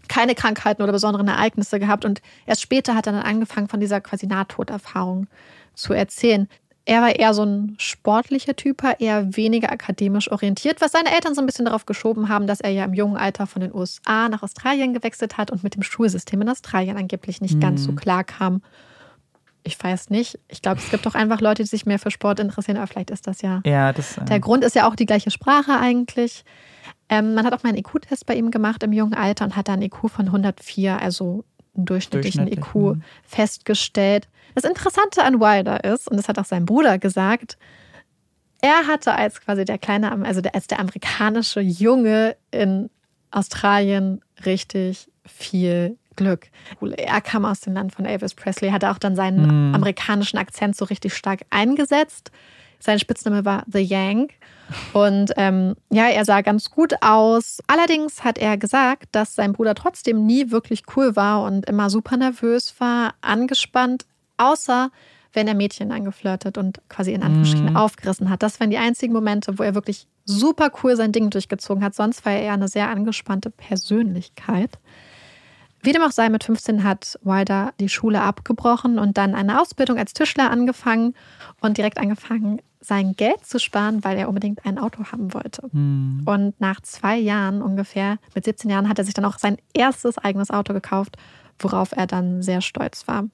[0.10, 2.04] keine Krankheiten oder besonderen Ereignisse gehabt.
[2.04, 5.28] Und erst später hat er dann angefangen, von dieser quasi Nahtoderfahrung
[5.74, 6.50] zu erzählen.
[6.86, 11.42] Er war eher so ein sportlicher Typ, eher weniger akademisch orientiert, was seine Eltern so
[11.42, 14.42] ein bisschen darauf geschoben haben, dass er ja im jungen Alter von den USA nach
[14.42, 17.60] Australien gewechselt hat und mit dem Schulsystem in Australien angeblich nicht mhm.
[17.60, 18.64] ganz so klar kam.
[19.64, 20.40] Ich weiß nicht.
[20.48, 23.12] Ich glaube, es gibt doch einfach Leute, die sich mehr für Sport interessieren, aber vielleicht
[23.12, 23.62] ist das ja.
[23.66, 24.18] Ja, das.
[24.18, 26.44] Äh der Grund ist ja auch die gleiche Sprache eigentlich.
[27.10, 29.68] Ähm, man hat auch mal einen IQ-Test bei ihm gemacht im jungen Alter und hat
[29.68, 31.44] da einen IQ von 104, also
[31.76, 33.02] einen durchschnittlichen Durchschnittlich, IQ, mh.
[33.24, 34.28] festgestellt.
[34.56, 37.58] Das Interessante an Wilder ist, und das hat auch sein Bruder gesagt,
[38.62, 42.90] er hatte als quasi der kleine, also als der amerikanische Junge in
[43.32, 46.48] Australien richtig viel Glück.
[46.98, 49.76] Er kam aus dem Land von Elvis Presley, hatte auch dann seinen mm.
[49.76, 52.32] amerikanischen Akzent so richtig stark eingesetzt.
[52.80, 54.34] Sein Spitzname war The Yank.
[54.94, 57.60] Und ähm, ja, er sah ganz gut aus.
[57.68, 62.18] Allerdings hat er gesagt, dass sein Bruder trotzdem nie wirklich cool war und immer super
[62.18, 64.06] nervös war, angespannt,
[64.38, 64.92] außer
[65.34, 67.78] wenn er Mädchen angeflirtet und quasi in Anführungsstrichen mm.
[67.78, 68.42] aufgerissen hat.
[68.42, 71.94] Das waren die einzigen Momente, wo er wirklich super cool sein Ding durchgezogen hat.
[71.94, 74.80] Sonst war er eher eine sehr angespannte Persönlichkeit.
[75.82, 79.98] Wie dem auch sei, mit 15 hat Wilder die Schule abgebrochen und dann eine Ausbildung
[79.98, 81.14] als Tischler angefangen
[81.62, 85.68] und direkt angefangen, sein Geld zu sparen, weil er unbedingt ein Auto haben wollte.
[85.72, 86.24] Mhm.
[86.26, 90.18] Und nach zwei Jahren ungefähr, mit 17 Jahren, hat er sich dann auch sein erstes
[90.18, 91.18] eigenes Auto gekauft,
[91.60, 93.26] worauf er dann sehr stolz war.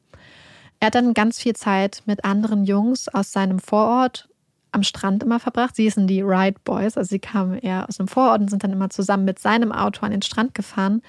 [0.79, 4.27] Er hat dann ganz viel Zeit mit anderen Jungs aus seinem Vorort
[4.71, 5.75] am Strand immer verbracht.
[5.75, 8.73] Sie hießen die Ride Boys, also sie kamen eher aus dem Vorort und sind dann
[8.73, 11.01] immer zusammen mit seinem Auto an den Strand gefahren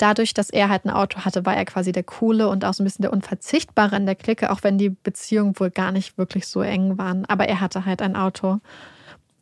[0.00, 2.82] dadurch, dass er halt ein Auto hatte, war er quasi der Coole und auch so
[2.82, 6.46] ein bisschen der Unverzichtbare in der Clique, auch wenn die Beziehungen wohl gar nicht wirklich
[6.46, 7.24] so eng waren.
[7.26, 8.60] Aber er hatte halt ein Auto.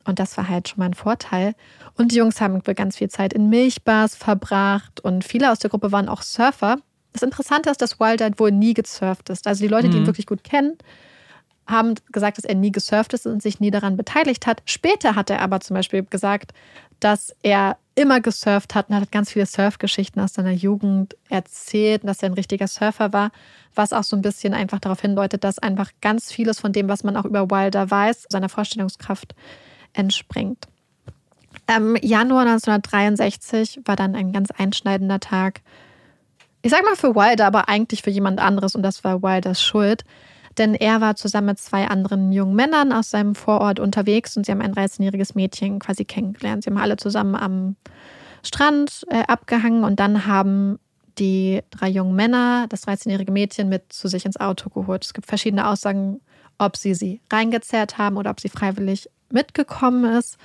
[0.05, 1.55] Und das war halt schon mal ein Vorteil.
[1.97, 5.93] Und die Jungs haben ganz viel Zeit in Milchbars verbracht und viele aus der Gruppe
[5.93, 6.79] waren auch Surfer.
[7.13, 9.47] Das Interessante ist, dass Wilder wohl nie gesurft ist.
[9.47, 10.07] Also die Leute, die ihn mhm.
[10.07, 10.79] wirklich gut kennen,
[11.69, 14.63] haben gesagt, dass er nie gesurft ist und sich nie daran beteiligt hat.
[14.65, 16.53] Später hat er aber zum Beispiel gesagt,
[16.99, 22.23] dass er immer gesurft hat und hat ganz viele Surfgeschichten aus seiner Jugend erzählt, dass
[22.23, 23.31] er ein richtiger Surfer war,
[23.75, 27.05] was auch so ein bisschen einfach darauf hindeutet, dass einfach ganz vieles von dem, was
[27.05, 29.35] man auch über Wilder weiß, seiner Vorstellungskraft
[29.93, 30.67] entspringt.
[31.67, 35.61] Im Januar 1963 war dann ein ganz einschneidender Tag.
[36.63, 40.05] Ich sag mal für Wilder, aber eigentlich für jemand anderes und das war Wilders Schuld
[40.59, 44.53] denn er war zusammen mit zwei anderen jungen Männern aus seinem Vorort unterwegs und sie
[44.53, 46.65] haben ein 13-jähriges Mädchen quasi kennengelernt.
[46.65, 47.77] Sie haben alle zusammen am
[48.43, 50.79] Strand äh, abgehangen und dann haben
[51.19, 55.05] die drei jungen Männer das 13-jährige Mädchen mit zu sich ins Auto geholt.
[55.05, 56.21] Es gibt verschiedene Aussagen,
[56.59, 60.39] ob sie sie reingezerrt haben oder ob sie freiwillig mitgekommen ist.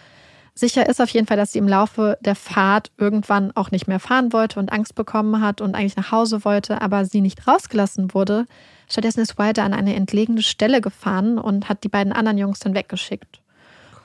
[0.55, 3.99] Sicher ist auf jeden Fall, dass sie im Laufe der Fahrt irgendwann auch nicht mehr
[3.99, 8.13] fahren wollte und Angst bekommen hat und eigentlich nach Hause wollte, aber sie nicht rausgelassen
[8.13, 8.45] wurde.
[8.93, 12.75] Stattdessen ist Wilder an eine entlegene Stelle gefahren und hat die beiden anderen Jungs dann
[12.75, 13.41] weggeschickt.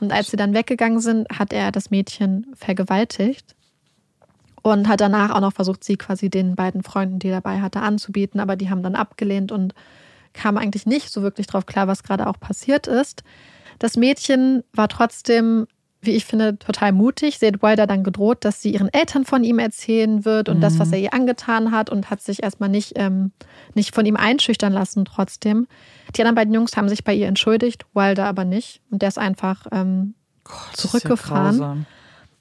[0.01, 3.55] Und als sie dann weggegangen sind, hat er das Mädchen vergewaltigt.
[4.62, 7.81] und hat danach auch noch versucht, sie quasi den beiden Freunden, die er dabei hatte,
[7.81, 9.74] anzubieten, aber die haben dann abgelehnt und
[10.32, 13.23] kam eigentlich nicht so wirklich drauf klar, was gerade auch passiert ist.
[13.78, 15.66] Das Mädchen war trotzdem,
[16.01, 17.39] wie ich finde, total mutig.
[17.39, 20.61] Sie hat Wilder dann gedroht, dass sie ihren Eltern von ihm erzählen wird und mhm.
[20.61, 23.33] das, was er ihr angetan hat und hat sich erstmal nicht, ähm,
[23.75, 25.66] nicht von ihm einschüchtern lassen trotzdem.
[26.16, 28.81] Die anderen beiden Jungs haben sich bei ihr entschuldigt, Wilder aber nicht.
[28.91, 30.15] Und der ist einfach ähm,
[30.45, 31.59] Gott, zurückgefahren.
[31.59, 31.77] Ja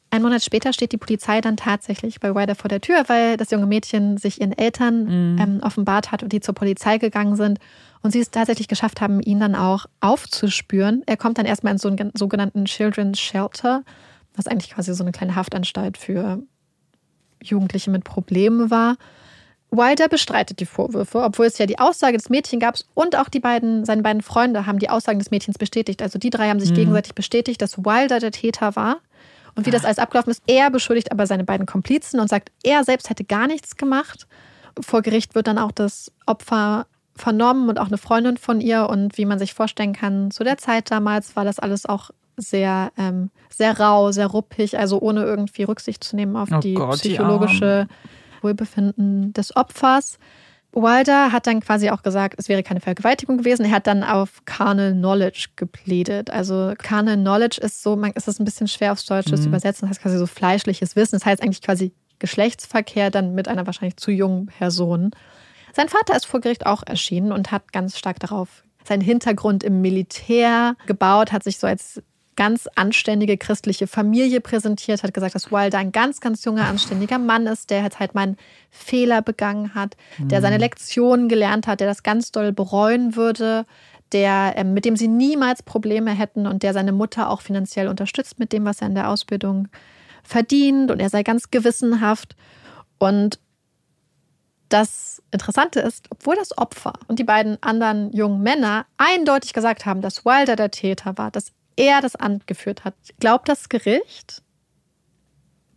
[0.10, 3.52] ein Monat später steht die Polizei dann tatsächlich bei Ryder vor der Tür, weil das
[3.52, 5.04] junge Mädchen sich ihren Eltern
[5.34, 5.40] mhm.
[5.40, 7.60] ähm, offenbart hat und die zur Polizei gegangen sind.
[8.08, 11.04] Und sie es tatsächlich geschafft haben, ihn dann auch aufzuspüren.
[11.08, 13.84] Er kommt dann erstmal in so einen sogenannten Children's Shelter,
[14.34, 16.42] was eigentlich quasi so eine kleine Haftanstalt für
[17.44, 18.96] Jugendliche mit Problemen war.
[19.72, 23.42] Wilder bestreitet die Vorwürfe, obwohl es ja die Aussage des Mädchens gab und auch die
[23.42, 26.02] beiden, seine beiden Freunde haben die Aussagen des Mädchens bestätigt.
[26.02, 26.76] Also die drei haben sich mhm.
[26.76, 29.02] gegenseitig bestätigt, dass Wilder der Täter war.
[29.56, 32.86] Und wie das alles abgelaufen ist, er beschuldigt aber seine beiden Komplizen und sagt, er
[32.86, 34.28] selbst hätte gar nichts gemacht.
[34.80, 36.88] Vor Gericht wird dann auch das Opfer
[37.18, 38.90] vernommen und auch eine Freundin von ihr.
[38.90, 42.92] Und wie man sich vorstellen kann, zu der Zeit damals war das alles auch sehr,
[42.98, 47.00] ähm, sehr rau, sehr ruppig, also ohne irgendwie Rücksicht zu nehmen auf oh die Gott,
[47.00, 50.20] psychologische die Wohlbefinden des Opfers.
[50.74, 53.66] Wilder hat dann quasi auch gesagt, es wäre keine Vergewaltigung gewesen.
[53.66, 56.30] Er hat dann auf Carnal Knowledge geplädet.
[56.30, 59.42] Also Carnal Knowledge ist so, man ist das ein bisschen schwer aufs Deutsche mhm.
[59.42, 59.82] zu übersetzen.
[59.82, 61.16] Das heißt quasi so fleischliches Wissen.
[61.16, 65.12] Das heißt eigentlich quasi Geschlechtsverkehr dann mit einer wahrscheinlich zu jungen Person.
[65.78, 69.80] Sein Vater ist vor Gericht auch erschienen und hat ganz stark darauf seinen Hintergrund im
[69.80, 72.02] Militär gebaut, hat sich so als
[72.36, 77.46] ganz anständige christliche Familie präsentiert, hat gesagt, dass Wilder ein ganz, ganz junger, anständiger Mann
[77.46, 78.38] ist, der jetzt halt meinen
[78.72, 80.62] Fehler begangen hat, der seine mhm.
[80.62, 83.64] Lektionen gelernt hat, der das ganz doll bereuen würde,
[84.14, 88.40] der, äh, mit dem sie niemals Probleme hätten und der seine Mutter auch finanziell unterstützt
[88.40, 89.68] mit dem, was er in der Ausbildung
[90.24, 92.36] verdient und er sei ganz gewissenhaft.
[92.98, 93.40] Und
[94.70, 100.02] das Interessante ist, obwohl das Opfer und die beiden anderen jungen Männer eindeutig gesagt haben,
[100.02, 102.96] dass Wilder der Täter war, dass er das Amt geführt hat.
[103.20, 104.42] Glaubt das Gericht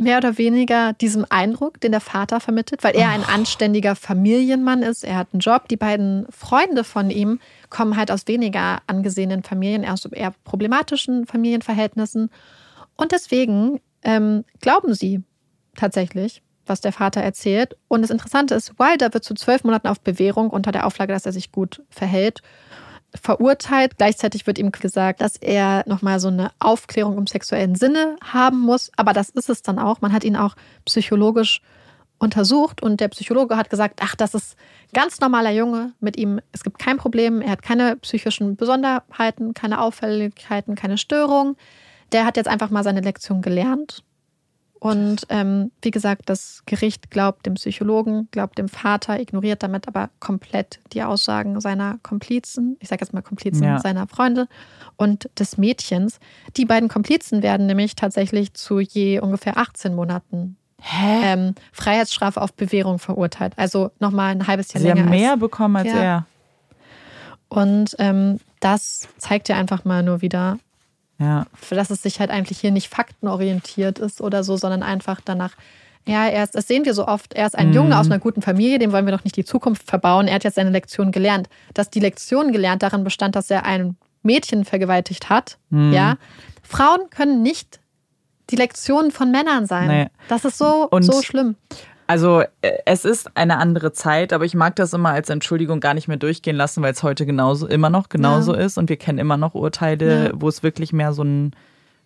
[0.01, 5.05] mehr oder weniger diesem Eindruck, den der Vater vermittelt, weil er ein anständiger Familienmann ist,
[5.05, 5.69] er hat einen Job.
[5.69, 7.39] Die beiden Freunde von ihm
[7.69, 12.31] kommen halt aus weniger angesehenen Familien, aus eher problematischen Familienverhältnissen.
[12.97, 15.23] Und deswegen ähm, glauben sie
[15.77, 17.77] tatsächlich, was der Vater erzählt.
[17.89, 21.27] Und das Interessante ist, Wilder wird zu zwölf Monaten auf Bewährung unter der Auflage, dass
[21.27, 22.41] er sich gut verhält
[23.15, 23.99] verurteilt.
[23.99, 28.91] Gleichzeitig wird ihm gesagt, dass er nochmal so eine Aufklärung im sexuellen Sinne haben muss.
[28.97, 30.01] Aber das ist es dann auch.
[30.01, 31.61] Man hat ihn auch psychologisch
[32.19, 34.57] untersucht und der Psychologe hat gesagt, ach, das ist
[34.93, 35.93] ganz normaler Junge.
[36.01, 37.41] Mit ihm, es gibt kein Problem.
[37.41, 41.57] Er hat keine psychischen Besonderheiten, keine Auffälligkeiten, keine Störungen.
[42.13, 44.05] Der hat jetzt einfach mal seine Lektion gelernt
[44.81, 50.09] und ähm, wie gesagt, das Gericht glaubt dem Psychologen, glaubt dem Vater, ignoriert damit aber
[50.21, 53.79] komplett die Aussagen seiner Komplizen, ich sage jetzt mal Komplizen ja.
[53.79, 54.49] seiner Freunde
[54.97, 56.19] und des Mädchens.
[56.57, 60.57] Die beiden Komplizen werden nämlich tatsächlich zu je ungefähr 18 Monaten
[61.23, 63.53] ähm, Freiheitsstrafe auf Bewährung verurteilt.
[63.57, 65.03] Also nochmal ein halbes Jahr Sie länger.
[65.03, 66.03] Sie haben mehr als, bekommen als ja.
[66.03, 66.27] er.
[67.51, 70.59] Und ähm, das zeigt ja einfach mal nur wieder,
[71.21, 71.47] ja.
[71.55, 75.53] Für dass es sich halt eigentlich hier nicht faktenorientiert ist oder so, sondern einfach danach,
[76.09, 77.75] ja, er ist, das sehen wir so oft, er ist ein mhm.
[77.75, 80.27] Junge aus einer guten Familie, dem wollen wir doch nicht die Zukunft verbauen.
[80.29, 81.49] Er hat jetzt seine Lektion gelernt.
[81.75, 85.93] Dass die Lektion gelernt darin bestand, dass er ein Mädchen vergewaltigt hat, mhm.
[85.93, 86.17] ja.
[86.63, 87.81] Frauen können nicht
[88.49, 89.89] die Lektionen von Männern sein.
[89.89, 90.07] Nee.
[90.29, 91.57] Das ist so, Und so schlimm.
[92.11, 95.95] Also äh, es ist eine andere Zeit, aber ich mag das immer als Entschuldigung gar
[95.95, 98.63] nicht mehr durchgehen lassen, weil es heute genauso immer noch genauso ja.
[98.63, 100.31] ist und wir kennen immer noch Urteile, ja.
[100.35, 101.53] wo es wirklich mehr so ein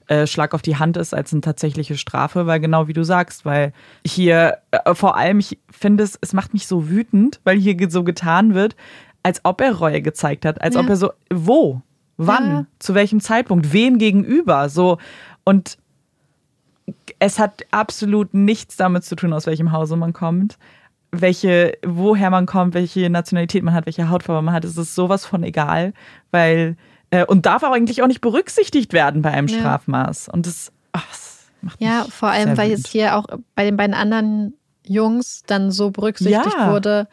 [0.08, 3.46] äh, Schlag auf die Hand ist als eine tatsächliche Strafe, weil genau wie du sagst,
[3.46, 3.72] weil
[4.06, 8.04] hier äh, vor allem, ich finde es, es macht mich so wütend, weil hier so
[8.04, 8.76] getan wird,
[9.22, 10.82] als ob er Reue gezeigt hat, als ja.
[10.82, 11.80] ob er so, wo,
[12.18, 14.98] wann, zu welchem Zeitpunkt, wem gegenüber, so
[15.44, 15.78] und
[17.18, 20.58] es hat absolut nichts damit zu tun, aus welchem Hause man kommt,
[21.10, 24.64] welche, woher man kommt, welche Nationalität man hat, welche Hautfarbe man hat.
[24.64, 25.92] Es ist sowas von egal,
[26.30, 26.76] weil
[27.10, 29.58] äh, und darf auch eigentlich auch nicht berücksichtigt werden bei einem ja.
[29.58, 30.28] Strafmaß.
[30.28, 33.94] Und das, ach, das macht ja, vor allem, weil es hier auch bei den beiden
[33.94, 34.54] anderen
[34.86, 36.72] Jungs dann so berücksichtigt ja.
[36.72, 37.08] wurde,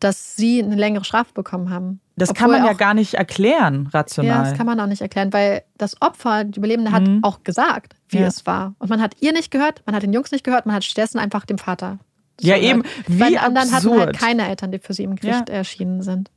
[0.00, 2.00] dass sie eine längere Strafe bekommen haben.
[2.16, 4.44] Das Obwohl kann man ja gar nicht erklären, rational.
[4.44, 7.22] Ja, das kann man auch nicht erklären, weil das Opfer, die Überlebende, hat mhm.
[7.22, 8.26] auch gesagt, wie ja.
[8.26, 8.74] es war.
[8.78, 11.18] Und man hat ihr nicht gehört, man hat den Jungs nicht gehört, man hat stattdessen
[11.18, 11.98] einfach dem Vater.
[12.40, 12.82] Ja, eben.
[13.06, 13.94] Wie Bei den anderen absurd.
[13.94, 15.54] hatten halt keine Eltern, die für sie im Gericht ja.
[15.54, 16.30] erschienen sind.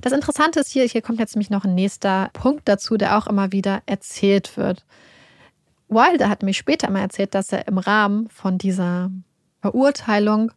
[0.00, 3.26] Das Interessante ist hier, hier kommt jetzt nämlich noch ein nächster Punkt dazu, der auch
[3.26, 4.84] immer wieder erzählt wird.
[5.88, 9.10] Wilder hat mir später mal erzählt, dass er im Rahmen von dieser
[9.60, 10.52] Verurteilung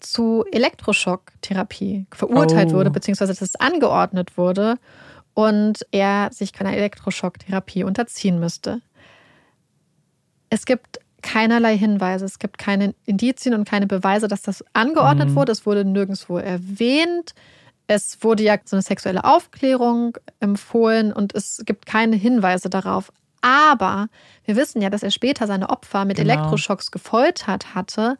[0.00, 2.76] zu Elektroschocktherapie verurteilt Oh.
[2.76, 4.76] wurde, beziehungsweise dass es angeordnet wurde
[5.34, 8.80] und er sich keiner Elektroschocktherapie unterziehen müsste.
[10.48, 15.34] Es gibt keinerlei Hinweise, es gibt keine Indizien und keine Beweise, dass das angeordnet Mhm.
[15.36, 15.52] wurde.
[15.52, 17.34] Es wurde nirgendwo erwähnt.
[17.86, 23.12] Es wurde ja so eine sexuelle Aufklärung empfohlen und es gibt keine Hinweise darauf.
[23.42, 24.08] Aber
[24.44, 26.32] wir wissen ja, dass er später seine Opfer mit Genau.
[26.32, 28.16] Elektroschocks gefoltert hatte.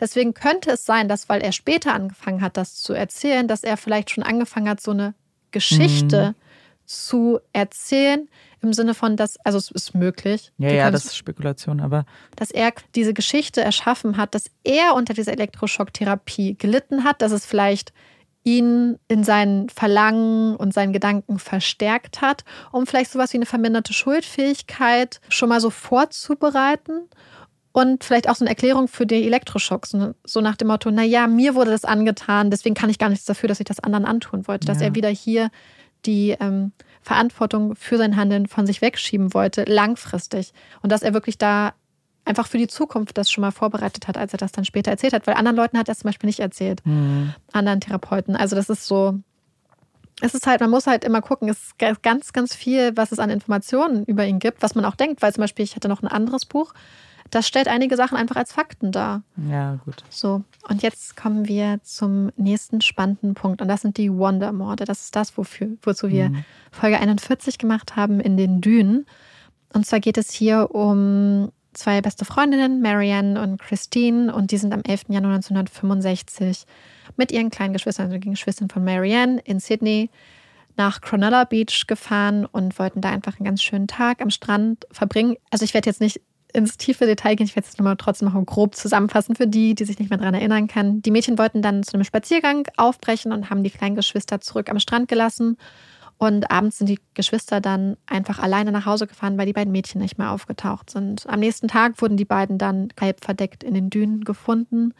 [0.00, 3.76] Deswegen könnte es sein, dass, weil er später angefangen hat, das zu erzählen, dass er
[3.76, 5.14] vielleicht schon angefangen hat, so eine
[5.50, 6.86] Geschichte Mhm.
[6.86, 8.28] zu erzählen.
[8.60, 10.52] Im Sinne von, dass, also es ist möglich.
[10.58, 12.06] Ja, ja, das ist Spekulation, aber
[12.36, 17.44] dass er diese Geschichte erschaffen hat, dass er unter dieser Elektroschocktherapie gelitten hat, dass es
[17.44, 17.92] vielleicht
[18.42, 23.92] ihn in seinen Verlangen und seinen Gedanken verstärkt hat, um vielleicht sowas wie eine verminderte
[23.94, 27.08] Schuldfähigkeit schon mal so vorzubereiten
[27.74, 30.14] und vielleicht auch so eine Erklärung für die Elektroschocks, ne?
[30.24, 33.48] so nach dem Motto, naja, mir wurde das angetan, deswegen kann ich gar nichts dafür,
[33.48, 34.86] dass ich das anderen antun wollte, dass Ja.
[34.86, 35.50] er wieder hier
[36.06, 36.70] die ähm,
[37.02, 40.52] Verantwortung für sein Handeln von sich wegschieben wollte, langfristig.
[40.82, 41.72] Und dass er wirklich da
[42.24, 45.12] einfach für die Zukunft das schon mal vorbereitet hat, als er das dann später erzählt
[45.12, 45.26] hat.
[45.26, 48.36] Weil anderen Leuten hat er es zum Beispiel nicht erzählt, hm, anderen Therapeuten.
[48.36, 49.18] Also das ist so,
[50.20, 53.18] es ist halt, man muss halt immer gucken, es ist ganz, ganz viel, was es
[53.18, 56.02] an Informationen über ihn gibt, was man auch denkt, weil zum Beispiel, ich hatte noch
[56.02, 56.72] ein anderes Buch,
[57.30, 59.22] das stellt einige Sachen einfach als Fakten dar.
[59.50, 60.04] ja, gut.
[60.08, 63.60] So, und jetzt kommen wir zum nächsten spannenden Punkt.
[63.60, 64.84] Und das sind die Wonder-Morde.
[64.84, 66.44] Das ist das, wofür, wozu wir Mhm.
[66.70, 69.06] Folge 41 gemacht haben in den Dünen.
[69.72, 74.32] Und zwar geht es hier um zwei beste Freundinnen, Marianne und Christine.
[74.32, 75.06] Und die sind am 11.
[75.08, 76.66] Januar 1965
[77.16, 80.10] mit ihren kleinen Geschwistern, also den Geschwistern von Marianne in Sydney
[80.76, 85.36] nach Cronulla Beach gefahren und wollten da einfach einen ganz schönen Tag am Strand verbringen.
[85.50, 86.20] Also ich werde jetzt nicht
[86.54, 89.84] ins tiefe Detail gehen, ich werde es nochmal trotzdem noch grob zusammenfassen für die, die
[89.84, 91.02] sich nicht mehr daran erinnern kann.
[91.02, 94.78] Die Mädchen wollten dann zu einem Spaziergang aufbrechen und haben die kleinen Geschwister zurück am
[94.78, 95.58] Strand gelassen.
[96.16, 100.00] Und abends sind die Geschwister dann einfach alleine nach Hause gefahren, weil die beiden Mädchen
[100.00, 101.28] nicht mehr aufgetaucht sind.
[101.28, 104.94] Am nächsten Tag wurden die beiden dann halb verdeckt in den Dünen gefunden.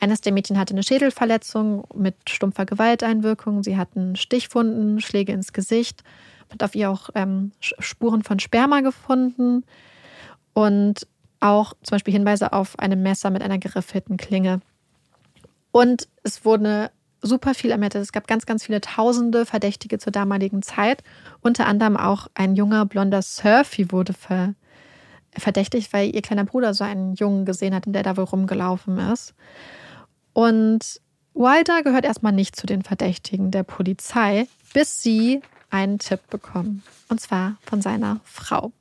[0.00, 3.62] Eines der Mädchen hatte eine Schädelverletzung mit stumpfer Gewalteinwirkung.
[3.62, 6.02] Sie hatten Stichwunden, Schläge ins Gesicht.
[6.48, 9.62] Man hat auf ihr auch ähm, Spuren von Sperma gefunden
[10.56, 11.06] und
[11.38, 14.60] auch zum Beispiel Hinweise auf ein Messer mit einer geriffelten Klinge.
[15.70, 18.02] Und es wurde super viel ermittelt.
[18.02, 21.02] Es gab ganz, ganz viele tausende Verdächtige zur damaligen Zeit.
[21.42, 24.54] Unter anderem auch ein junger blonder Surfy wurde ver
[25.36, 29.34] verdächtigt, weil ihr kleiner Bruder so einen Jungen gesehen hat, der da wohl rumgelaufen ist.
[30.32, 31.02] Und
[31.34, 36.82] Wilder gehört erstmal nicht zu den Verdächtigen der Polizei, bis sie einen Tipp bekommen.
[37.10, 38.72] Und zwar von seiner Frau.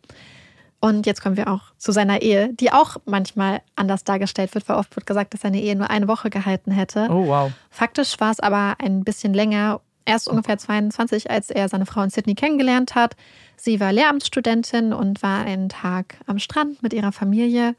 [0.86, 4.76] Und jetzt kommen wir auch zu seiner Ehe, die auch manchmal anders dargestellt wird, weil
[4.76, 7.08] oft wird gesagt, dass seine Ehe nur eine Woche gehalten hätte.
[7.10, 7.52] Oh, wow.
[7.72, 9.82] Faktisch war es aber ein bisschen länger.
[10.06, 13.16] Er ist ungefähr 22, als er seine Frau in Sydney kennengelernt hat.
[13.58, 17.76] Sie war Lehramtsstudentin und war einen Tag am Strand mit ihrer Familie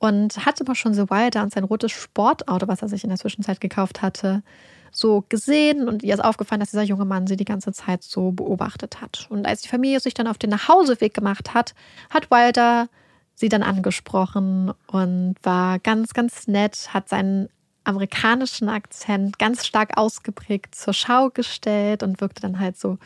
[0.00, 3.18] und hatte aber schon so Wilder und sein rotes Sportauto, was er sich in der
[3.18, 4.42] Zwischenzeit gekauft hatte,
[4.92, 8.32] so gesehen und ihr ist aufgefallen, dass dieser junge Mann sie die ganze Zeit so
[8.32, 9.26] beobachtet hat.
[9.30, 11.74] Und als die Familie sich dann auf den Nachhauseweg gemacht hat,
[12.10, 12.88] hat Wilder
[13.34, 17.48] sie dann angesprochen und war ganz, ganz nett, hat seinen
[17.84, 22.98] amerikanischen Akzent ganz stark ausgeprägt zur Schau gestellt und wirkte dann halt so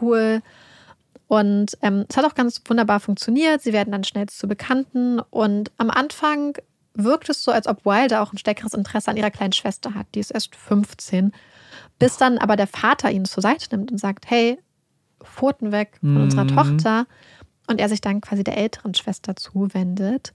[0.00, 0.42] cool.
[1.26, 3.62] Und ähm, es hat auch ganz wunderbar funktioniert.
[3.62, 5.20] Sie werden dann schnell zu Bekannten.
[5.20, 6.54] Und am Anfang
[6.98, 10.06] wirkt es so, als ob Wilder auch ein stärkeres Interesse an ihrer kleinen Schwester hat.
[10.14, 11.32] Die ist erst 15.
[11.98, 14.58] Bis dann aber der Vater ihn zur Seite nimmt und sagt, hey,
[15.22, 16.54] Pfoten weg von unserer Mhm.
[16.54, 17.06] Tochter.
[17.66, 20.32] Und er sich dann quasi der älteren Schwester zuwendet.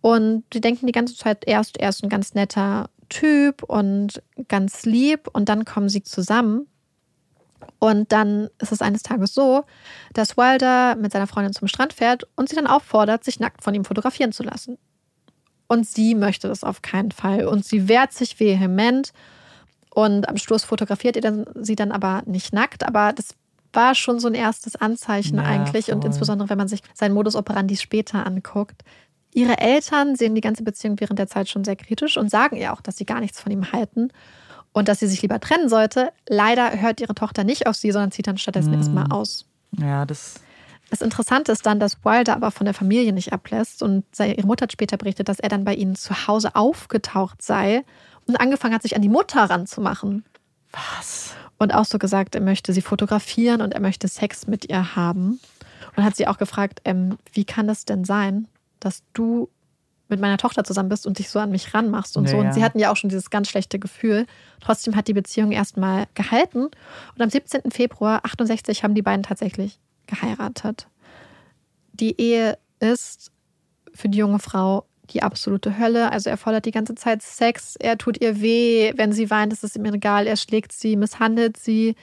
[0.00, 4.84] Und die denken die ganze Zeit erst, er ist ein ganz netter Typ und ganz
[4.84, 5.28] lieb.
[5.32, 6.66] Und dann kommen sie zusammen.
[7.78, 9.64] Und dann ist es eines Tages so,
[10.12, 13.74] dass Wilder mit seiner Freundin zum Strand fährt und sie dann auffordert, sich nackt von
[13.74, 14.78] ihm fotografieren zu lassen.
[15.72, 17.46] Und sie möchte das auf keinen Fall.
[17.46, 19.12] Und sie wehrt sich vehement.
[19.94, 22.84] Und am Schluss fotografiert ihr dann, sie dann aber nicht nackt.
[22.86, 23.34] Aber das
[23.72, 25.90] war schon so ein erstes Anzeichen Ja, eigentlich.
[25.90, 26.06] Und voll.
[26.10, 28.82] insbesondere, wenn man sich seinen Modus operandi später anguckt.
[29.34, 32.72] Ihre Eltern sehen die ganze Beziehung während der Zeit schon sehr kritisch und sagen ihr
[32.74, 34.10] auch, dass sie gar nichts von ihm halten
[34.72, 36.12] und dass sie sich lieber trennen sollte.
[36.28, 38.78] Leider hört ihre Tochter nicht auf sie, sondern zieht dann stattdessen Mhm.
[38.78, 39.46] erstmal aus.
[39.78, 40.34] Ja, das.
[40.92, 44.64] Das Interessante ist dann, dass Wilder aber von der Familie nicht ablässt und ihre Mutter
[44.64, 47.82] hat später berichtet, dass er dann bei ihnen zu Hause aufgetaucht sei
[48.26, 50.22] und angefangen hat, sich an die Mutter ranzumachen.
[50.70, 51.34] Was?
[51.56, 55.40] Und auch so gesagt, er möchte sie fotografieren und er möchte Sex mit ihr haben.
[55.96, 58.46] Und hat sie auch gefragt, ähm, wie kann das denn sein,
[58.78, 59.48] dass du
[60.08, 62.36] mit meiner Tochter zusammen bist und dich so an mich ranmachst und Ja, so.
[62.36, 64.26] Und sie hatten ja auch schon dieses ganz schlechte Gefühl.
[64.60, 66.64] Trotzdem hat die Beziehung erstmal gehalten.
[66.64, 67.70] Und am 17.
[67.70, 70.86] Februar 68 haben die beiden tatsächlich geheiratet.
[71.92, 73.30] Die Ehe ist
[73.94, 76.10] für die junge Frau die absolute Hölle.
[76.10, 79.64] Also er fordert die ganze Zeit Sex, er tut ihr weh, wenn sie weint, ist
[79.64, 81.94] es ihm egal, er schlägt sie, misshandelt sie.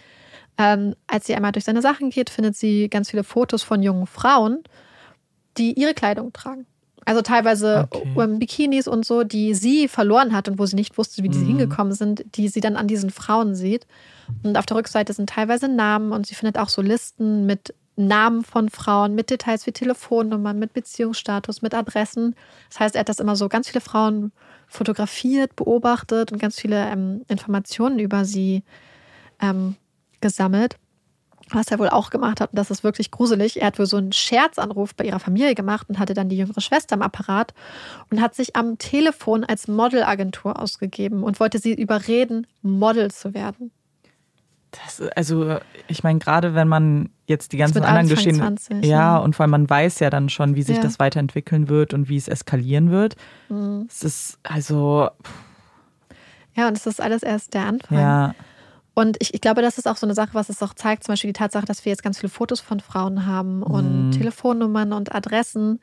[0.57, 4.05] Ähm, als sie einmal durch seine Sachen geht, findet sie ganz viele Fotos von jungen
[4.07, 4.59] Frauen,
[5.57, 6.65] die ihre Kleidung tragen.
[7.05, 8.38] Also teilweise Okay.
[8.38, 11.45] Bikinis und so, die sie verloren hat und wo sie nicht wusste, wie die Mhm.
[11.45, 13.88] hingekommen sind, die sie dann an diesen Frauen sieht.
[14.43, 17.73] Und auf der Rückseite sind teilweise Namen und sie findet auch so Listen mit
[18.07, 22.35] Namen von Frauen, mit Details wie Telefonnummern, mit Beziehungsstatus, mit Adressen.
[22.69, 24.31] Das heißt, er hat das immer so ganz viele Frauen
[24.67, 28.63] fotografiert, beobachtet und ganz viele ähm, Informationen über sie
[29.41, 29.76] ähm,
[30.21, 30.77] gesammelt.
[31.51, 33.97] Was er wohl auch gemacht hat, und das ist wirklich gruselig, er hat wohl so
[33.97, 37.55] einen Scherzanruf bei ihrer Familie gemacht und hatte dann die jüngere Schwester am Apparat
[38.11, 43.71] und hat sich am Telefon als Modelagentur ausgegeben und wollte sie überreden, Model zu werden.
[44.71, 48.07] Das, also, ich meine, gerade wenn man jetzt die ganzen anderen.
[48.07, 49.17] 20, ja, ja.
[49.17, 50.83] und vor allem man weiß ja dann schon, wie sich Ja.
[50.83, 53.15] das weiterentwickeln wird und wie es eskalieren wird.
[53.49, 53.87] Mhm.
[53.89, 55.09] Es ist also,
[56.55, 57.97] Ja, und es ist alles erst der Anfang.
[57.97, 58.35] ja,
[58.93, 61.13] Und ich, ich glaube, das ist auch so eine Sache, was es auch zeigt, zum
[61.13, 64.11] Beispiel die Tatsache, dass wir jetzt ganz viele Fotos von Frauen haben und Mhm.
[64.11, 65.79] Telefonnummern und Adressen.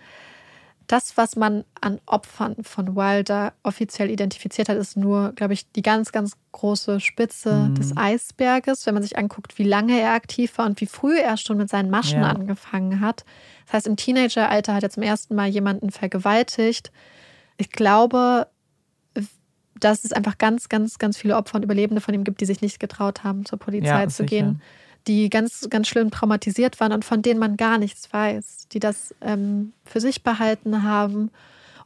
[0.87, 5.83] Das, was man an Opfern von Wilder offiziell identifiziert hat, ist nur, glaube ich, die
[5.83, 7.75] ganz, ganz große Spitze Mhm.
[7.75, 11.37] des Eisberges, wenn man sich anguckt, wie lange er aktiv war und wie früh er
[11.37, 12.29] schon mit seinen Maschen Ja.
[12.29, 13.25] angefangen hat.
[13.67, 16.93] Das heißt, im Teenageralter hat er zum ersten Mal jemanden vergewaltigt.
[17.57, 18.47] Ich glaube,
[19.79, 22.61] dass es einfach ganz, ganz, ganz viele Opfer und Überlebende von ihm gibt, die sich
[22.63, 24.27] nicht getraut haben, zur Polizei Ja, zu sicher.
[24.29, 24.63] gehen,
[25.07, 29.15] die ganz, ganz schlimm traumatisiert waren und von denen man gar nichts weiß, die das
[29.21, 31.31] ähm, für sich behalten haben.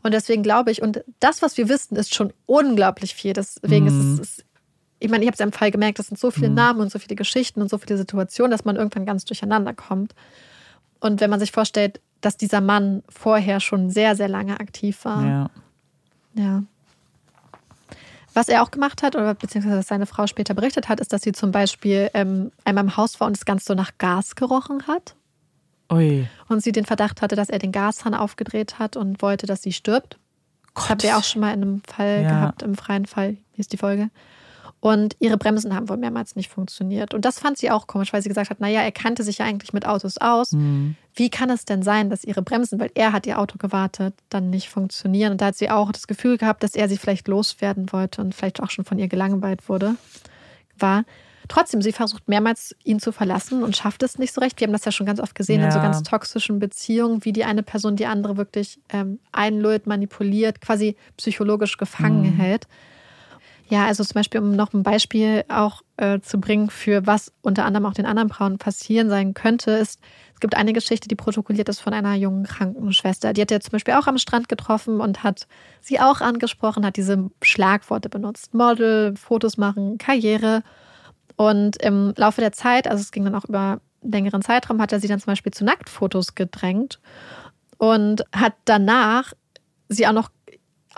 [0.02, 3.32] Und deswegen glaube ich, und das, was wir wissen, ist schon unglaublich viel.
[3.34, 3.88] Deswegen Mhm.
[3.88, 4.44] ist es, ist,
[4.98, 6.54] ich meine, ich habe es im Fall gemerkt, das sind so viele Mhm.
[6.54, 10.14] Namen und so viele Geschichten und so viele Situationen, dass man irgendwann ganz durcheinander kommt.
[11.00, 15.26] Und wenn man sich vorstellt, dass dieser Mann vorher schon sehr, sehr lange aktiv war.
[15.26, 15.50] ja.
[16.34, 16.62] Ja.
[18.34, 21.22] Was er auch gemacht hat, oder beziehungsweise was seine Frau später berichtet hat, ist, dass
[21.22, 24.86] sie zum Beispiel ähm, einmal im Haus war und es ganz so nach Gas gerochen
[24.86, 25.14] hat.
[25.92, 26.28] Ui.
[26.48, 29.72] Und sie den Verdacht hatte, dass er den Gashahn aufgedreht hat und wollte, dass sie
[29.72, 30.18] stirbt.
[30.74, 30.88] Gott.
[30.88, 32.28] habt ihr auch schon mal in einem Fall Ja.
[32.28, 34.08] gehabt, im freien Fall, hier ist die Folge.
[34.82, 37.12] Und ihre Bremsen haben wohl mehrmals nicht funktioniert.
[37.12, 39.44] Und das fand sie auch komisch, weil sie gesagt hat, naja, er kannte sich ja
[39.44, 40.52] eigentlich mit Autos aus.
[40.52, 40.96] Hm.
[41.14, 44.48] Wie kann es denn sein, dass ihre Bremsen, weil er hat ihr Auto gewartet, dann
[44.48, 45.32] nicht funktionieren?
[45.32, 48.34] Und da hat sie auch das Gefühl gehabt, dass er sie vielleicht loswerden wollte und
[48.34, 49.96] vielleicht auch schon von ihr gelangweilt wurde,
[50.78, 51.04] war.
[51.48, 54.58] Trotzdem, sie versucht mehrmals, ihn zu verlassen und schafft es nicht so recht.
[54.60, 55.82] Wir haben das ja schon ganz oft gesehen in so Ja.
[55.82, 61.76] ganz toxischen Beziehungen, wie die eine Person die andere wirklich ähm, einlullt, manipuliert, quasi psychologisch
[61.76, 62.36] gefangen Mhm.
[62.36, 62.66] hält.
[63.70, 67.64] Ja, also zum Beispiel, um noch ein Beispiel auch äh, zu bringen für was unter
[67.64, 70.00] anderem auch den anderen Frauen passieren sein könnte, ist,
[70.34, 73.32] es gibt eine Geschichte, die protokolliert ist von einer jungen Krankenschwester.
[73.32, 75.46] Die hat er zum Beispiel auch am Strand getroffen und hat
[75.80, 78.54] sie auch angesprochen, hat diese Schlagworte benutzt.
[78.54, 80.64] Model, Fotos machen, Karriere.
[81.36, 84.92] Und im Laufe der Zeit, also es ging dann auch über einen längeren Zeitraum, hat
[84.92, 86.98] er sie dann zum Beispiel zu Nacktfotos gedrängt
[87.78, 89.32] und hat danach
[89.88, 90.30] sie auch noch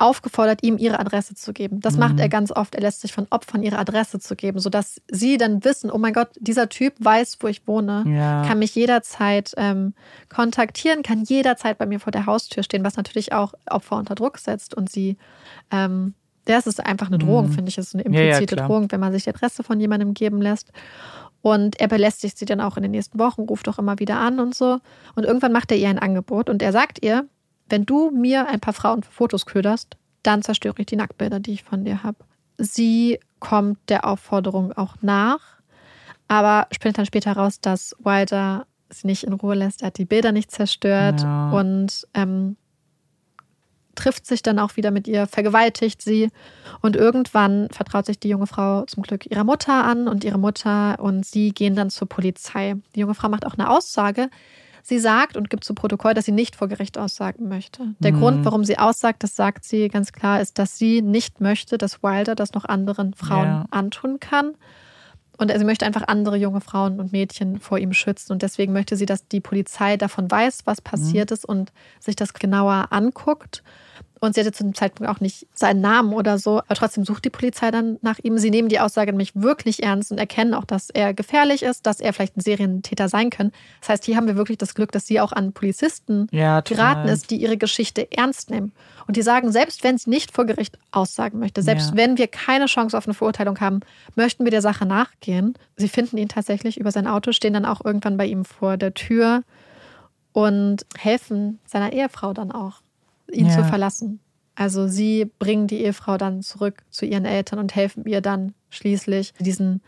[0.02, 1.80] aufgefordert, ihm ihre Adresse zu geben.
[1.80, 2.00] Das Mhm.
[2.00, 2.74] macht er ganz oft.
[2.74, 6.12] Er lässt sich von Opfern ihre Adresse zu geben, sodass sie dann wissen, oh mein
[6.12, 8.42] Gott, dieser Typ weiß, wo ich wohne, Ja.
[8.46, 9.94] kann mich jederzeit ähm,
[10.28, 14.38] kontaktieren, kann jederzeit bei mir vor der Haustür stehen, was natürlich auch Opfer unter Druck
[14.38, 15.16] setzt und sie,
[15.70, 16.14] ähm,
[16.44, 17.52] das ist einfach eine Drohung, Mhm.
[17.52, 18.68] finde ich, ist eine Ja, ja, implizite klar.
[18.68, 20.72] Drohung, wenn man sich die Adresse von jemandem geben lässt.
[21.40, 24.38] Und er belästigt sie dann auch in den nächsten Wochen, ruft auch immer wieder an
[24.40, 24.78] und so.
[25.14, 27.26] Und irgendwann macht er ihr ein Angebot und er sagt ihr,
[27.72, 31.54] wenn du mir ein paar Frauen für Fotos köderst, dann zerstöre ich die Nacktbilder, die
[31.54, 32.18] ich von dir habe.
[32.58, 35.40] Sie kommt der Aufforderung auch nach,
[36.28, 39.80] aber spinnt dann später raus, dass Wilder sie nicht in Ruhe lässt.
[39.80, 41.50] Er hat die Bilder nicht zerstört Ja.
[41.50, 42.56] und ähm,
[43.94, 46.28] trifft sich dann auch wieder mit ihr, vergewaltigt sie
[46.82, 50.98] und irgendwann vertraut sich die junge Frau zum Glück ihrer Mutter an und ihre Mutter
[51.00, 52.74] und sie gehen dann zur Polizei.
[52.94, 54.28] Die junge Frau macht auch eine Aussage.
[54.82, 57.94] Sie sagt und gibt zu Protokoll, dass sie nicht vor Gericht aussagen möchte.
[58.00, 58.16] Der Mhm.
[58.18, 62.02] Grund, warum sie aussagt, das sagt sie ganz klar, ist, dass sie nicht möchte, dass
[62.02, 63.66] Wilder das noch anderen Frauen Ja.
[63.70, 64.54] antun kann.
[65.38, 68.32] Und sie möchte einfach andere junge Frauen und Mädchen vor ihm schützen.
[68.32, 72.34] Und deswegen möchte sie, dass die Polizei davon weiß, was passiert ist und sich das
[72.34, 73.62] genauer anguckt.
[74.24, 76.60] Und sie hatte zu dem Zeitpunkt auch nicht seinen Namen oder so.
[76.60, 78.38] Aber trotzdem sucht die Polizei dann nach ihm.
[78.38, 81.98] Sie nehmen die Aussage nämlich wirklich ernst und erkennen auch, dass er gefährlich ist, dass
[81.98, 83.50] er vielleicht ein Serientäter sein kann.
[83.80, 87.08] Das heißt, hier haben wir wirklich das Glück, dass sie auch an Polizisten Ja, geraten
[87.08, 88.70] ist, die ihre Geschichte ernst nehmen.
[89.08, 91.96] Und die sagen, selbst wenn sie nicht vor Gericht aussagen möchte, selbst Ja.
[91.96, 93.80] wenn wir keine Chance auf eine Verurteilung haben,
[94.14, 95.54] möchten wir der Sache nachgehen.
[95.76, 98.94] Sie finden ihn tatsächlich über sein Auto, stehen dann auch irgendwann bei ihm vor der
[98.94, 99.42] Tür
[100.32, 102.82] und helfen seiner Ehefrau dann auch,
[103.30, 103.56] ihn Ja.
[103.58, 104.20] zu verlassen.
[104.54, 109.32] Also sie bringen die Ehefrau dann zurück zu ihren Eltern und helfen ihr dann schließlich
[109.38, 109.80] diesen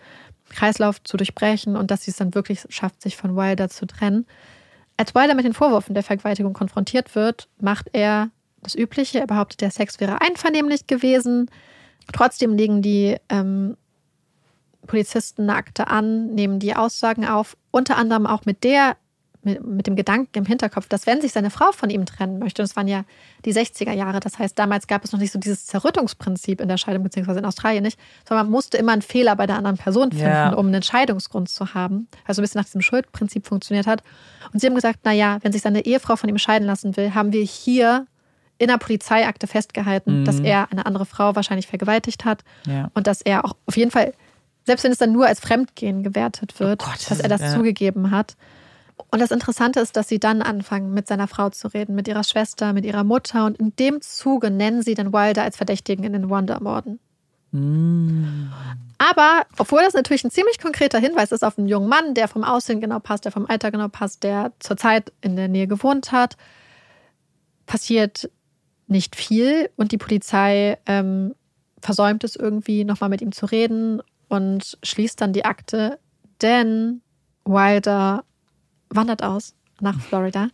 [0.48, 4.27] Kreislauf zu durchbrechen und dass sie es dann wirklich schafft, sich von Wilder zu trennen.
[4.97, 8.31] Als Wilder mit den Vorwürfen der Vergewaltigung konfrontiert wird, macht er
[8.62, 9.19] das Übliche.
[9.20, 11.51] Er behauptet, der Sex wäre einvernehmlich gewesen.
[12.12, 13.77] Trotzdem legen die ähm,
[14.86, 18.97] Polizisten eine Akte an, nehmen die Aussagen auf, unter anderem auch mit der,
[19.44, 22.62] mit, mit dem Gedanken im Hinterkopf, dass wenn sich seine Frau von ihm trennen möchte,
[22.62, 23.04] und es waren ja
[23.44, 26.76] die 60er Jahre, das heißt, damals gab es noch nicht so dieses Zerrüttungsprinzip in der
[26.76, 27.98] Scheidung, beziehungsweise in Australien nicht,
[28.28, 30.52] sondern man musste immer einen Fehler bei der anderen Person finden, Ja.
[30.54, 32.08] um einen Scheidungsgrund zu haben.
[32.26, 34.02] Also ein bisschen nach diesem Schuldprinzip funktioniert hat.
[34.52, 37.32] Und sie haben gesagt, naja, wenn sich seine Ehefrau von ihm scheiden lassen will, haben
[37.32, 38.06] wir hier
[38.58, 40.24] in der Polizeiakte festgehalten, Mhm.
[40.24, 42.90] dass er eine andere Frau wahrscheinlich vergewaltigt hat Ja.
[42.94, 44.12] und dass er auch auf jeden Fall,
[44.64, 47.52] selbst wenn es dann nur als Fremdgehen gewertet wird, Oh Gott, dass er das ja.
[47.54, 48.36] zugegeben hat.
[49.10, 52.24] Und das Interessante ist, dass sie dann anfangen, mit seiner Frau zu reden, mit ihrer
[52.24, 53.44] Schwester, mit ihrer Mutter.
[53.44, 57.00] Und in dem Zuge nennen sie dann Wilder als Verdächtigen in den Wonder-Morden.
[57.50, 58.50] Mm.
[58.98, 62.44] Aber, obwohl das natürlich ein ziemlich konkreter Hinweis ist auf einen jungen Mann, der vom
[62.44, 66.36] Aussehen genau passt, der vom Alter genau passt, der zurzeit in der Nähe gewohnt hat,
[67.66, 68.30] passiert
[68.86, 71.34] nicht viel und die Polizei ähm,
[71.80, 75.98] versäumt es irgendwie, nochmal mit ihm zu reden und schließt dann die Akte,
[76.40, 77.02] denn
[77.44, 78.24] Wilder
[78.94, 80.48] wandert aus nach Florida.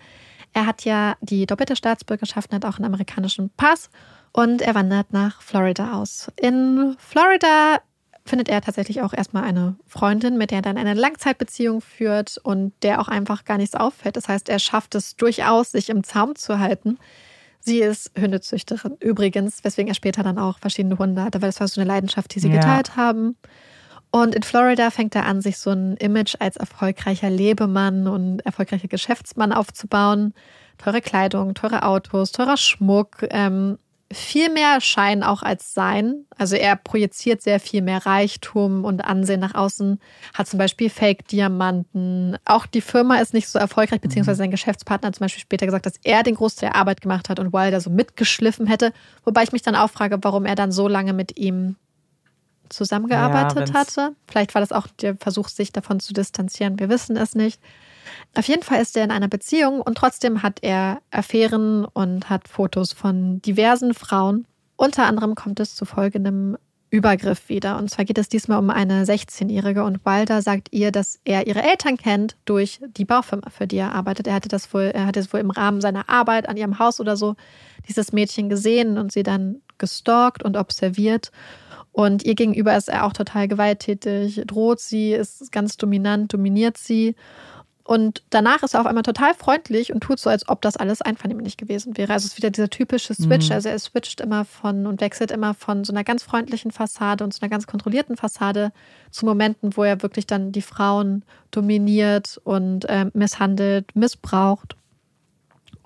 [0.52, 3.90] Er hat ja die doppelte Staatsbürgerschaft und hat auch einen amerikanischen Pass
[4.32, 6.30] und er wandert nach Florida aus.
[6.36, 7.78] In Florida
[8.24, 12.72] findet er tatsächlich auch erstmal eine Freundin, mit der er dann eine Langzeitbeziehung führt und
[12.82, 14.16] der auch einfach gar nichts auffällt.
[14.16, 16.98] Das heißt, er schafft es durchaus, sich im Zaum zu halten.
[17.60, 21.68] Sie ist Hundezüchterin übrigens, weswegen er später dann auch verschiedene Hunde hatte, weil das war
[21.68, 22.54] so eine Leidenschaft, die sie Ja.
[22.54, 23.36] geteilt haben.
[24.10, 28.88] Und in Florida fängt er an, sich so ein Image als erfolgreicher Lebemann und erfolgreicher
[28.88, 30.34] Geschäftsmann aufzubauen.
[30.78, 33.78] Teure Kleidung, teure Autos, teurer Schmuck, ähm,
[34.12, 36.24] viel mehr Schein auch als Sein.
[36.36, 40.00] Also er projiziert sehr viel mehr Reichtum und Ansehen nach außen,
[40.34, 42.36] hat zum Beispiel Fake-Diamanten.
[42.44, 45.86] Auch die Firma ist nicht so erfolgreich, beziehungsweise sein Geschäftspartner hat zum Beispiel später gesagt,
[45.86, 48.92] dass er den Großteil der Arbeit gemacht hat und Wilder so mitgeschliffen hätte.
[49.24, 51.76] Wobei ich mich dann auch frage, warum er dann so lange mit ihm
[52.70, 54.14] zusammengearbeitet Ja, hatte.
[54.26, 56.78] Vielleicht war das auch der Versuch, sich davon zu distanzieren.
[56.78, 57.60] Wir wissen es nicht.
[58.34, 62.48] Auf jeden Fall ist er in einer Beziehung und trotzdem hat er Affären und hat
[62.48, 64.46] Fotos von diversen Frauen.
[64.76, 66.56] Unter anderem kommt es zu folgendem
[66.90, 67.78] Übergriff wieder.
[67.78, 71.62] Und zwar geht es diesmal um eine 16-Jährige und Wilder sagt ihr, dass er ihre
[71.62, 74.26] Eltern kennt durch die Baufirma, für die er arbeitet.
[74.26, 77.00] Er hatte das wohl, er hatte es wohl im Rahmen seiner Arbeit an ihrem Haus
[77.00, 77.36] oder so
[77.88, 81.30] dieses Mädchen gesehen und sie dann gestalkt und observiert.
[81.92, 87.16] Und ihr gegenüber ist er auch total gewalttätig, droht sie, ist ganz dominant, dominiert sie.
[87.90, 91.02] Und danach ist er auf einmal total freundlich und tut so, als ob das alles
[91.02, 92.12] einvernehmlich gewesen wäre.
[92.12, 93.48] Also es ist wieder dieser typische Switch.
[93.48, 93.52] Mhm.
[93.52, 97.34] Also er switcht immer von und wechselt immer von so einer ganz freundlichen Fassade und
[97.34, 98.70] so einer ganz kontrollierten Fassade
[99.10, 104.76] zu Momenten, wo er wirklich dann die Frauen dominiert und ähm, misshandelt, missbraucht.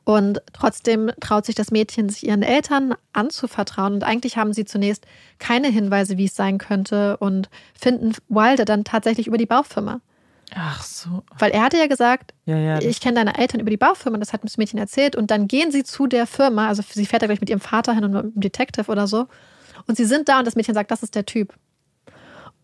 [0.05, 3.94] Und trotzdem traut sich das Mädchen, sich ihren Eltern anzuvertrauen.
[3.94, 5.06] Und eigentlich haben sie zunächst
[5.39, 7.48] keine Hinweise, wie es sein könnte und
[7.78, 10.01] finden Wilder dann tatsächlich über die Baufirma.
[10.55, 11.22] Ach so.
[11.39, 12.78] Weil er hatte ja gesagt, Ja, ja.
[12.81, 15.16] ich kenne deine Eltern über die Baufirma, das hat das Mädchen erzählt.
[15.16, 17.94] Und dann gehen sie zu der Firma, also sie fährt ja gleich mit ihrem Vater
[17.94, 19.26] hin und mit einem Detective oder so.
[19.86, 21.55] Und sie sind da und das Mädchen sagt, das ist der Typ.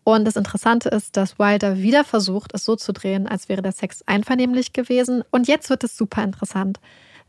[0.03, 3.71] Und das Interessante ist, dass Wilder wieder versucht, es so zu drehen, als wäre der
[3.71, 5.23] Sex einvernehmlich gewesen.
[5.31, 6.79] Und jetzt wird es super interessant.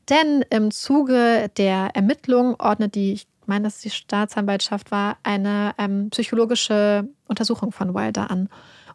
[0.09, 6.11] Denn im Zuge der Ermittlung ordnet die, ich meine, dass die Staatsanwaltschaft war, eine ähm,
[6.11, 8.49] psychologische Untersuchung von Wilder an.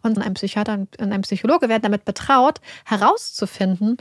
[0.04, 3.98] Und ein Psychiater und ein Psychologe werden damit betraut, herauszufinden,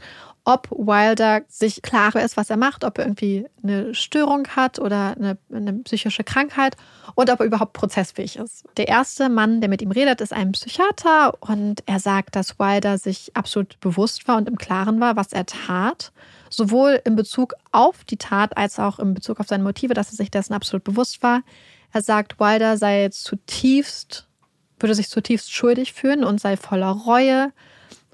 [0.47, 5.17] ob Wilder sich klar ist, was er macht, ob er irgendwie eine Störung hat oder
[5.17, 6.77] eine, eine psychische Krankheit
[7.17, 8.65] und ob er überhaupt prozessfähig ist.
[8.77, 12.97] Der erste Mann, der mit ihm redet, ist ein Psychiater und er sagt, dass Wilder
[12.97, 16.13] sich absolut bewusst war und im Klaren war, was er tat.
[16.51, 20.17] Sowohl in Bezug auf die Tat als auch in Bezug auf seine Motive, dass er
[20.17, 21.43] sich dessen absolut bewusst war.
[21.93, 24.27] Er sagt, Wilder sei zutiefst,
[24.79, 27.53] würde sich zutiefst schuldig fühlen und sei voller Reue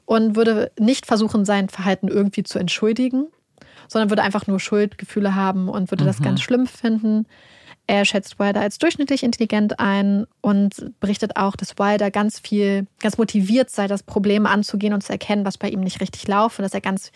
[0.05, 3.27] und würde nicht versuchen, sein Verhalten irgendwie zu entschuldigen,
[3.89, 6.25] sondern würde einfach nur Schuldgefühle haben und würde das Mhm.
[6.25, 7.27] ganz schlimm finden.
[7.89, 13.19] Er schätzt Wilder als durchschnittlich intelligent ein und berichtet auch, dass Wilder ganz viel, ganz
[13.19, 16.65] motiviert sei, das Problem anzugehen und zu erkennen, was bei ihm nicht richtig laufe, und
[16.65, 17.11] dass er ganz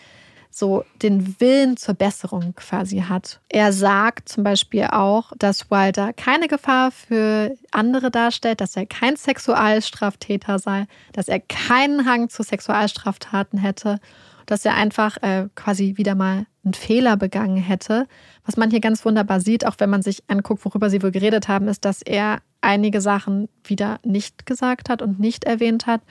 [0.49, 3.39] so den Willen zur Besserung quasi hat.
[3.49, 9.15] Er sagt zum Beispiel auch, dass Wilder keine Gefahr für andere darstellt, dass er kein
[9.15, 13.99] Sexualstraftäter sei, dass er keinen Hang zu Sexualstraftaten hätte,
[14.45, 18.07] dass er einfach äh, quasi wieder mal einen Fehler begangen hätte.
[18.45, 21.47] Was man hier ganz wunderbar sieht, auch wenn man sich anguckt, worüber sie wohl geredet
[21.47, 26.01] haben, ist, dass er einige Sachen wieder nicht gesagt hat und nicht erwähnt hat.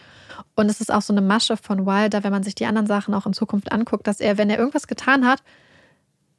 [0.55, 3.15] Und es ist auch so eine Masche von Wilder, wenn man sich die anderen Sachen
[3.15, 5.43] auch in Zukunft anguckt, dass er, wenn er irgendwas getan hat,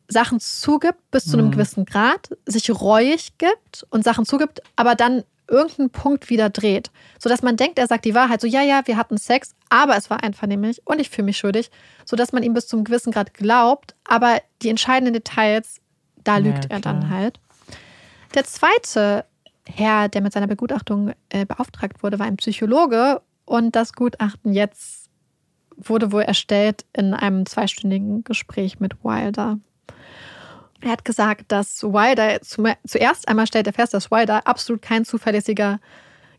[0.08, 1.52] Sachen zugibt bis zu einem Mhm.
[1.52, 6.92] gewissen Grad, sich reuig gibt und Sachen zugibt, aber dann irgendeinen Punkt wieder dreht.
[7.20, 10.10] Sodass man denkt, er sagt die Wahrheit, so ja, ja, wir hatten Sex, aber es
[10.10, 11.72] war einvernehmlich und ich fühle mich schuldig,
[12.06, 15.80] sodass man ihm bis zum gewissen Grad glaubt, aber die entscheidenden Details,
[16.24, 16.82] da Ja, lügt er klar.
[16.82, 17.40] dann halt.
[18.36, 19.26] Der zweite
[19.66, 25.10] Herr, der mit seiner Begutachtung äh, beauftragt wurde, war ein Psychologe und das Gutachten jetzt
[25.76, 29.60] wurde wohl erstellt in einem zweistündigen Gespräch mit Wilder.
[30.82, 35.80] Er hat gesagt, dass Wilder, zuerst einmal stellt er fest, dass Wilder absolut kein zuverlässiger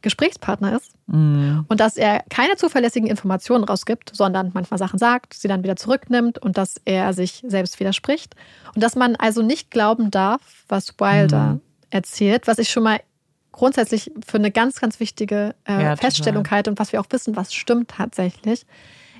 [0.00, 1.64] Gesprächspartner ist Mhm.
[1.68, 6.38] und dass er keine zuverlässigen Informationen rausgibt, sondern manchmal Sachen sagt, sie dann wieder zurücknimmt
[6.38, 8.36] und dass er sich selbst widerspricht.
[8.74, 11.60] Und dass man also nicht glauben darf, was Wilder Mhm.
[11.90, 13.00] erzählt, was ich schon mal
[13.50, 17.34] grundsätzlich für eine ganz, ganz wichtige äh, Ja, Feststellung halte und was wir auch wissen,
[17.34, 18.66] was stimmt tatsächlich.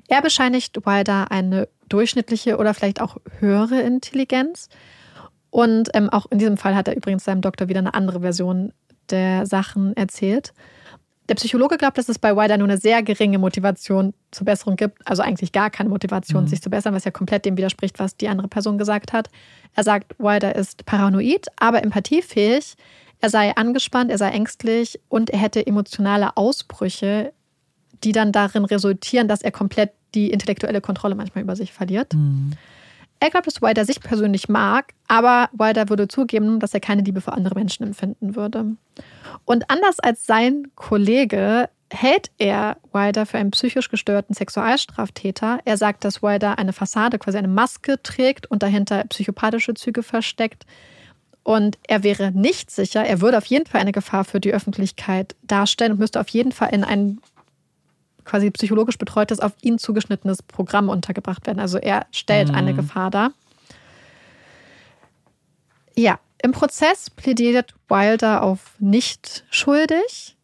[0.07, 4.69] Er bescheinigt Wilder eine durchschnittliche oder vielleicht auch höhere Intelligenz.
[5.51, 8.73] Und ähm, auch in diesem Fall hat er übrigens seinem Doktor wieder eine andere Version
[9.11, 10.53] der Sachen erzählt.
[11.29, 15.07] Der Psychologe glaubt, dass es bei Wilder nur eine sehr geringe Motivation zur Besserung gibt.
[15.07, 16.49] Also eigentlich gar keine Motivation, Mhm.
[16.49, 19.29] sich zu bessern, was ja komplett dem widerspricht, was die andere Person gesagt hat.
[19.75, 22.77] Er sagt, Wilder ist paranoid, aber empathiefähig.
[23.21, 27.33] Er sei angespannt, er sei ängstlich und er hätte emotionale Ausbrüche,
[28.05, 32.15] die dann darin resultieren, dass er komplett die intellektuelle Kontrolle manchmal über sich verliert.
[32.15, 32.53] Mhm.
[33.21, 37.21] Er glaubt, dass Wilder sich persönlich mag, aber Wilder würde zugeben, dass er keine Liebe
[37.21, 38.77] für andere Menschen empfinden würde.
[39.45, 45.61] Und anders als sein Kollege hält er Wilder für einen psychisch gestörten Sexualstraftäter.
[45.65, 50.67] Er sagt, dass Wilder eine Fassade, quasi eine Maske trägt und dahinter psychopathische Züge versteckt.
[51.43, 55.35] Und er wäre nicht sicher, er würde auf jeden Fall eine Gefahr für die Öffentlichkeit
[55.43, 57.21] darstellen und müsste auf jeden Fall in ein
[58.29, 61.59] quasi psychologisch betreutes, auf ihn zugeschnittenes Programm untergebracht werden.
[61.61, 62.55] Also er stellt Mhm.
[62.55, 63.33] eine Gefahr dar.
[65.97, 70.37] Ja, im Prozess plädiert Wilder auf nicht schuldig.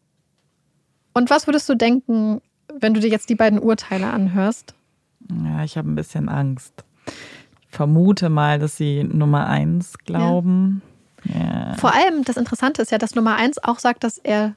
[1.13, 2.41] Und was würdest du denken,
[2.77, 4.73] wenn du dir jetzt die beiden Urteile anhörst?
[5.43, 6.83] Ja, ich habe ein bisschen Angst.
[7.07, 10.81] Ich vermute mal, dass sie Nummer eins glauben.
[11.23, 11.75] Ja.
[11.75, 14.55] Vor allem, das Interessante ist ja, dass Nummer eins auch sagt, dass er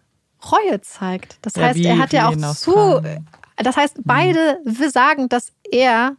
[0.52, 1.38] Reue zeigt.
[1.42, 3.00] Das Ja, heißt, wie- er hat ja auch zu.
[3.56, 6.16] Das heißt, beide will sagen, dass er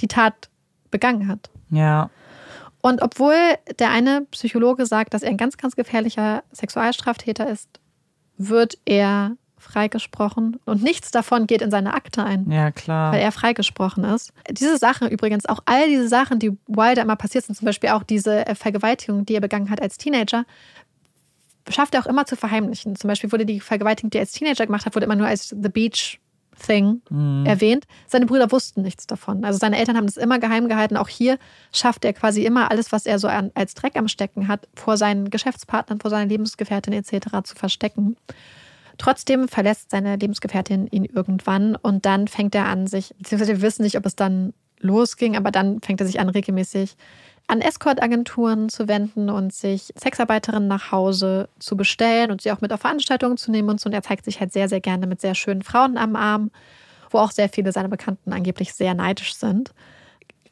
[0.00, 0.48] die Tat
[0.90, 1.50] begangen hat.
[1.70, 2.10] ja.
[2.80, 3.34] Und obwohl
[3.80, 7.68] der eine Psychologe sagt, dass er ein ganz, ganz gefährlicher Sexualstraftäter ist,
[8.36, 12.48] wird er freigesprochen und nichts davon geht in seine Akte ein.
[12.50, 13.12] Ja, klar.
[13.12, 14.32] Weil er freigesprochen ist.
[14.50, 18.04] Diese Sachen übrigens, auch all diese Sachen, die Wilder immer passiert sind, zum Beispiel auch
[18.04, 20.44] diese Vergewaltigung, die er begangen hat als Teenager,
[21.70, 22.96] schafft er auch immer zu verheimlichen.
[22.96, 25.48] Zum Beispiel wurde die Vergewaltigung, die er als Teenager gemacht hat, wurde immer nur als
[25.48, 26.20] The Beach
[26.64, 27.46] Thing Mhm.
[27.46, 27.84] erwähnt.
[28.08, 29.44] Seine Brüder wussten nichts davon.
[29.44, 30.96] Also seine Eltern haben das immer geheim gehalten.
[30.96, 31.38] Auch hier
[31.72, 34.96] schafft er quasi immer alles, was er so an, als Dreck am Stecken hat, vor
[34.96, 37.28] seinen Geschäftspartnern, vor seiner Lebensgefährtin etc.
[37.44, 38.16] zu verstecken.
[38.98, 43.82] Trotzdem verlässt seine Lebensgefährtin ihn irgendwann und dann fängt er an, sich, beziehungsweise wir wissen
[43.82, 46.96] nicht, ob es dann losging, aber dann fängt er sich an, regelmäßig
[47.48, 52.72] an Escort-Agenturen zu wenden und sich Sexarbeiterinnen nach Hause zu bestellen und sie auch mit
[52.72, 53.88] auf Veranstaltungen zu nehmen und so.
[53.88, 56.50] Und er zeigt sich halt sehr, sehr gerne mit sehr schönen Frauen am Arm,
[57.10, 59.72] wo auch sehr viele seiner Bekannten angeblich sehr neidisch sind.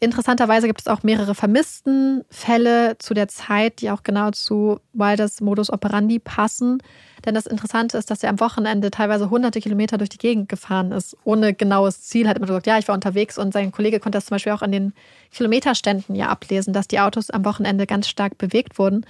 [0.00, 5.70] Interessanterweise gibt es auch mehrere Vermisstenfälle zu der Zeit, die auch genau zu Wilders Modus
[5.70, 6.82] operandi passen.
[7.26, 10.92] Denn das Interessante ist, dass er am Wochenende teilweise hunderte Kilometer durch die Gegend gefahren
[10.92, 12.28] ist, ohne genaues Ziel.
[12.28, 14.62] Hat immer gesagt, ja, ich war unterwegs und sein Kollege konnte das zum Beispiel auch
[14.62, 14.94] an den
[15.32, 19.04] Kilometerständen ja ablesen, dass die Autos am Wochenende ganz stark bewegt wurden.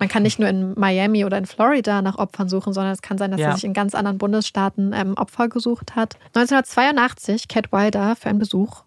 [0.00, 3.18] Man kann nicht nur in Miami oder in Florida nach Opfern suchen, sondern es kann
[3.18, 3.48] sein, dass Ja.
[3.50, 6.16] er sich in ganz anderen Bundesstaaten ähm, Opfer gesucht hat.
[6.34, 8.82] 1982 kehrt Wilder für einen Besuch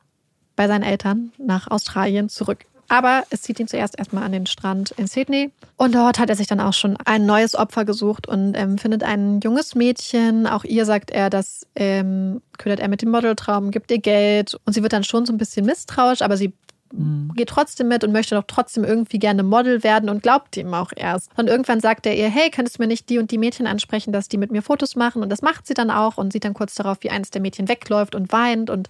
[0.55, 2.65] bei seinen Eltern nach Australien zurück.
[2.89, 5.51] Aber es zieht ihn zuerst erstmal an den Strand in Sydney.
[5.77, 9.03] Und dort hat er sich dann auch schon ein neues Opfer gesucht und ähm, findet
[9.03, 10.47] ein junges Mädchen.
[10.47, 14.57] Auch ihr sagt er, das ähm, ködert er mit dem Modeltraum, gibt ihr Geld.
[14.65, 16.53] Und sie wird dann schon so ein bisschen misstrauisch, aber sie
[16.91, 17.31] mhm.
[17.35, 20.91] geht trotzdem mit und möchte doch trotzdem irgendwie gerne Model werden und glaubt ihm auch
[20.95, 21.29] erst.
[21.37, 24.13] Und irgendwann sagt er ihr, hey, könntest du mir nicht die und die Mädchen ansprechen,
[24.13, 25.23] dass die mit mir Fotos machen?
[25.23, 27.67] Und das macht sie dann auch und sieht dann kurz darauf, wie eines der Mädchen
[27.67, 28.89] wegläuft und weint und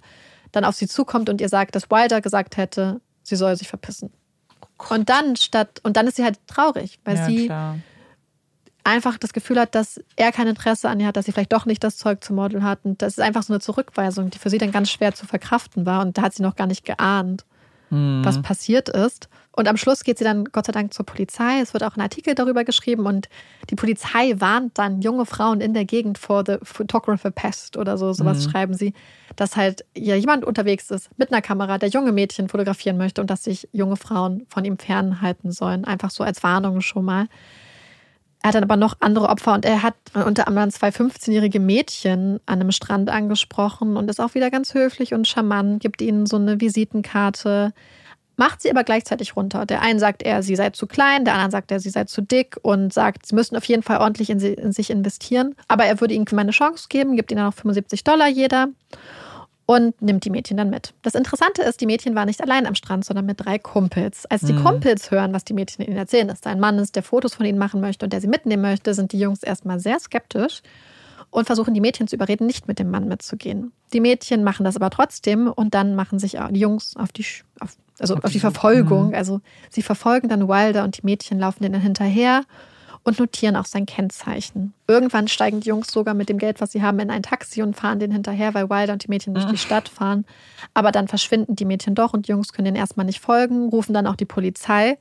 [0.51, 4.11] dann auf sie zukommt und ihr sagt, dass Wilder gesagt hätte, sie soll sich verpissen.
[4.89, 7.77] Und dann statt, und dann ist sie halt traurig, weil ja, sie klar.
[8.83, 11.65] einfach das Gefühl hat, dass er kein Interesse an ihr hat, dass sie vielleicht doch
[11.65, 12.79] nicht das Zeug zum Model hat.
[12.83, 15.85] Und das ist einfach so eine Zurückweisung, die für sie dann ganz schwer zu verkraften
[15.85, 16.01] war.
[16.01, 17.45] Und da hat sie noch gar nicht geahnt,
[17.93, 18.25] mhm.
[18.25, 19.29] was passiert ist.
[19.55, 21.59] Und am Schluss geht sie dann Gott sei Dank zur Polizei.
[21.61, 23.29] Es wird auch ein Artikel darüber geschrieben und
[23.69, 28.13] die Polizei warnt dann junge Frauen in der Gegend vor the photographer pest oder so,
[28.13, 28.49] sowas mhm.
[28.49, 28.93] schreiben sie,
[29.35, 33.29] dass halt ja jemand unterwegs ist mit einer Kamera, der junge Mädchen fotografieren möchte und
[33.29, 35.85] dass sich junge Frauen von ihm fernhalten sollen.
[35.85, 37.27] Einfach so als Warnung schon mal.
[38.43, 42.39] Er hat dann aber noch andere Opfer und er hat unter anderem zwei 15-jährige Mädchen
[42.45, 46.35] an einem Strand angesprochen und ist auch wieder ganz höflich und charmant, gibt ihnen so
[46.35, 47.73] eine Visitenkarte
[48.35, 49.65] macht sie aber gleichzeitig runter.
[49.65, 52.21] Der eine sagt er, sie sei zu klein, der andere sagt er, sie sei zu
[52.21, 55.55] dick und sagt, sie müssen auf jeden Fall ordentlich in, sie, in sich investieren.
[55.67, 58.69] Aber er würde ihnen mal eine Chance geben, gibt ihnen dann noch 75 Dollar jeder
[59.65, 60.93] und nimmt die Mädchen dann mit.
[61.01, 64.25] Das Interessante ist, die Mädchen waren nicht allein am Strand, sondern mit drei Kumpels.
[64.25, 64.63] Als die mhm.
[64.63, 67.45] Kumpels hören, was die Mädchen ihnen erzählen, dass da ein Mann ist, der Fotos von
[67.45, 70.61] ihnen machen möchte und der sie mitnehmen möchte, sind die Jungs erstmal sehr skeptisch
[71.29, 73.71] und versuchen die Mädchen zu überreden, nicht mit dem Mann mitzugehen.
[73.93, 77.25] Die Mädchen machen das aber trotzdem und dann machen sich die Jungs auf die,
[77.59, 79.09] auf also auf die Verfolgung.
[79.09, 79.15] Mhm.
[79.15, 82.43] Also sie verfolgen dann Wilder und die Mädchen laufen denen hinterher
[83.03, 84.73] und notieren auch sein Kennzeichen.
[84.87, 87.75] Irgendwann steigen die Jungs sogar mit dem Geld, was sie haben, in ein Taxi und
[87.75, 90.25] fahren den hinterher, weil Wilder und die Mädchen durch die Stadt fahren.
[90.73, 93.93] Aber dann verschwinden die Mädchen doch und die Jungs können denen erstmal nicht folgen, rufen
[93.93, 94.97] dann auch die Polizei.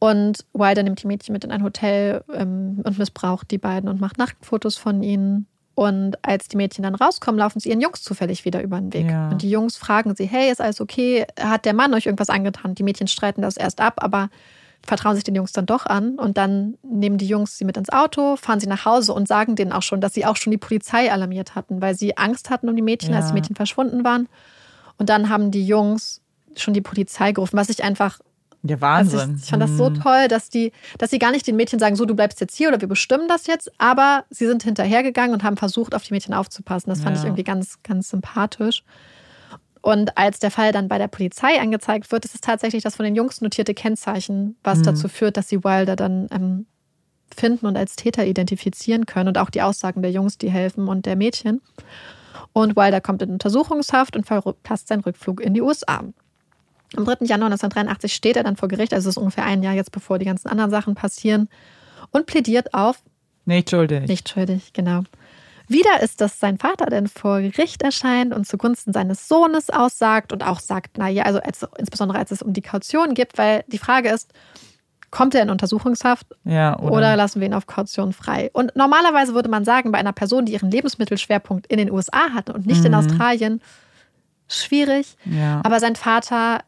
[0.00, 4.00] Und Wilder nimmt die Mädchen mit in ein Hotel ähm, und missbraucht die beiden und
[4.00, 5.46] macht Nacktfotos von ihnen.
[5.76, 9.10] Und als die Mädchen dann rauskommen, laufen sie ihren Jungs zufällig wieder über den Weg.
[9.10, 9.30] Ja.
[9.30, 11.26] Und die Jungs fragen sie, hey, ist alles okay?
[11.40, 12.74] Hat der Mann euch irgendwas angetan?
[12.74, 14.30] Die Mädchen streiten das erst ab, aber
[14.86, 16.18] vertrauen sich den Jungs dann doch an.
[16.18, 19.56] Und dann nehmen die Jungs sie mit ins Auto, fahren sie nach Hause und sagen
[19.56, 22.68] denen auch schon, dass sie auch schon die Polizei alarmiert hatten, weil sie Angst hatten
[22.68, 23.18] um die Mädchen, ja.
[23.18, 24.28] als die Mädchen verschwunden waren.
[24.98, 26.20] Und dann haben die Jungs
[26.56, 28.20] schon die Polizei gerufen, was ich einfach
[28.66, 29.20] ja, Wahnsinn.
[29.20, 30.00] Also ich, ich, fand das so mhm.
[30.00, 32.68] toll, dass die, dass sie gar nicht den Mädchen sagen, so, du bleibst jetzt hier
[32.68, 36.32] oder wir bestimmen das jetzt, aber sie sind hinterhergegangen und haben versucht, auf die Mädchen
[36.32, 36.88] aufzupassen.
[36.88, 37.22] Das fand ja.
[37.22, 38.82] ich irgendwie ganz, ganz sympathisch.
[39.84, 43.04] Und als der Fall dann bei der Polizei angezeigt wird, ist es tatsächlich das von
[43.04, 44.84] den Jungs notierte Kennzeichen, was mhm.
[44.84, 46.64] dazu führt, dass sie Wilder dann ähm,
[47.36, 51.04] finden und als Täter identifizieren können und auch die Aussagen der Jungs, die helfen und
[51.04, 51.60] der Mädchen.
[52.54, 56.02] Und Wilder kommt in Untersuchungshaft und verpasst seinen Rückflug in die USA.
[56.96, 57.26] Am 3.
[57.26, 60.18] Januar 1983 steht er dann vor Gericht, also es ist ungefähr ein Jahr jetzt, bevor
[60.18, 61.50] die ganzen anderen Sachen passieren,
[62.10, 63.02] und plädiert auf.
[63.44, 64.08] Nicht schuldig.
[64.08, 65.02] Nicht schuldig, genau.
[65.66, 70.46] Wieder ist, dass sein Vater denn vor Gericht erscheint und zugunsten seines Sohnes aussagt und
[70.46, 74.10] auch sagt, naja, also als, insbesondere als es um die Kaution geht, weil die Frage
[74.10, 74.32] ist,
[75.10, 76.92] kommt er in Untersuchungshaft ja, oder?
[76.92, 77.16] oder?
[77.16, 78.50] lassen wir ihn auf Kaution frei?
[78.52, 82.52] Und normalerweise würde man sagen, bei einer Person, die ihren Lebensmittelschwerpunkt in den USA hatte
[82.52, 82.86] und nicht mhm.
[82.86, 83.62] in Australien,
[84.48, 85.16] schwierig.
[85.24, 85.60] Ja.
[85.64, 86.60] Aber sein Vater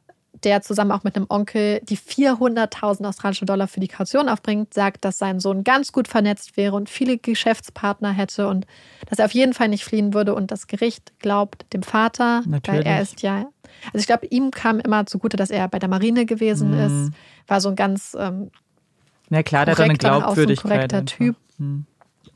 [0.44, 5.04] der zusammen auch mit einem Onkel die 400.000 australische Dollar für die Kaution aufbringt, sagt,
[5.04, 8.66] dass sein Sohn ganz gut vernetzt wäre und viele Geschäftspartner hätte und
[9.08, 10.34] dass er auf jeden Fall nicht fliehen würde.
[10.34, 12.84] Und das Gericht glaubt dem Vater, Natürlich.
[12.84, 13.46] weil er ist ja.
[13.86, 17.06] Also ich glaube, ihm kam immer zugute, dass er bei der Marine gewesen mhm.
[17.06, 17.12] ist.
[17.46, 18.50] War so ein ganz ähm,
[19.30, 20.72] ja klar, der hat eine Glaubwürdigkeit.
[20.72, 21.36] Ein korrekter Typ.
[21.58, 21.86] Mhm.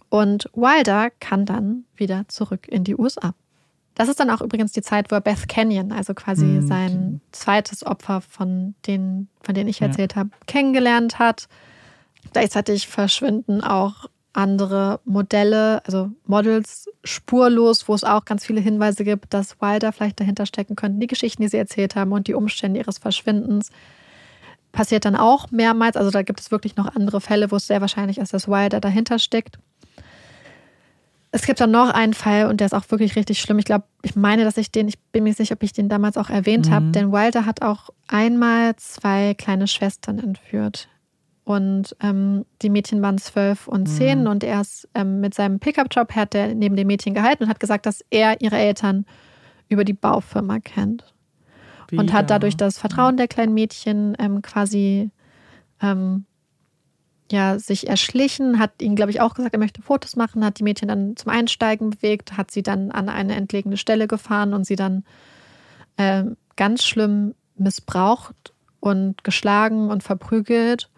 [0.08, 3.34] Und Wilder kann dann wieder zurück in die USA.
[4.00, 6.66] Das ist dann auch übrigens die Zeit, wo er Beth Canyon, also quasi mhm.
[6.66, 10.20] sein zweites Opfer von denen, von denen ich erzählt ja.
[10.20, 11.48] habe, kennengelernt hat.
[12.32, 19.34] Gleichzeitig verschwinden auch andere Modelle, also Models spurlos, wo es auch ganz viele Hinweise gibt,
[19.34, 21.00] dass Wilder vielleicht dahinter stecken könnten.
[21.00, 23.70] Die Geschichten, die sie erzählt haben und die Umstände ihres Verschwindens
[24.72, 25.98] passiert dann auch mehrmals.
[25.98, 28.80] Also da gibt es wirklich noch andere Fälle, wo es sehr wahrscheinlich ist, dass Wilder
[28.80, 29.58] dahinter steckt.
[31.32, 33.58] Es gibt dann noch einen Fall und der ist auch wirklich richtig schlimm.
[33.58, 36.16] Ich glaube, ich meine, dass ich den, ich bin mir sicher, ob ich den damals
[36.16, 36.72] auch erwähnt mhm.
[36.72, 40.88] habe, denn Wilder hat auch einmal zwei kleine Schwestern entführt.
[41.44, 43.86] Und ähm, die Mädchen waren zwölf und mhm.
[43.86, 44.26] zehn mhm.
[44.26, 47.60] und er ist ähm, mit seinem Pickup-Job hat er neben dem Mädchen gehalten und hat
[47.60, 49.06] gesagt, dass er ihre Eltern
[49.68, 51.04] über die Baufirma kennt.
[51.88, 52.02] Wieder.
[52.02, 55.10] Und hat dadurch das Vertrauen der kleinen Mädchen ähm, quasi
[55.82, 56.24] ähm,
[57.30, 60.64] ja, sich erschlichen, hat ihnen, glaube ich, auch gesagt, er möchte Fotos machen, hat die
[60.64, 64.76] Mädchen dann zum Einsteigen bewegt, hat sie dann an eine entlegene Stelle gefahren und sie
[64.76, 65.04] dann
[65.96, 66.24] äh,
[66.56, 70.90] ganz schlimm missbraucht und geschlagen und verprügelt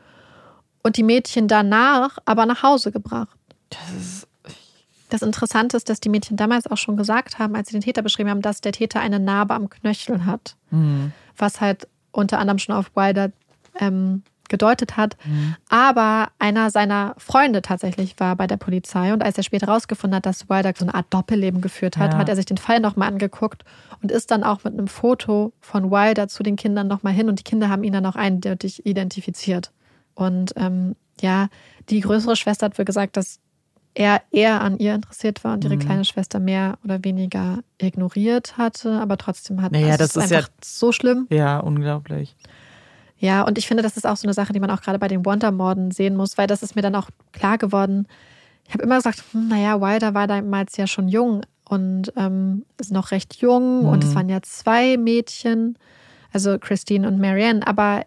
[0.82, 3.36] und die Mädchen danach aber nach Hause gebracht.
[3.70, 4.26] Das,
[5.10, 8.02] das Interessante ist, dass die Mädchen damals auch schon gesagt haben, als sie den Täter
[8.02, 10.56] beschrieben haben, dass der Täter eine Narbe am Knöchel hat.
[10.70, 11.12] Mhm.
[11.36, 13.32] Was halt unter anderem schon auf Wilder
[13.78, 14.22] ähm,
[14.52, 15.16] gedeutet hat.
[15.68, 20.26] Aber einer seiner Freunde tatsächlich war bei der Polizei und als er später herausgefunden hat,
[20.26, 22.18] dass Wilder so eine Art Doppelleben geführt hat, Ja.
[22.18, 23.64] hat er sich den Fall nochmal angeguckt
[24.00, 27.40] und ist dann auch mit einem Foto von Wilder zu den Kindern nochmal hin und
[27.40, 29.72] die Kinder haben ihn dann auch eindeutig identifiziert.
[30.14, 31.48] Und ähm, ja,
[31.88, 33.40] die größere Schwester hat wohl gesagt, dass
[33.94, 35.80] er eher an ihr interessiert war und ihre Mhm.
[35.80, 40.38] kleine Schwester mehr oder weniger ignoriert hatte, aber trotzdem hat Naja, also das ist ja-
[40.38, 41.26] einfach so schlimm.
[41.30, 42.34] Ja, unglaublich.
[43.22, 45.06] Ja, und ich finde, das ist auch so eine Sache, die man auch gerade bei
[45.06, 48.08] den Wonder-Morden sehen muss, weil das ist mir dann auch klar geworden.
[48.66, 52.90] Ich habe immer gesagt, hm, naja, Wilder war damals ja schon jung und ähm, ist
[52.90, 54.14] noch recht jung und es Mhm.
[54.16, 55.78] waren ja zwei Mädchen,
[56.32, 58.02] also Christine und Marianne, aber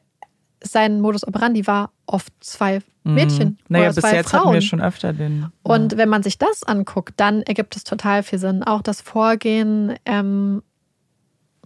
[0.62, 3.58] sein Modus operandi war oft zwei Mädchen Mhm.
[3.70, 4.42] Naja, oder bis zwei jetzt Frauen.
[4.48, 5.46] hatten wir schon öfter den.
[5.64, 8.64] Und wenn man sich das anguckt, dann ergibt es total viel Sinn.
[8.64, 10.62] Auch das Vorgehen, ähm,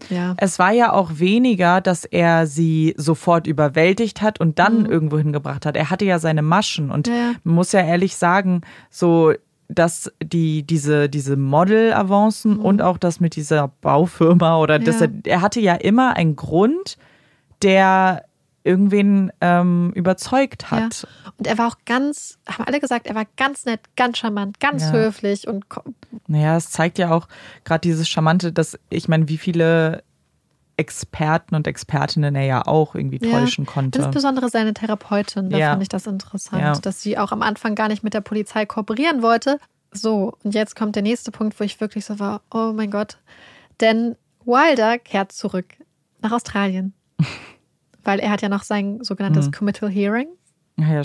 [0.09, 0.33] ja.
[0.37, 5.65] Es war ja auch weniger, dass er sie sofort überwältigt hat und dann irgendwo hingebracht
[5.65, 5.75] hat.
[5.75, 7.13] Er hatte ja seine Maschen und Mhm.
[7.13, 9.33] Ja, man muss ja ehrlich sagen, so
[9.67, 14.85] dass die diese diese Model-Avancen und auch das mit dieser Baufirma oder Mhm.
[14.85, 14.93] Ja.
[15.01, 16.97] er, er hatte ja immer einen Grund,
[17.61, 18.23] der
[18.69, 21.07] irgendwen ähm, überzeugt hat.
[21.37, 24.83] Und er war auch ganz, haben alle gesagt, er war ganz nett, ganz charmant, ganz
[24.83, 24.91] Ja.
[24.93, 25.65] höflich und
[26.27, 27.27] Naja, es zeigt ja auch
[27.65, 30.03] gerade dieses Charmante, dass ich meine, wie viele
[30.77, 33.99] Experten und Expertinnen er ja auch irgendwie Ja, täuschen konnte.
[33.99, 35.69] insbesondere seine Therapeutin, da Ja.
[35.71, 36.73] fand ich das interessant, Ja.
[36.79, 39.57] dass sie auch am Anfang gar nicht mit der Polizei kooperieren wollte.
[39.91, 43.17] So, und jetzt kommt der nächste Punkt, wo ich wirklich so war, oh mein Gott.
[43.81, 44.15] Denn
[44.45, 45.65] Wilder kehrt zurück
[46.21, 46.93] nach Australien.
[48.09, 49.51] Weil er hat ja noch sein sogenanntes Mhm.
[49.51, 50.29] Committal Hearing.
[50.77, 51.03] Ja,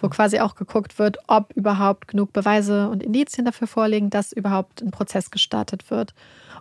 [0.00, 4.80] wo quasi auch geguckt wird, ob überhaupt genug Beweise und Indizien dafür vorliegen, dass überhaupt
[4.80, 6.14] ein Prozess gestartet wird.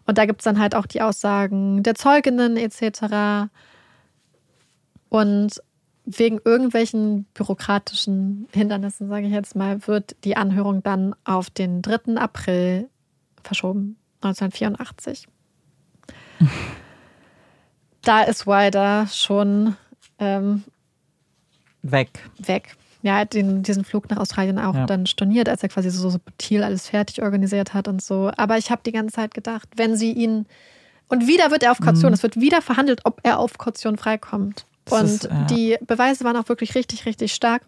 [0.08, 3.52] Und da gibt es dann halt auch die Aussagen der Zeuginnen etc.
[5.10, 5.62] Und
[6.06, 12.16] wegen irgendwelchen bürokratischen Hindernissen, sage ich jetzt mal, wird die Anhörung dann auf den 3.
[12.16, 12.90] April
[13.44, 15.28] verschoben, 1984.
[18.08, 19.76] da ist Wilder schon
[20.20, 20.64] ähm,
[21.82, 22.10] weg.
[22.38, 22.76] weg.
[23.02, 24.86] Ja, er hat den, diesen Flug nach Australien auch Ja.
[24.88, 28.32] dann storniert, als er quasi so subtil alles fertig organisiert hat und so.
[28.38, 30.46] Aber ich habe die ganze Zeit gedacht, wenn sie ihn.
[31.08, 32.14] Und wieder wird er auf Kaution.
[32.14, 34.66] Es wird wieder verhandelt, ob er auf Kaution freikommt.
[34.66, 34.90] Mhm.
[34.90, 35.44] Das Und ist, ja.
[35.46, 37.62] die Beweise waren auch wirklich richtig, richtig stark.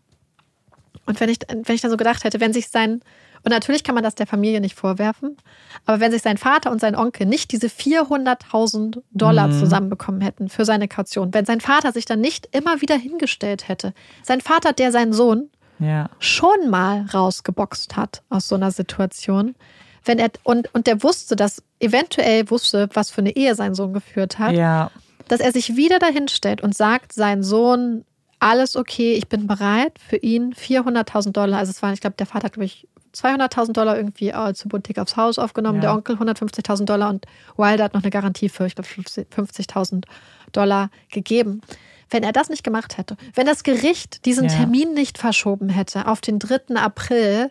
[1.05, 3.01] Und wenn ich, wenn ich dann so gedacht hätte, wenn sich sein.
[3.47, 5.37] Und natürlich kann man das der Familie nicht vorwerfen,
[5.85, 9.59] aber wenn sich sein Vater und sein Onkel nicht diese 400.000 Dollar Mhm.
[9.59, 13.93] zusammenbekommen hätten für seine Kaution, wenn sein Vater sich dann nicht immer wieder hingestellt hätte,
[14.21, 15.49] sein Vater, der seinen Sohn
[15.79, 16.09] Ja.
[16.19, 19.55] schon mal rausgeboxt hat aus so einer Situation,
[20.03, 23.93] wenn er und, und der wusste, dass eventuell wusste, was für eine Ehe sein Sohn
[23.93, 24.91] geführt hat, Ja.
[25.29, 28.03] dass er sich wieder dahin stellt und sagt, sein Sohn,
[28.39, 32.25] alles okay, ich bin bereit für ihn 400.000 Dollar, also es waren, ich glaube, der
[32.27, 35.81] Vater hat, glaube ich, 200.000 Dollar irgendwie als Hypothek aufs Haus aufgenommen, Ja.
[35.81, 40.03] der Onkel 150.000 Dollar und Wilder hat noch eine Garantie für, ich glaube, 50.000
[40.51, 41.61] Dollar gegeben.
[42.09, 44.55] Wenn er das nicht gemacht hätte, wenn das Gericht diesen Ja.
[44.55, 46.75] Termin nicht verschoben hätte auf den 3.
[46.75, 47.49] April,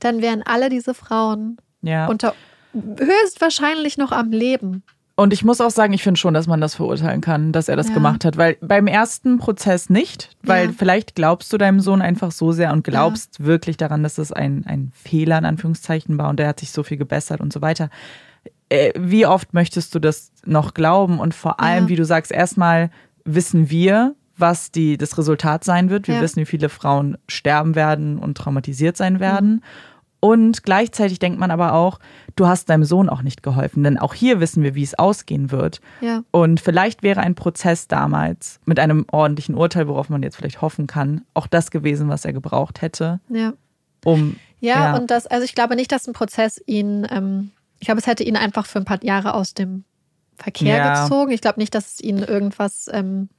[0.00, 2.06] dann wären alle diese Frauen Ja.
[2.06, 2.34] unter
[2.74, 4.82] höchstwahrscheinlich noch am Leben.
[5.20, 7.76] Und ich muss auch sagen, ich finde schon, dass man das verurteilen kann, dass er
[7.76, 7.94] das Ja.
[7.94, 8.38] gemacht hat.
[8.38, 10.72] Weil beim ersten Prozess nicht, weil Ja.
[10.74, 14.64] vielleicht glaubst du deinem Sohn einfach so sehr und glaubst wirklich daran, dass es ein,
[14.66, 17.90] ein Fehler in Anführungszeichen war und er hat sich so viel gebessert und so weiter.
[18.70, 21.18] Äh, Wie oft möchtest du das noch glauben?
[21.18, 21.88] Und vor allem, Ja.
[21.90, 22.90] wie du sagst, erstmal
[23.26, 26.08] wissen wir, was die, das Resultat sein wird.
[26.08, 26.20] Wir Ja.
[26.22, 29.62] wissen, wie viele Frauen sterben werden und traumatisiert sein werden.
[30.20, 31.98] Und gleichzeitig denkt man aber auch,
[32.36, 35.50] du hast deinem Sohn auch nicht geholfen, denn auch hier wissen wir, wie es ausgehen
[35.50, 35.80] wird.
[36.02, 36.22] Ja.
[36.30, 40.86] Und vielleicht wäre ein Prozess damals mit einem ordentlichen Urteil, worauf man jetzt vielleicht hoffen
[40.86, 43.54] kann, auch das gewesen, was er gebraucht hätte, Ja.
[44.04, 44.96] um Ja, Ja.
[44.96, 48.22] und das, also ich glaube nicht, dass ein Prozess ihn, ähm, ich glaube, es hätte
[48.24, 49.84] ihn einfach für ein paar Jahre aus dem
[50.36, 51.02] Verkehr Ja.
[51.04, 51.30] gezogen.
[51.32, 53.30] Ich glaube nicht, dass es ihn irgendwas, ähm,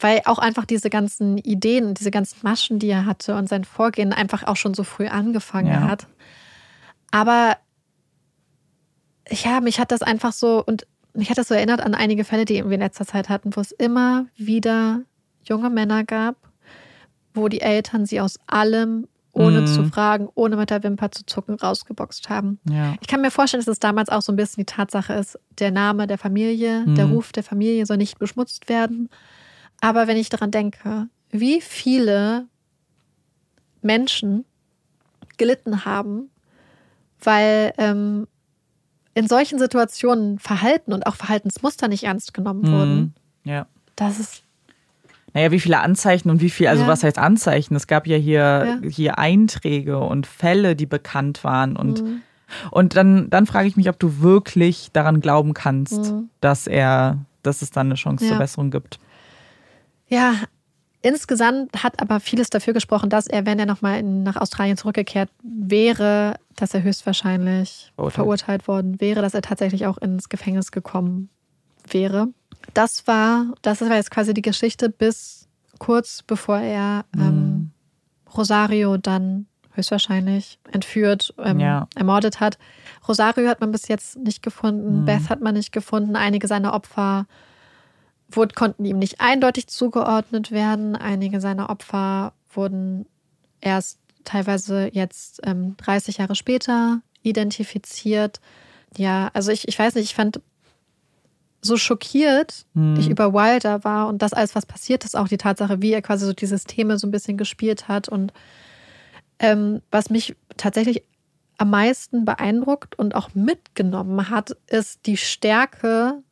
[0.00, 4.12] weil auch einfach diese ganzen Ideen, diese ganzen Maschen, die er hatte und sein Vorgehen
[4.12, 5.88] einfach auch schon so früh angefangen Ja.
[5.88, 6.06] hat.
[7.10, 7.56] Aber
[9.30, 12.44] ja, mich hat das einfach so und mich hat das so erinnert an einige Fälle,
[12.44, 15.02] die wir in letzter Zeit hatten, wo es immer wieder
[15.42, 16.36] junge Männer gab,
[17.34, 19.66] wo die Eltern sie aus allem, ohne Mhm.
[19.66, 22.58] zu fragen, ohne mit der Wimper zu zucken, rausgeboxt haben.
[22.68, 25.38] ja, Ich kann mir vorstellen, dass es damals auch so ein bisschen die Tatsache ist,
[25.58, 27.12] der Name der Familie, der Mhm.
[27.12, 29.08] Ruf der Familie soll nicht beschmutzt werden.
[29.80, 32.46] Aber wenn ich daran denke, wie viele
[33.82, 34.44] Menschen
[35.36, 36.30] gelitten haben,
[37.22, 38.26] weil ähm,
[39.14, 43.14] in solchen Situationen Verhalten und auch Verhaltensmuster nicht ernst genommen wurden,
[43.44, 43.50] Mhm.
[43.50, 43.66] ja,
[43.96, 44.42] das ist.
[45.34, 46.88] Naja, wie viele Anzeichen und wie viel, also Ja.
[46.88, 47.74] was heißt Anzeichen?
[47.76, 48.88] Es gab ja hier, Ja.
[48.88, 51.76] hier Einträge und Fälle, die bekannt waren.
[51.76, 52.22] Und, Mhm.
[52.70, 57.60] und dann, dann frage ich mich, ob du wirklich daran glauben kannst, dass er, dass
[57.62, 58.28] es dann eine Chance Mhm.
[58.30, 58.34] Ja.
[58.36, 58.98] zur Besserung gibt.
[60.08, 60.34] Ja,
[61.02, 66.34] insgesamt hat aber vieles dafür gesprochen, dass er, wenn er nochmal nach Australien zurückgekehrt wäre,
[66.56, 68.14] dass er höchstwahrscheinlich Verurteilt.
[68.14, 68.68] verurteilt.
[68.68, 71.28] worden wäre, dass er tatsächlich auch ins Gefängnis gekommen
[71.88, 72.28] wäre.
[72.74, 75.48] Das war, das war jetzt quasi die Geschichte bis
[75.78, 77.22] kurz bevor er Mhm.
[77.22, 77.70] ähm,
[78.36, 81.86] Rosario dann höchstwahrscheinlich entführt, ähm, Ja.
[81.94, 82.58] ermordet hat.
[83.06, 85.04] Rosario hat man bis jetzt nicht gefunden, Mhm.
[85.04, 87.26] Beth hat man nicht gefunden, einige seiner Opfer
[88.30, 90.96] wurden, konnten ihm nicht eindeutig zugeordnet werden.
[90.96, 93.06] Einige seiner Opfer wurden
[93.60, 98.40] erst teilweise jetzt ähm, 30 Jahre später identifiziert.
[98.96, 100.40] Ja, also ich, ich weiß nicht, ich fand
[101.60, 102.66] so schockiert
[102.98, 106.02] ich über Wilder war und das alles, was passiert ist, auch die Tatsache, wie er
[106.02, 108.32] quasi so die Systeme so ein bisschen gespielt hat und
[109.40, 111.02] ähm, was mich tatsächlich
[111.58, 116.22] am meisten beeindruckt und auch mitgenommen hat, ist die Stärke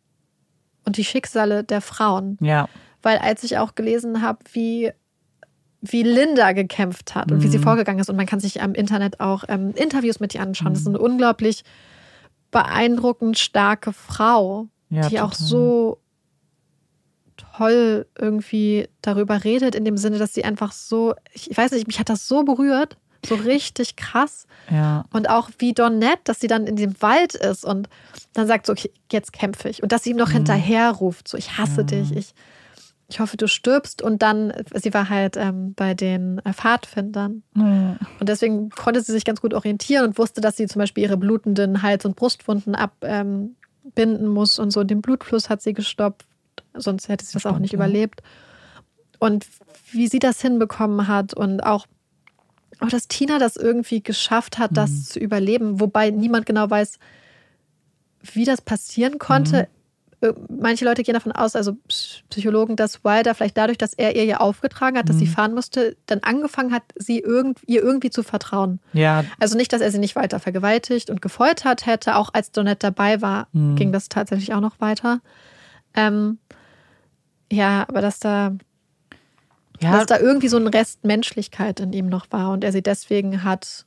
[0.87, 2.39] und die Schicksale der Frauen.
[2.41, 2.69] Ja.
[3.03, 4.93] Weil als ich auch gelesen habe, wie,
[5.83, 9.21] wie Linda gekämpft hat und wie sie vorgegangen ist, und man kann sich am Internet
[9.21, 11.63] auch ähm, Interviews mit ihr anschauen, das ist eine unglaublich
[12.51, 15.47] beeindruckend starke Frau, Ja, die auch total.
[15.47, 15.99] so
[17.37, 21.99] toll irgendwie darüber redet, in dem Sinne, dass sie einfach so, ich weiß nicht, mich
[21.99, 22.97] hat das so berührt,
[23.27, 24.47] so richtig krass.
[24.71, 25.05] Ja.
[25.13, 27.89] Und auch wie Donette, dass sie dann in dem Wald ist und
[28.33, 29.83] dann sagt so, okay, jetzt kämpfe ich.
[29.83, 32.35] Und dass sie ihm noch hinterher ruft, so, ich hasse dich, ich,
[33.09, 34.03] ich hoffe, du stirbst.
[34.03, 37.43] Und dann, sie war halt ähm, bei den äh, Pfadfindern.
[38.21, 41.17] Und deswegen konnte sie sich ganz gut orientieren und wusste, dass sie zum Beispiel ihre
[41.17, 43.55] blutenden Hals- und Brustwunden abbinden
[43.95, 44.85] ähm, muss und so.
[44.85, 46.25] Den Blutfluss hat sie gestoppt,
[46.75, 47.77] sonst hätte sie das auch Stimmt, nicht ja.
[47.77, 48.23] überlebt.
[49.19, 49.47] Und
[49.93, 51.87] wie sie das hinbekommen hat und auch,
[52.81, 56.99] auch dass Tina das irgendwie geschafft hat, das zu überleben, wobei niemand genau weiß,
[58.33, 59.69] wie das passieren konnte.
[60.21, 64.17] Äh, Manche Leute gehen davon aus, also Psy- Psychologen, dass Wilder vielleicht dadurch, dass er
[64.17, 68.11] ihr ja aufgetragen hat, dass sie fahren musste, dann angefangen hat, sie irgend, ihr irgendwie
[68.11, 68.81] zu vertrauen.
[68.95, 72.17] Ja, Also nicht, dass er sie nicht weiter vergewaltigt und gefoltert hätte.
[72.17, 75.21] Auch als Donette dabei war, ging das tatsächlich auch noch weiter.
[75.95, 76.39] Ähm,
[77.53, 78.57] ja, aber dass da,
[79.81, 82.83] ja, dass da irgendwie so ein Rest Menschlichkeit in ihm noch war und er sie
[82.83, 83.85] deswegen hat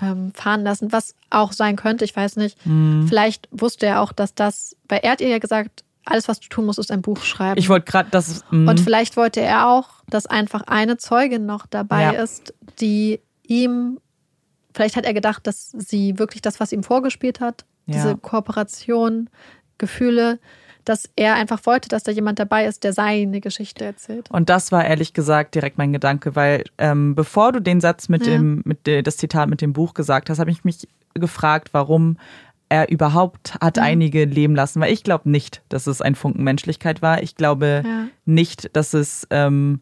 [0.00, 2.64] ähm, fahren lassen, was auch sein könnte, ich weiß nicht.
[2.66, 3.06] Mhm.
[3.08, 6.48] Vielleicht wusste er auch, dass das, weil er hat ihr ja gesagt, alles, was du
[6.48, 7.58] tun musst, ist ein Buch schreiben.
[7.58, 8.42] ich wollte gerade das.
[8.50, 12.22] mm, Und vielleicht wollte er auch, dass einfach eine Zeugin noch dabei Ja.
[12.22, 13.98] ist, die ihm,
[14.74, 17.94] vielleicht hat er gedacht, dass sie wirklich das, was ihm vorgespielt hat, Ja.
[17.94, 19.28] diese Kooperation,
[19.78, 20.38] Gefühle,
[20.84, 24.30] dass er einfach wollte, dass da jemand dabei ist, der seine Geschichte erzählt.
[24.30, 28.26] Und das war ehrlich gesagt direkt mein Gedanke, weil ähm, bevor du den Satz mit
[28.26, 28.32] Ja.
[28.32, 32.16] dem, mit de, das Zitat mit dem Buch gesagt hast, habe ich mich gefragt, warum
[32.68, 33.82] er überhaupt hat Mhm.
[33.82, 34.80] einige leben lassen.
[34.80, 37.22] Weil ich glaube nicht, dass es ein Funken Menschlichkeit war.
[37.22, 38.04] Ich glaube Ja.
[38.26, 39.80] nicht, dass es ähm,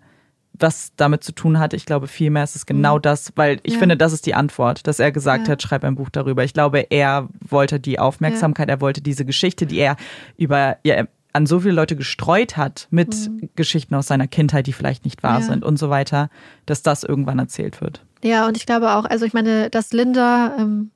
[0.60, 1.72] was damit zu tun hat.
[1.74, 3.72] Ich glaube vielmehr ist es genau das, weil ich Mhm.
[3.74, 3.78] Ja.
[3.80, 5.52] finde, das ist die Antwort, dass er gesagt Ja.
[5.52, 6.44] hat, schreib ein Buch darüber.
[6.44, 9.96] Ich glaube, er wollte die Aufmerksamkeit, er wollte diese Geschichte, die er
[10.36, 11.04] über ja,
[11.34, 15.34] an so viele Leute gestreut hat mit Geschichten aus seiner Kindheit, die vielleicht nicht wahr
[15.38, 15.40] Mhm.
[15.40, 15.46] Ja.
[15.52, 16.30] sind und so weiter,
[16.66, 18.02] dass das irgendwann erzählt wird.
[18.24, 20.90] Ja, und ich glaube auch, also ich meine, dass Linda ähm,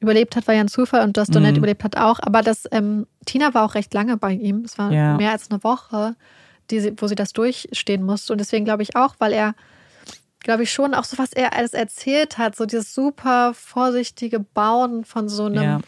[0.00, 1.58] überlebt hat, war ja ein Zufall und dass Donette Mhm.
[1.58, 2.18] überlebt hat auch.
[2.20, 4.62] Aber dass ähm, Tina war auch recht lange bei ihm.
[4.64, 5.16] Es war Ja.
[5.16, 6.14] mehr als eine Woche,
[6.70, 8.32] die wo sie das durchstehen musste.
[8.32, 9.54] Und deswegen glaube ich auch, weil er,
[10.40, 15.04] glaube ich schon auch so, was er alles erzählt hat, so dieses super vorsichtige Bauen
[15.04, 15.80] von so einem, Ja.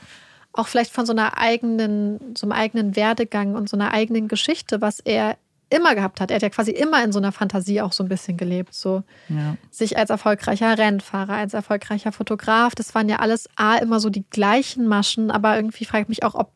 [0.53, 4.81] auch vielleicht von so einer eigenen, so einem eigenen Werdegang und so einer eigenen Geschichte,
[4.81, 5.37] was er
[5.69, 6.31] immer gehabt hat.
[6.31, 8.73] Er hat ja quasi immer in so einer Fantasie auch so ein bisschen gelebt.
[8.73, 9.57] So Ja.
[9.71, 12.75] sich als erfolgreicher Rennfahrer, als erfolgreicher Fotograf.
[12.77, 16.23] Das waren ja alles A, immer so die gleichen Maschen, aber irgendwie frage ich mich
[16.23, 16.53] auch, ob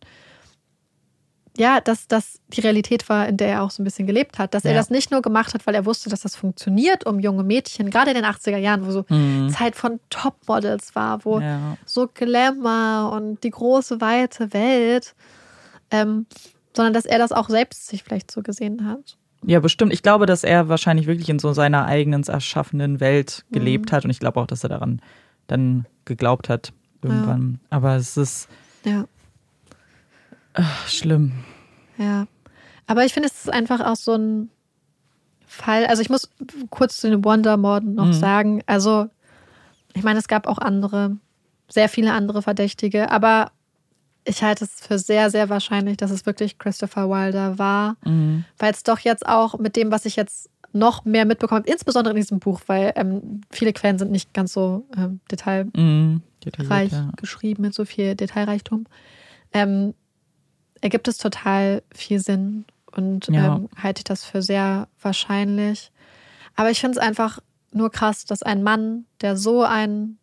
[1.59, 4.55] ja, dass das die Realität war, in der er auch so ein bisschen gelebt hat.
[4.55, 4.79] Dass er Ja.
[4.79, 8.11] das nicht nur gemacht hat, weil er wusste, dass das funktioniert, um junge Mädchen, gerade
[8.11, 9.05] in den 80er Jahren, wo so
[9.53, 11.43] Zeit von Topmodels war, wo Mhm.
[11.43, 11.77] Ja.
[11.85, 15.15] so Glamour und die große, weite Welt,
[15.91, 16.27] ähm,
[16.75, 19.17] sondern dass er das auch selbst sich vielleicht so gesehen hat.
[19.45, 19.93] Ja, bestimmt.
[19.93, 23.55] Ich glaube, dass er wahrscheinlich wirklich in so seiner eigenen erschaffenen Welt Mhm.
[23.55, 25.01] gelebt hat und ich glaube auch, dass er daran
[25.49, 26.73] dann geglaubt hat
[27.03, 27.59] irgendwann.
[27.71, 28.49] Aber es ist
[28.85, 29.05] Ja.
[30.55, 31.33] Ach, schlimm.
[31.99, 32.27] Ja.
[32.87, 34.51] Aber ich finde, es ist einfach auch so ein
[35.47, 35.87] Fall.
[35.87, 36.31] Also, ich muss
[36.71, 38.13] kurz zu den Wonder-Morden noch Mhm.
[38.13, 38.63] sagen.
[38.67, 39.09] Also,
[39.95, 41.17] ich meine, es gab auch andere,
[41.69, 43.11] sehr viele andere Verdächtige.
[43.11, 43.51] Aber
[44.27, 48.45] Ich halte es für sehr, sehr wahrscheinlich, dass es wirklich Christopher Wilder war, Mhm.
[48.59, 52.13] weil es doch jetzt auch mit dem, was ich jetzt noch mehr mitbekommen habe, insbesondere
[52.13, 56.21] in diesem Buch, weil ähm, viele Quellen sind nicht ganz so ähm, detailreich Mhm.
[56.93, 57.13] Ja.
[57.17, 58.85] geschrieben mit so viel Detailreichtum,
[59.55, 59.95] ähm,
[60.81, 63.57] ergibt es total viel Sinn und Ja.
[63.57, 65.91] ähm, halte ich das für sehr wahrscheinlich.
[66.57, 67.39] Aber ich finde es einfach
[67.73, 70.19] nur krass, dass ein Mann, der so ein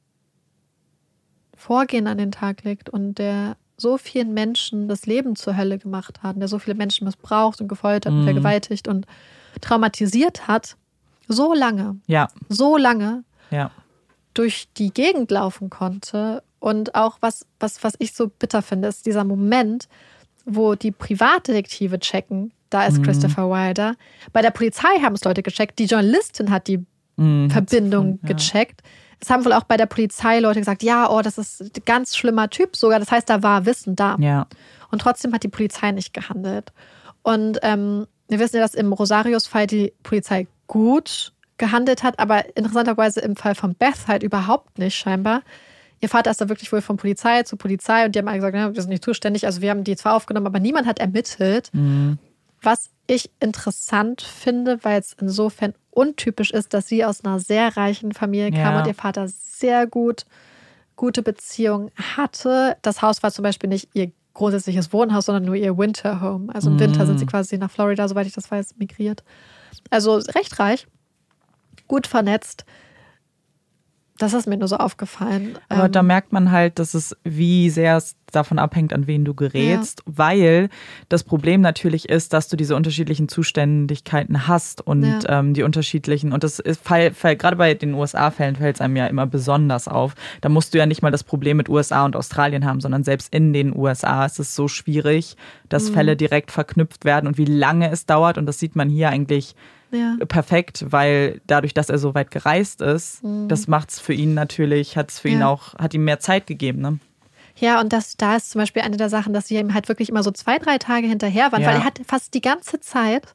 [1.56, 6.24] Vorgehen an den Tag legt und der so vielen Menschen das Leben zur Hölle gemacht
[6.24, 8.26] hat, und der so viele Menschen missbraucht und gefoltert und Mhm.
[8.26, 9.06] vergewaltigt und
[9.62, 10.76] traumatisiert hat,
[11.28, 13.72] so lange, Ja, so lange ja.
[14.34, 16.44] durch die Gegend laufen konnte.
[16.60, 19.88] Und auch was, was, was ich so bitter finde, ist dieser Moment,
[20.50, 23.04] wo die Privatdetektive checken, da ist Mhm.
[23.04, 23.96] Christopher Wilder.
[24.34, 26.86] Bei der Polizei haben es Leute gecheckt, die Journalistin hat die
[27.18, 27.50] Mhm.
[27.50, 28.30] Verbindung Ja.
[28.34, 28.82] gecheckt.
[29.20, 32.16] Es haben wohl auch bei der Polizei Leute gesagt, ja, oh, das ist ein ganz
[32.16, 33.00] schlimmer Typ sogar.
[33.00, 34.16] Das heißt, da war Wissen da.
[34.20, 34.46] Ja.
[34.92, 36.72] Und trotzdem hat die Polizei nicht gehandelt.
[37.24, 43.20] Und ähm, wir wissen ja, dass im Rosarius-Fall die Polizei gut gehandelt hat, aber interessanterweise
[43.22, 45.42] im Fall von Beth halt überhaupt nicht scheinbar.
[46.02, 48.56] Ihr Vater ist da wirklich wohl von Polizei zu Polizei und die haben alle gesagt,
[48.56, 49.46] ja, wir sind nicht zuständig.
[49.46, 51.70] Also wir haben die zwar aufgenommen, aber niemand hat ermittelt.
[51.74, 52.18] Mhm.
[52.62, 58.12] Was ich interessant finde, weil es insofern untypisch ist, dass sie aus einer sehr reichen
[58.14, 58.82] Familie kam Ja.
[58.82, 60.26] und ihr Vater sehr gut
[60.96, 62.76] gute Beziehungen hatte.
[62.82, 66.54] Das Haus war zum Beispiel nicht ihr grundsätzliches Wohnhaus, sondern nur ihr Winterhome.
[66.54, 69.24] Also im Winter sind sie quasi nach Florida, soweit ich das weiß, migriert.
[69.90, 70.88] Also recht reich,
[71.88, 72.66] gut vernetzt.
[74.18, 75.58] Das ist mir nur so aufgefallen.
[75.70, 79.24] Aber Ähm, da merkt man halt, dass es, wie sehr es davon abhängt, an wen
[79.24, 80.70] du gerätst, weil
[81.08, 85.40] das Problem natürlich ist, dass du diese unterschiedlichen Zuständigkeiten hast und Ja.
[85.40, 88.96] ähm, die unterschiedlichen, und das ist, fall, fall, gerade bei den USA-Fällen fällt es einem
[88.98, 90.14] ja immer besonders auf.
[90.42, 93.34] Da musst du ja nicht mal das Problem mit USA und Australien haben, sondern selbst
[93.34, 95.38] in den USA ist es so schwierig,
[95.70, 98.38] dass Fälle direkt verknüpft werden und wie lange es dauert.
[98.38, 99.56] Und das sieht man hier eigentlich
[99.92, 100.16] ja.
[100.28, 105.12] perfekt, weil dadurch, dass er so weit gereist ist, das macht's für ihn natürlich, hat
[105.12, 105.42] es für ihn Mhm.
[105.42, 105.48] Ja.
[105.50, 107.00] auch, hat ihm mehr Zeit gegeben, ne?
[107.60, 110.10] Ja, und das, da ist zum Beispiel eine der Sachen, dass sie ihm halt wirklich
[110.10, 111.70] immer so zwei, drei Tage hinterher waren, Ja.
[111.70, 113.34] weil er hat fast die ganze Zeit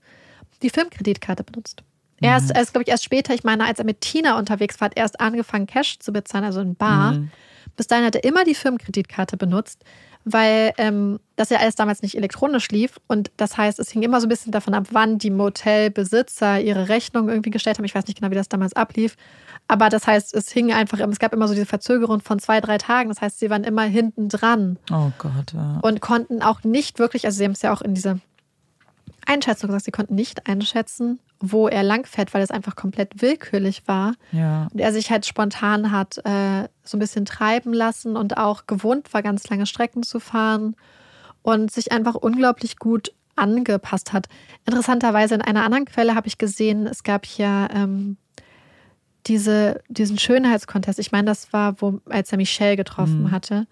[0.63, 1.83] die Firmenkreditkarte benutzt.
[2.21, 2.45] Er Mhm.
[2.45, 4.87] ist, er ist glaube ich, erst später, ich meine, als er mit Tina unterwegs war,
[4.87, 7.15] hat er erst angefangen, Cash zu bezahlen, also in Bar.
[7.15, 7.31] Mhm.
[7.77, 9.83] Bis dahin hat er immer die Firmenkreditkarte benutzt,
[10.25, 12.99] weil ähm, das ja alles damals nicht elektronisch lief.
[13.09, 16.89] Und das heißt, es hing immer so ein bisschen davon ab, wann die Motelbesitzer ihre
[16.89, 17.85] Rechnung irgendwie gestellt haben.
[17.85, 19.17] Ich weiß nicht genau, wie das damals ablief.
[19.69, 22.79] Aber das heißt, es hing einfach, es gab immer so diese Verzögerung von zwei, drei
[22.79, 23.09] Tagen.
[23.09, 25.79] Das heißt, sie waren immer hinten dran Oh Gott, ja.
[25.83, 28.19] und konnten auch nicht wirklich, also sie haben es ja auch in dieser
[29.27, 34.15] Einschätzung gesagt, sie konnten nicht einschätzen, wo er langfährt, weil es einfach komplett willkürlich war.
[34.31, 34.69] ja.
[34.73, 39.13] Und er sich halt spontan hat äh, so ein bisschen treiben lassen und auch gewohnt
[39.13, 40.77] war, ganz lange Strecken zu fahren
[41.43, 44.29] und sich einfach unglaublich gut angepasst hat.
[44.67, 48.17] Interessanterweise in einer anderen Quelle habe ich gesehen, es gab ja ähm,
[49.27, 50.99] diese, diesen Schönheitskontest.
[50.99, 53.31] Ich meine, das war, wo, als er Michelle getroffen Mhm.
[53.31, 53.67] hatte.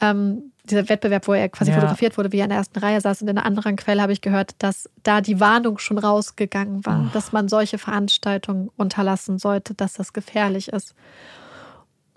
[0.00, 1.76] Ähm, dieser Wettbewerb, wo er quasi Ja.
[1.76, 3.22] fotografiert wurde, wie er in der ersten Reihe saß.
[3.22, 7.10] Und in einer anderen Quelle habe ich gehört, dass da die Warnung schon rausgegangen war,
[7.12, 10.94] dass man solche Veranstaltungen unterlassen sollte, dass das gefährlich ist.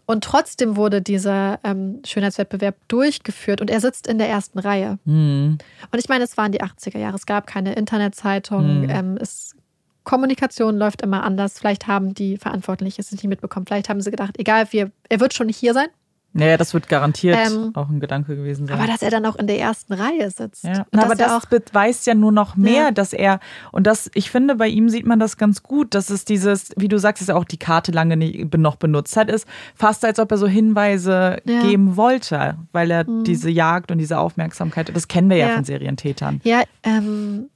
[0.05, 4.99] Und trotzdem wurde dieser ähm, Schönheitswettbewerb durchgeführt und er sitzt in der ersten Reihe.
[5.05, 5.57] Hm.
[5.91, 7.15] Und ich meine, es waren die 80er Jahre.
[7.15, 8.81] Es gab keine Internetzeitung.
[8.81, 8.89] Mhm.
[8.89, 9.55] Ähm, es,
[10.03, 11.57] Kommunikation läuft immer anders.
[11.57, 13.65] Vielleicht haben die Verantwortlichen es nicht mitbekommen.
[13.65, 15.87] Vielleicht haben sie gedacht, egal, wir, er wird schon hier sein.
[16.35, 18.77] Naja, das wird garantiert Ähm, auch ein Gedanke gewesen sein.
[18.79, 20.63] Aber dass er dann auch in der ersten Reihe sitzt.
[20.63, 20.85] Ja.
[20.91, 22.91] Na, aber er das beweist ja nur noch mehr, Ja.
[22.91, 23.39] dass er,
[23.71, 26.87] und das, ich finde, bei ihm sieht man das ganz gut, dass es dieses, wie
[26.87, 30.17] du sagst, dass er auch die Karte lange nicht, noch benutzt hat, ist fast als
[30.19, 31.61] ob er so Hinweise Ja.
[31.61, 35.55] geben wollte, weil er diese Jagd und diese Aufmerksamkeit, das kennen wir ja, Ja.
[35.55, 36.41] von Serientätern.
[36.43, 37.49] Ja, ähm,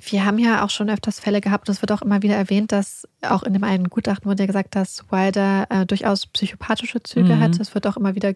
[0.00, 2.70] wir haben ja auch schon öfters Fälle gehabt, und es wird auch immer wieder erwähnt,
[2.72, 7.36] dass auch in dem einen Gutachten wurde ja gesagt, dass Wilder äh, durchaus psychopathische Züge
[7.36, 7.40] Mhm.
[7.40, 7.58] hat.
[7.60, 8.34] Es wird auch immer wieder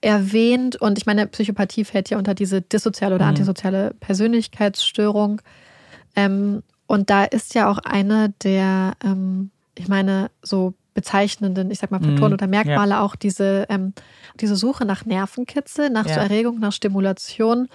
[0.00, 0.76] erwähnt.
[0.76, 3.30] Und ich meine, Psychopathie fällt ja unter diese dissoziale oder Mhm.
[3.30, 5.40] antisoziale Persönlichkeitsstörung.
[6.16, 11.90] Ähm, und da ist ja auch eine der, ähm, ich meine, so bezeichnenden, ich sag
[11.90, 12.34] mal, Faktoren Mhm.
[12.34, 13.94] oder Merkmale auch diese, ähm,
[14.40, 16.22] diese Suche nach Nervenkitzel, nach so Ja.
[16.22, 17.68] Erregung, nach Stimulation.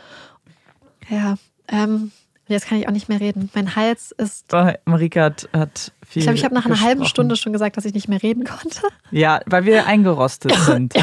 [1.10, 1.36] Ja,
[1.68, 2.12] ähm,
[2.50, 3.50] jetzt kann ich auch nicht mehr reden.
[3.54, 4.52] Mein Hals ist.
[4.52, 6.20] So, Marika hat, hat viel.
[6.22, 7.06] Ich glaube, ich habe nach einer halben.
[7.06, 8.82] Stunde schon gesagt, dass ich nicht mehr reden konnte.
[9.12, 10.94] Ja, weil wir eingerostet sind.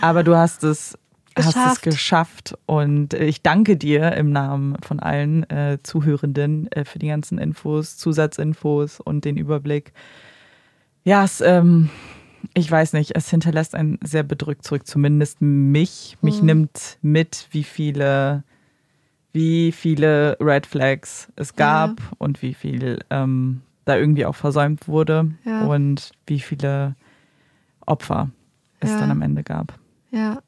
[0.00, 0.98] Aber du hast es,
[1.36, 1.82] hast es Geschafft.
[1.82, 7.38] geschafft und ich danke dir im Namen von allen äh, Zuhörenden äh, für die ganzen
[7.38, 9.92] Infos, Zusatzinfos und den Überblick.
[11.04, 11.90] Ja, es, ähm,
[12.54, 16.16] ich weiß nicht, es hinterlässt einen sehr bedrückt zurück, zumindest mich.
[16.22, 16.46] Mich Mhm.
[16.46, 18.42] nimmt mit, wie viele,
[19.32, 25.30] wie viele Red Flags es gab und wie viel ähm, da irgendwie auch versäumt wurde
[25.44, 25.64] Ja.
[25.66, 26.94] und wie viele
[27.86, 28.30] Opfer
[28.80, 28.98] es Ja.
[29.00, 29.74] dann am Ende gab.
[30.10, 30.38] Ja.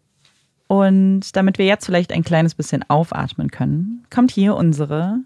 [0.68, 5.18] Und damit wir jetzt vielleicht ein kleines bisschen aufatmen können, kommt hier unsere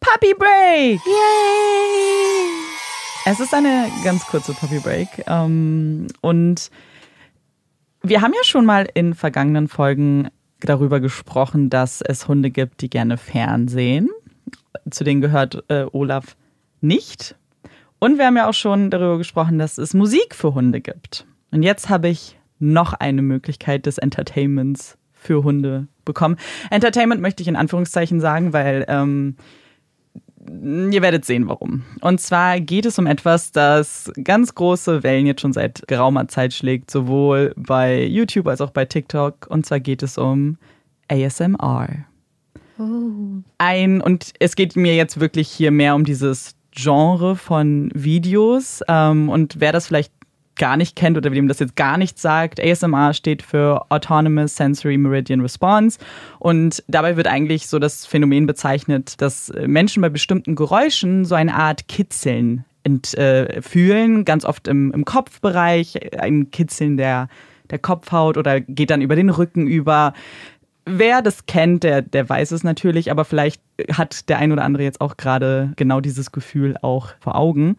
[0.00, 1.00] Puppy Break.
[1.04, 2.50] Yay!
[3.26, 5.08] Es ist eine ganz kurze Puppy Break.
[5.26, 6.70] Ähm, und
[8.02, 10.28] wir haben ja schon mal in vergangenen Folgen
[10.60, 14.08] darüber gesprochen, dass es Hunde gibt, die gerne Fernsehen.
[14.90, 16.36] Zu denen gehört äh, Olaf
[16.80, 17.36] nicht.
[17.98, 21.26] Und wir haben ja auch schon darüber gesprochen, dass es Musik für Hunde gibt.
[21.50, 26.36] Und jetzt habe ich noch eine Möglichkeit des Entertainments für Hunde bekommen.
[26.70, 29.36] Entertainment möchte ich in Anführungszeichen sagen, weil ähm,
[30.48, 31.82] ihr werdet sehen, warum.
[32.00, 36.52] Und zwar geht es um etwas, das ganz große Wellen jetzt schon seit geraumer Zeit
[36.52, 39.46] schlägt, sowohl bei YouTube als auch bei TikTok.
[39.48, 40.58] Und zwar geht es um
[41.08, 41.88] ASMR.
[43.58, 48.82] Ein, und es geht mir jetzt wirklich hier mehr um dieses Genre von Videos.
[48.86, 50.12] Ähm, und wer das vielleicht
[50.56, 54.96] gar nicht kennt oder wem das jetzt gar nicht sagt, ASMR steht für Autonomous Sensory
[54.98, 55.98] Meridian Response.
[56.38, 61.54] Und dabei wird eigentlich so das Phänomen bezeichnet, dass Menschen bei bestimmten Geräuschen so eine
[61.54, 67.28] Art Kitzeln ent, äh, fühlen, ganz oft im, im Kopfbereich, ein Kitzeln der,
[67.70, 70.12] der Kopfhaut oder geht dann über den Rücken über.
[70.88, 73.60] Wer das kennt, der, der weiß es natürlich, aber vielleicht
[73.90, 77.76] hat der ein oder andere jetzt auch gerade genau dieses Gefühl auch vor Augen.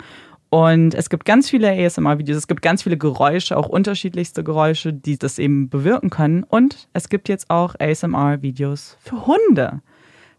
[0.50, 5.18] Und es gibt ganz viele ASMR-Videos, es gibt ganz viele Geräusche, auch unterschiedlichste Geräusche, die
[5.18, 6.44] das eben bewirken können.
[6.44, 9.82] Und es gibt jetzt auch ASMR-Videos für Hunde.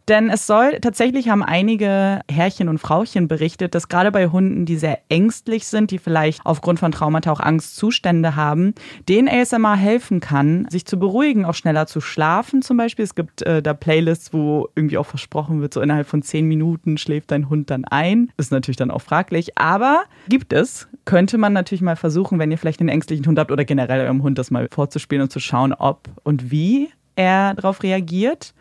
[0.09, 4.77] Denn es soll, tatsächlich haben einige Herrchen und Frauchen berichtet, dass gerade bei Hunden, die
[4.77, 8.75] sehr ängstlich sind, die vielleicht aufgrund von Traumata auch Angstzustände haben,
[9.07, 13.05] denen ASMR helfen kann, sich zu beruhigen, auch schneller zu schlafen zum Beispiel.
[13.05, 16.97] Es gibt äh, da Playlists, wo irgendwie auch versprochen wird, so innerhalb von zehn Minuten
[16.97, 18.31] schläft dein Hund dann ein.
[18.39, 20.89] Ist natürlich dann auch fraglich, aber gibt es.
[21.05, 24.23] Könnte man natürlich mal versuchen, wenn ihr vielleicht einen ängstlichen Hund habt oder generell eurem
[24.23, 28.55] Hund das mal vorzuspielen und zu schauen, ob und wie er darauf reagiert.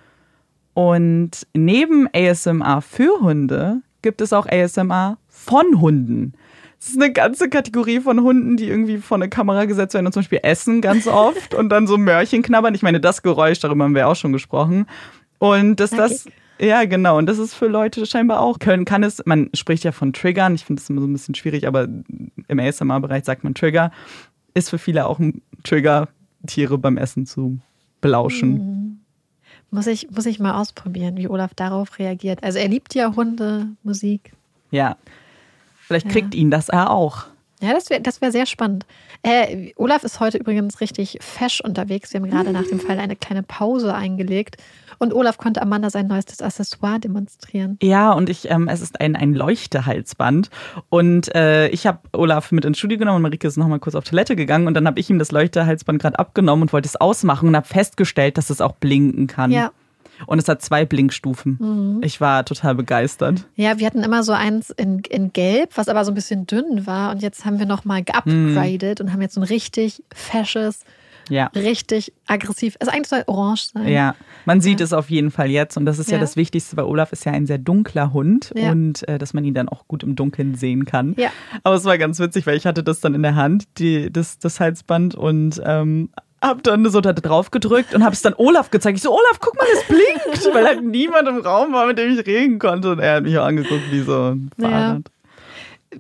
[0.78, 6.34] Und neben ASMR für Hunde gibt es auch ASMR von Hunden.
[6.80, 10.12] Es ist eine ganze Kategorie von Hunden, die irgendwie vor eine Kamera gesetzt werden und
[10.12, 12.76] zum Beispiel essen ganz oft und dann so Mörchen knabbern.
[12.76, 14.86] Ich meine, das Geräusch, darüber haben wir auch schon gesprochen.
[15.40, 16.28] Und dass das,
[16.60, 19.92] ja genau, und das ist für Leute scheinbar auch, können, kann es, man spricht ja
[19.92, 21.88] von Triggern, ich finde das immer so ein bisschen schwierig, aber
[22.48, 23.90] im ASMR-Bereich sagt man Trigger,
[24.54, 26.08] ist für viele auch ein Trigger,
[26.46, 27.58] Tiere beim Essen zu
[28.00, 28.87] belauschen.
[29.70, 32.44] Muss ich, muss ich mal ausprobieren, wie Olaf darauf reagiert.
[32.44, 34.32] Also er liebt ja Hunde, Musik.
[34.72, 34.98] Ja.
[35.88, 37.26] Vielleicht kriegt ihn das er auch.
[37.62, 38.86] Ja, das wäre das wär sehr spannend.
[39.24, 42.14] Äh, Olaf ist heute übrigens richtig fesch unterwegs.
[42.14, 44.58] Wir haben gerade nach dem Fall eine kleine Pause eingelegt.
[45.00, 47.78] Und Olaf konnte Amanda sein neuestes Accessoire demonstrieren.
[47.82, 50.50] Ja, und ich, ähm, es ist ein, ein Leuchtehalsband.
[50.90, 53.96] Und äh, ich habe Olaf mit ins Studio genommen und Marike ist noch mal kurz
[53.96, 54.68] auf Toilette gegangen.
[54.68, 57.68] Und dann habe ich ihm das Leuchtehalsband gerade abgenommen und wollte es ausmachen und habe
[57.68, 59.52] festgestellt, dass es auch blinken kann.
[59.52, 59.72] Ja.
[60.26, 62.02] Und es hat zwei Blinkstufen.
[62.04, 63.46] Ich war total begeistert.
[63.56, 66.88] Ja, wir hatten immer so eins in, in Gelb, was aber so ein bisschen dünn
[66.88, 67.12] war.
[67.12, 70.86] Und jetzt haben wir nochmal geupgradet und haben jetzt so ein richtig fesches,
[71.30, 71.48] Ja.
[71.56, 72.76] richtig aggressiv.
[72.80, 73.88] Also eigentlich soll orange sein.
[73.88, 76.22] Ja, man sieht es auf jeden Fall jetzt und das ist ja, Ja.
[76.22, 78.72] das Wichtigste, weil Olaf ist ja ein sehr dunkler Hund Ja.
[78.72, 81.16] und äh, dass man ihn dann auch gut im Dunkeln sehen kann.
[81.18, 81.30] Ja.
[81.64, 84.40] Aber es war ganz witzig, weil ich hatte das dann in der Hand, die, das,
[84.40, 86.10] das Halsband und ähm,
[86.42, 88.98] hab dann so da drauf gedrückt und habe es dann Olaf gezeigt.
[88.98, 92.12] Ich so, Olaf, guck mal, es blinkt, weil halt niemand im Raum war, mit dem
[92.18, 94.70] ich reden konnte und er hat mich auch angeguckt wie so ein Ja.
[94.70, 95.02] Fahrrad.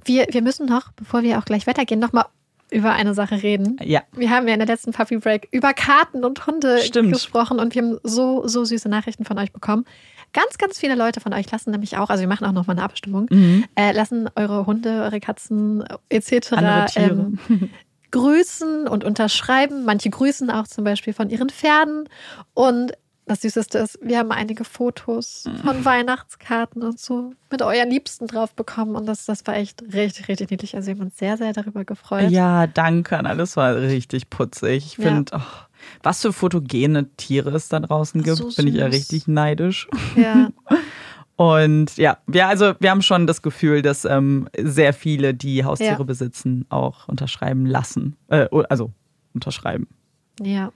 [0.05, 2.25] Wir, wir müssen noch, bevor wir auch gleich weitergehen, nochmal
[2.71, 3.77] über eine Sache reden.
[3.83, 4.01] Ja.
[4.11, 7.13] Wir haben ja in der letzten Puppy Break über Karten und Hunde Stimmt.
[7.13, 9.85] gesprochen und wir haben so, so süße Nachrichten von euch bekommen.
[10.33, 12.83] Ganz, ganz viele Leute von euch lassen nämlich auch, also wir machen auch nochmal eine
[12.83, 13.63] Abstimmung, Mhm.
[13.75, 16.51] äh, lassen eure Hunde, eure Katzen etc.
[16.97, 17.39] Ähm,
[18.11, 19.85] grüßen und unterschreiben.
[19.85, 22.07] Manche grüßen auch zum Beispiel von ihren Pferden.
[22.53, 22.93] Und
[23.27, 25.57] das Süßeste ist, wir haben einige Fotos Mhm.
[25.57, 28.95] von Weihnachtskarten und so mit euren Liebsten drauf bekommen.
[28.95, 30.75] Und das, das war echt richtig, richtig niedlich.
[30.75, 32.29] Also wir haben uns sehr, sehr darüber gefreut.
[32.31, 34.85] Ja, danke an alles war richtig putzig.
[34.85, 35.03] Ich Ja.
[35.15, 35.41] finde,
[36.03, 39.87] was für fotogene Tiere es da draußen gibt, So bin ich ja richtig neidisch.
[40.15, 40.49] Ja.
[41.35, 45.99] Und ja, wir, also, wir haben schon das Gefühl, dass ähm, sehr viele, die Haustiere
[45.99, 46.03] Ja.
[46.03, 48.15] besitzen, auch unterschreiben lassen.
[48.29, 48.91] Äh, also
[49.33, 49.87] unterschreiben.
[50.41, 50.71] ja.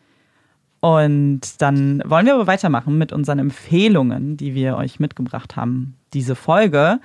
[0.81, 5.95] Und dann wollen wir aber weitermachen mit unseren Empfehlungen, die wir euch mitgebracht haben.
[6.13, 6.99] Diese Folge.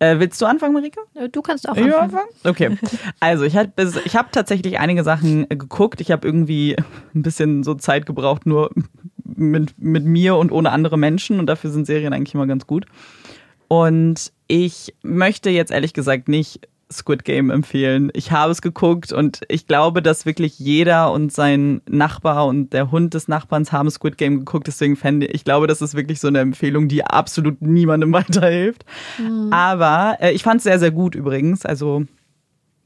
[0.00, 1.00] Äh, willst du anfangen, Marike?
[1.30, 2.28] Du kannst auch Ja, anfangen.
[2.42, 2.76] Okay.
[3.20, 6.00] Also ich habe hab tatsächlich einige Sachen äh, geguckt.
[6.00, 6.76] Ich habe irgendwie
[7.14, 8.70] ein bisschen so Zeit gebraucht, nur
[9.24, 11.38] mit, mit mir und ohne andere Menschen.
[11.38, 12.86] Und dafür sind Serien eigentlich immer ganz gut.
[13.68, 18.10] Und ich möchte jetzt ehrlich gesagt nicht Squid Game empfehlen.
[18.14, 22.90] Ich habe es geguckt und ich glaube, dass wirklich jeder und sein Nachbar und der
[22.90, 24.66] Hund des Nachbarns haben Squid Game geguckt.
[24.66, 28.84] Deswegen fände ich, ich glaube, das ist wirklich so eine Empfehlung, die absolut niemandem weiterhilft.
[29.50, 31.66] Aber äh, ich fand es sehr, sehr gut übrigens.
[31.66, 32.04] Also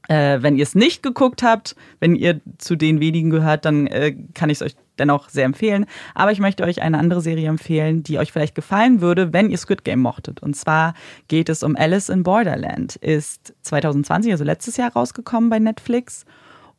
[0.09, 4.15] äh, wenn ihr es nicht geguckt habt, wenn ihr zu den wenigen gehört, dann äh,
[4.33, 5.85] kann ich es euch dennoch sehr empfehlen.
[6.13, 9.57] Aber ich möchte euch eine andere Serie empfehlen, die euch vielleicht gefallen würde, wenn ihr
[9.57, 10.41] Squid Game mochtet.
[10.41, 10.93] Und zwar
[11.27, 12.95] geht es um Alice in Borderland.
[12.97, 16.25] Ist 2020, also letztes Jahr rausgekommen bei Netflix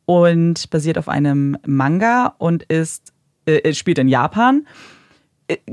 [0.05, 3.13] und basiert auf einem Manga und ist
[3.45, 5.00] äh, spielt in Japan Äh,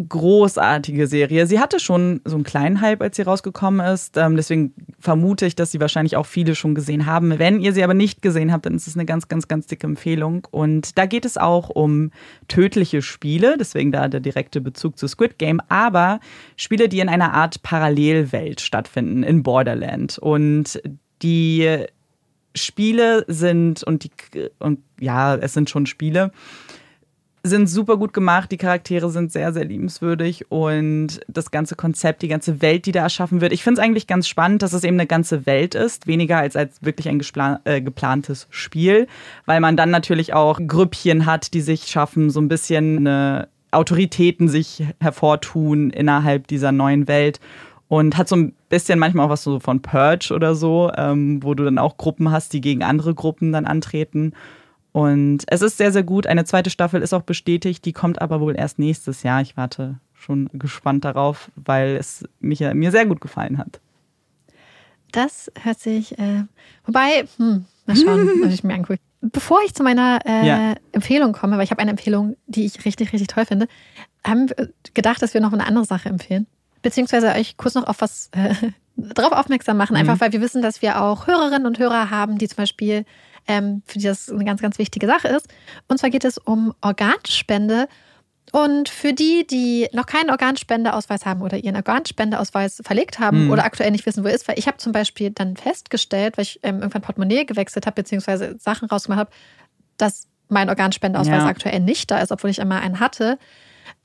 [0.09, 1.47] großartige Serie.
[1.47, 4.17] Sie hatte schon so einen kleinen Hype, als sie rausgekommen ist.
[4.17, 7.39] Ähm, deswegen vermute ich, dass sie wahrscheinlich auch viele schon gesehen haben.
[7.39, 9.87] Wenn ihr sie aber nicht gesehen habt, dann ist es eine ganz, ganz, ganz dicke
[9.87, 10.47] Empfehlung.
[10.51, 12.11] Und da geht es auch um
[12.49, 16.21] tödliche Spiele, deswegen da der direkte Bezug zu Squid Game, aber
[16.57, 20.19] Spiele, die in einer Art Parallelwelt stattfinden, in Borderland.
[20.19, 20.81] Und
[21.23, 21.87] die
[22.55, 24.11] Spiele sind und die
[24.59, 26.33] und ja, es sind schon Spiele
[27.49, 32.29] sind super gut gemacht, die Charaktere sind sehr, sehr liebenswürdig und das ganze Konzept, die
[32.29, 33.53] ganze Welt, die da erschaffen wird.
[33.53, 36.57] Ich finde es eigentlich ganz spannend, dass es eben eine ganze Welt ist, weniger als,
[36.57, 39.07] als wirklich ein gesplan äh, geplantes Spiel,
[39.47, 44.49] weil man dann natürlich auch Grüppchen hat, die sich schaffen, so ein bisschen eine Autoritäten
[44.49, 47.41] sich hervortun innerhalb dieser neuen Welt
[47.89, 51.55] und hat so ein bisschen manchmal auch was so von Purge oder so, ähm, wo
[51.55, 54.33] du dann auch Gruppen hast, die gegen andere Gruppen dann antreten.
[54.93, 56.27] Und es ist sehr, sehr gut.
[56.27, 59.41] Eine zweite Staffel ist auch bestätigt, die kommt aber wohl erst nächstes Jahr.
[59.43, 63.81] Ich warte schon gespannt darauf, weil es mich, mir sehr gut gefallen hat.
[65.13, 66.45] Das hört sich, äh,
[66.85, 68.99] wobei, hm, mal schauen, was ich mir angucke.
[69.21, 70.75] Bevor ich zu meiner äh, Ja.
[70.93, 73.67] Empfehlung komme, weil ich habe eine Empfehlung, die ich richtig, richtig toll finde,
[74.25, 76.47] haben wir gedacht, dass wir noch eine andere Sache empfehlen.
[76.83, 78.55] Beziehungsweise euch kurz noch auf was äh,
[78.97, 82.49] darauf aufmerksam machen, einfach weil wir wissen, dass wir auch Hörerinnen und Hörer haben, die
[82.49, 83.05] zum Beispiel
[83.49, 85.49] ähm, für die das eine ganz, ganz wichtige Sache ist.
[85.89, 87.89] Und zwar geht es um Organspende.
[88.51, 93.51] Und für die, die noch keinen Organspendeausweis haben oder ihren Organspendeausweis verlegt haben Mhm.
[93.51, 96.45] oder aktuell nicht wissen, wo er ist, weil ich habe zum Beispiel dann festgestellt, weil
[96.45, 99.31] ich ähm, irgendwann Portemonnaie gewechselt habe, beziehungsweise Sachen rausgemacht habe,
[99.99, 101.47] dass mein Organspendeausweis Ja.
[101.47, 103.39] aktuell nicht da ist, obwohl ich einmal einen hatte.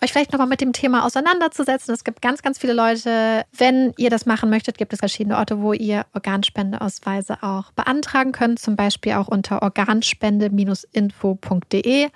[0.04, 1.94] Euch vielleicht nochmal mit dem Thema auseinanderzusetzen.
[1.94, 3.46] Es gibt ganz, ganz viele Leute.
[3.56, 8.60] Wenn ihr das machen möchtet, gibt es verschiedene Orte, wo ihr Organspendeausweise auch beantragen könnt.
[8.60, 12.10] Zum Beispiel auch unter organspende-info.de.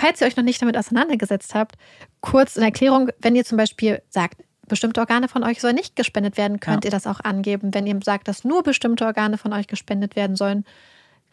[0.00, 1.76] Falls ihr euch noch nicht damit auseinandergesetzt habt,
[2.20, 6.36] kurz eine Erklärung, wenn ihr zum Beispiel sagt, bestimmte Organe von euch sollen nicht gespendet
[6.38, 6.88] werden, könnt Ja.
[6.88, 7.74] ihr das auch angeben.
[7.74, 10.64] Wenn ihr sagt, dass nur bestimmte Organe von euch gespendet werden sollen,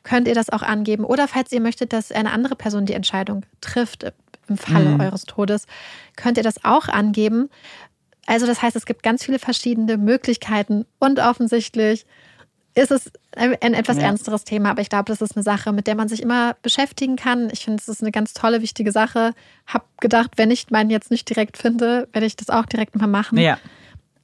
[0.03, 1.05] könnt ihr das auch angeben.
[1.05, 4.11] Oder falls ihr möchtet, dass eine andere Person die Entscheidung trifft
[4.47, 4.99] im Falle Mhm.
[4.99, 5.65] eures Todes,
[6.15, 7.49] könnt ihr das auch angeben.
[8.25, 12.05] Also das heißt, es gibt ganz viele verschiedene Möglichkeiten und offensichtlich
[12.75, 14.03] ist es ein, etwas Ja.
[14.03, 17.17] ernsteres Thema, aber ich glaube, das ist eine Sache, mit der man sich immer beschäftigen
[17.17, 17.49] kann.
[17.51, 19.33] Ich finde, es ist eine ganz tolle, wichtige Sache.
[19.67, 23.05] Hab gedacht, wenn ich meinen jetzt nicht direkt finde, werde ich das auch direkt mal
[23.07, 23.37] machen.
[23.37, 23.59] Ja,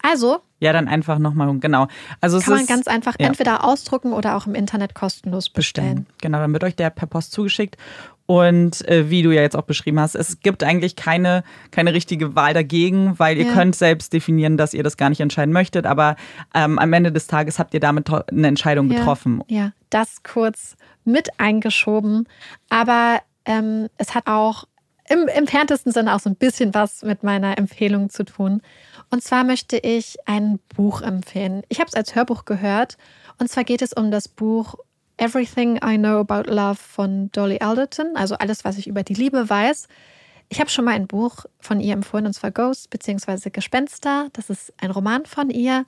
[0.02, 1.88] Also ja dann einfach nochmal, genau.
[2.22, 3.28] Also kann man ist, ganz einfach ja.
[3.28, 6.08] entweder ausdrucken oder auch im Internet kostenlos bestellen.
[6.22, 7.78] Genau, dann wird euch der per Post zugeschickt.
[8.30, 12.36] Und äh, wie du ja jetzt auch beschrieben hast, es gibt eigentlich keine, keine richtige
[12.36, 13.54] Wahl dagegen, weil ihr Ja.
[13.54, 15.88] könnt selbst definieren, dass ihr das gar nicht entscheiden möchtet.
[15.88, 16.16] Aber
[16.54, 19.00] ähm, am Ende des Tages habt ihr damit eine Entscheidung Ja.
[19.00, 19.44] getroffen.
[19.48, 20.76] Ja, das kurz
[21.06, 22.28] mit eingeschoben.
[22.70, 24.66] Aber ähm, es hat auch
[25.10, 28.62] im entferntesten Sinne auch so ein bisschen was mit meiner Empfehlung zu tun.
[29.10, 31.64] Und zwar möchte ich ein Buch empfehlen.
[31.70, 32.98] Ich habe es als Hörbuch gehört.
[33.40, 34.76] Und zwar geht es um das Buch
[35.20, 39.50] Everything I Know About Love von Dolly Alderton, also alles, was ich über die Liebe
[39.50, 39.88] weiß.
[40.48, 43.50] Ich habe schon mal ein Buch von ihr empfohlen, und zwar Ghost bzw.
[43.50, 44.30] Gespenster.
[44.34, 45.86] Das ist ein Roman von ihr.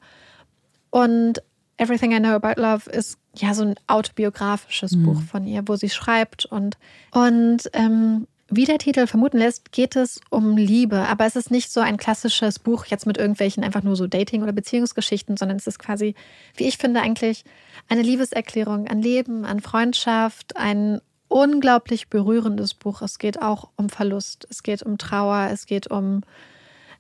[0.90, 1.42] Und
[1.78, 5.90] Everything I Know About Love ist ja so ein autobiografisches Buch von ihr, wo sie
[5.90, 6.78] schreibt und,
[7.12, 11.08] und ähm, wie der Titel vermuten lässt, geht es um Liebe.
[11.08, 14.44] Aber es ist nicht so ein klassisches Buch jetzt mit irgendwelchen einfach nur so Dating-
[14.44, 16.16] oder Beziehungsgeschichten, sondern es ist quasi,
[16.58, 17.46] wie ich finde, eigentlich
[17.88, 21.00] eine Liebeserklärung an Leben, an Freundschaft, ein
[21.30, 23.02] unglaublich berührendes Buch.
[23.02, 26.22] Es geht auch um Verlust, es geht um Trauer, es geht um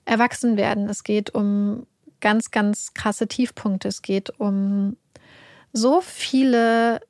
[0.05, 1.85] Erwachsenwerden, es geht um
[2.21, 4.95] ganz, ganz krasse Tiefpunkte, es geht um
[5.73, 7.01] so viele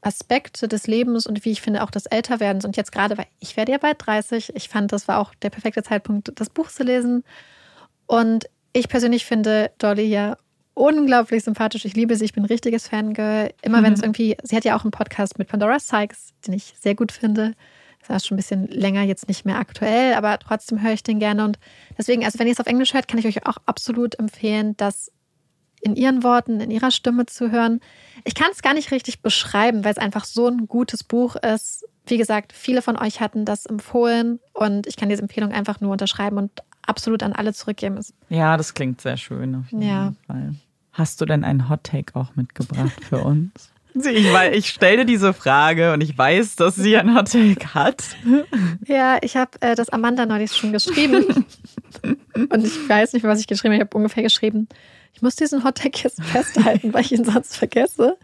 [0.00, 2.64] Aspekte des Lebens und wie ich finde auch des Älterwerdens.
[2.64, 5.50] Und jetzt gerade, weil ich werde ja bald 30, ich fand, das war auch der
[5.50, 7.24] perfekte Zeitpunkt, das Buch zu lesen.
[8.06, 10.36] Und ich persönlich finde Dolly ja
[10.74, 11.84] unglaublich sympathisch.
[11.84, 12.24] Ich liebe sie.
[12.24, 13.52] Ich bin ein richtiges Fangirl.
[13.62, 16.74] Immer wenn es irgendwie, sie hat ja auch einen Podcast mit Pandora Sykes, den ich
[16.80, 17.54] sehr gut finde.
[18.06, 21.18] Das ist schon ein bisschen länger jetzt nicht mehr aktuell, aber trotzdem höre ich den
[21.18, 21.44] gerne.
[21.44, 21.58] Und
[21.98, 25.10] deswegen, also wenn ihr es auf Englisch hört, kann ich euch auch absolut empfehlen, das
[25.80, 27.80] in ihren Worten, in ihrer Stimme zu hören.
[28.24, 31.84] Ich kann es gar nicht richtig beschreiben, weil es einfach so ein gutes Buch ist.
[32.06, 35.92] Wie gesagt, viele von euch hatten das empfohlen und ich kann diese Empfehlung einfach nur
[35.92, 36.50] unterschreiben und
[36.86, 38.00] absolut an alle zurückgeben.
[38.28, 40.14] Ja, das klingt sehr schön auf jeden Ja.
[40.26, 40.54] Fall.
[40.92, 43.70] Hast du denn einen Hot Take auch mitgebracht für uns?
[43.94, 48.02] Ich, weil ich stelle diese Frage und ich weiß, dass sie einen Hot Take hat.
[48.86, 51.24] Ja, ich habe äh, das Amanda neulich schon geschrieben.
[52.34, 53.82] und ich weiß nicht was ich geschrieben habe.
[53.84, 54.68] Ich habe ungefähr geschrieben,
[55.14, 58.16] ich muss diesen Hottag jetzt festhalten, weil ich ihn sonst vergesse.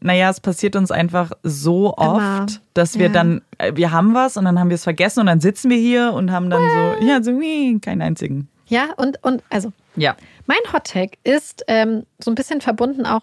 [0.00, 2.46] Naja, es passiert uns einfach so oft, Immer.
[2.74, 3.12] dass wir Ja.
[3.12, 5.76] dann, äh, wir haben was und dann haben wir es vergessen und dann sitzen wir
[5.76, 8.48] hier und haben dann so, ja, so, wie, keinen einzigen.
[8.66, 10.16] Ja, und, und also Ja.
[10.46, 13.22] mein Hottag ist ähm, so ein bisschen verbunden auch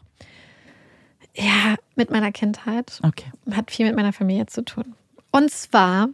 [1.35, 2.99] ja, mit meiner Kindheit.
[3.03, 3.31] Okay.
[3.51, 4.93] Hat viel mit meiner Familie zu tun.
[5.31, 6.09] Und zwar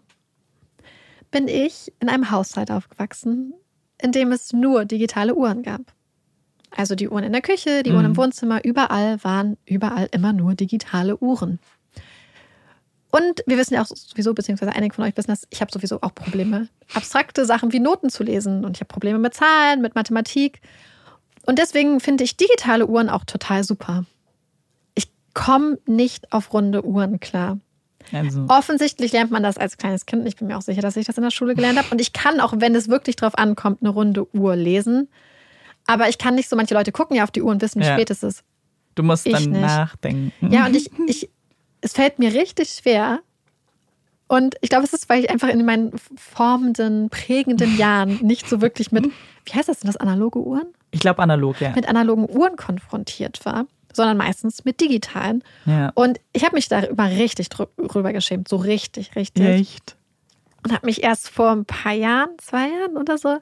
[1.31, 3.53] bin ich in einem Haushalt aufgewachsen,
[3.99, 5.81] in dem es nur digitale Uhren gab.
[6.77, 10.53] Also die Uhren in der Küche, die Uhren im Wohnzimmer, überall waren überall immer nur
[10.53, 11.59] digitale Uhren.
[13.09, 16.01] Und wir wissen ja auch sowieso, beziehungsweise einige von euch wissen das, ich habe sowieso
[16.01, 18.63] auch Probleme, abstrakte Sachen wie Noten zu lesen.
[18.63, 20.61] Und ich habe Probleme mit Zahlen, mit Mathematik.
[21.47, 24.05] Und deswegen finde ich digitale Uhren auch total super.
[24.93, 27.57] Ich komme nicht auf runde Uhren klar.
[28.11, 30.27] Also, Offensichtlich lernt man das als kleines Kind.
[30.27, 31.89] Ich bin mir auch sicher, dass ich das in der Schule gelernt habe.
[31.89, 35.09] Und ich kann auch, wenn es wirklich drauf ankommt, eine runde Uhr lesen.
[35.87, 37.85] Aber ich kann nicht so, manche Leute gucken ja auf die Uhr und wissen, wie
[37.85, 37.93] Ja.
[37.93, 38.43] spät es ist.
[38.95, 39.61] du musst ich dann nicht.
[39.61, 40.51] nachdenken.
[40.51, 41.29] Ja, und ich, ich,
[41.81, 43.19] es fällt mir richtig schwer.
[44.27, 48.61] Und ich glaube, es ist, weil ich einfach in meinen formenden, prägenden Jahren nicht so
[48.61, 49.05] wirklich mit,
[49.45, 50.67] wie heißt das denn, das analoge Uhren?
[50.91, 51.71] Ich glaube analog, ja.
[51.75, 55.43] Mit analogen Uhren konfrontiert war, sondern meistens mit digitalen.
[55.65, 55.91] ja.
[55.95, 59.45] Und ich habe mich darüber richtig drüber geschämt, so richtig, richtig.
[59.45, 59.95] Echt?
[60.65, 63.37] Und habe mich erst vor ein paar Jahren, zwei Jahren oder so,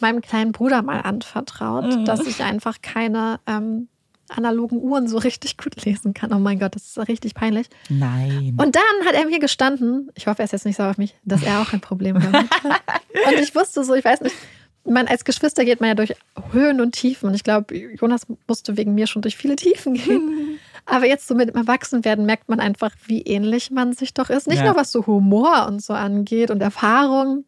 [0.00, 2.04] meinem kleinen Bruder mal anvertraut, Mhm.
[2.04, 3.88] dass ich einfach keine ähm,
[4.28, 6.32] analogen Uhren so richtig gut lesen kann.
[6.32, 7.66] Oh mein Gott, das ist richtig peinlich.
[7.88, 8.56] Nein.
[8.58, 11.16] Und dann hat er mir gestanden, ich hoffe, er ist jetzt nicht sauer auf mich,
[11.24, 12.62] dass er auch ein Problem damit hat.
[13.26, 14.36] Und ich wusste so, ich weiß nicht,
[14.84, 16.14] man als Geschwister geht man ja durch
[16.52, 17.28] Höhen und Tiefen.
[17.28, 20.58] Und ich glaube, Jonas musste wegen mir schon durch viele Tiefen gehen.
[20.86, 24.46] Aber jetzt so mit dem Erwachsenwerden merkt man einfach, wie ähnlich man sich doch ist.
[24.46, 24.66] Nicht Ja.
[24.66, 27.44] nur was so Humor und so angeht und Erfahrung,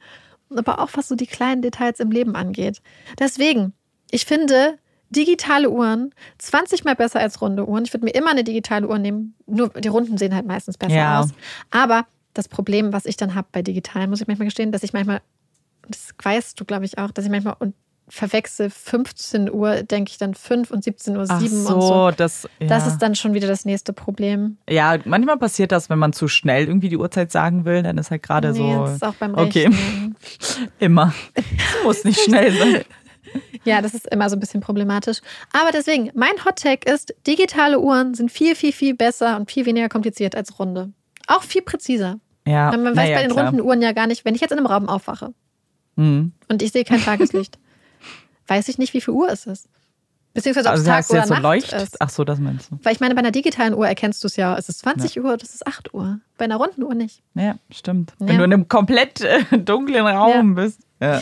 [0.59, 2.81] aber auch was so die kleinen Details im Leben angeht.
[3.19, 3.73] Deswegen,
[4.11, 4.79] ich finde
[5.11, 7.85] digitale Uhren 20 mal besser als runde Uhren.
[7.85, 9.35] Ich würde mir immer eine digitale Uhr nehmen.
[9.47, 11.21] Nur die runden sehen halt meistens besser Ja.
[11.21, 11.31] aus.
[11.71, 14.93] Aber das Problem, was ich dann habe bei digitalen, muss ich manchmal gestehen, dass ich
[14.95, 15.21] manchmal,
[15.89, 17.75] das weißt du, glaube ich, auch, dass ich manchmal und
[18.09, 22.11] verwechsel 15 Uhr, denke ich dann 5 und 17 Uhr Ach 7 so, und so.
[22.17, 22.49] das.
[22.61, 22.67] Ja.
[22.67, 24.59] Das ist dann schon wieder das nächste Problem.
[24.69, 28.11] ja, manchmal passiert das, wenn man zu schnell irgendwie die Uhrzeit sagen will, dann ist
[28.11, 28.85] halt gerade Nee, so.
[28.85, 29.67] das ist auch beim Okay.
[29.67, 30.17] Rechnen.
[30.79, 31.15] Immer.
[31.35, 32.83] Es muss nicht schnell sein.
[33.65, 35.21] Ja, das ist immer so ein bisschen problematisch.
[35.53, 39.65] Aber deswegen, mein Hot Take ist, digitale Uhren sind viel, viel, viel besser und viel
[39.65, 40.93] weniger kompliziert als runde.
[41.29, 42.19] Auch viel präziser.
[42.47, 43.47] Ja, man weiß naja, bei den klar.
[43.47, 45.33] runden Uhren ja gar nicht, wenn ich jetzt in einem Raum aufwache
[45.97, 46.33] Mhm.
[46.49, 47.59] und ich sehe kein Tageslicht,
[48.47, 49.69] weiß ich nicht, wie viel Uhr es ist.
[50.35, 51.73] Beziehungsweise ob Also es Tag oder jetzt so Nacht leucht.
[51.75, 52.01] ist.
[52.01, 52.79] Ach so, das meinst du.
[52.83, 55.37] Weil ich meine, bei einer digitalen Uhr erkennst du es ja, es ist 20 Uhr,
[55.37, 56.21] das ist 8 Uhr.
[56.39, 57.23] Bei einer runden Uhr nicht.
[57.35, 58.15] Ja, stimmt.
[58.19, 58.29] Ja.
[58.29, 60.81] Wenn du in einem komplett äh, dunklen Raum bist.
[61.01, 61.21] Ja.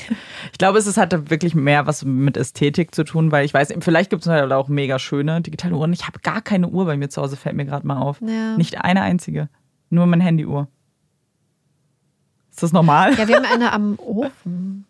[0.52, 3.72] Ich glaube, es ist, hat wirklich mehr was mit Ästhetik zu tun, weil ich weiß,
[3.80, 5.92] vielleicht gibt es halt auch mega schöne digitale Uhren.
[5.92, 8.20] Ich habe gar keine Uhr bei mir zu Hause, fällt mir gerade mal auf.
[8.20, 8.56] Ja.
[8.56, 9.48] Nicht eine einzige.
[9.88, 10.68] Nur mein Handyuhr.
[12.50, 13.14] Ist das normal?
[13.14, 14.84] Ja, wir haben eine am Ofen.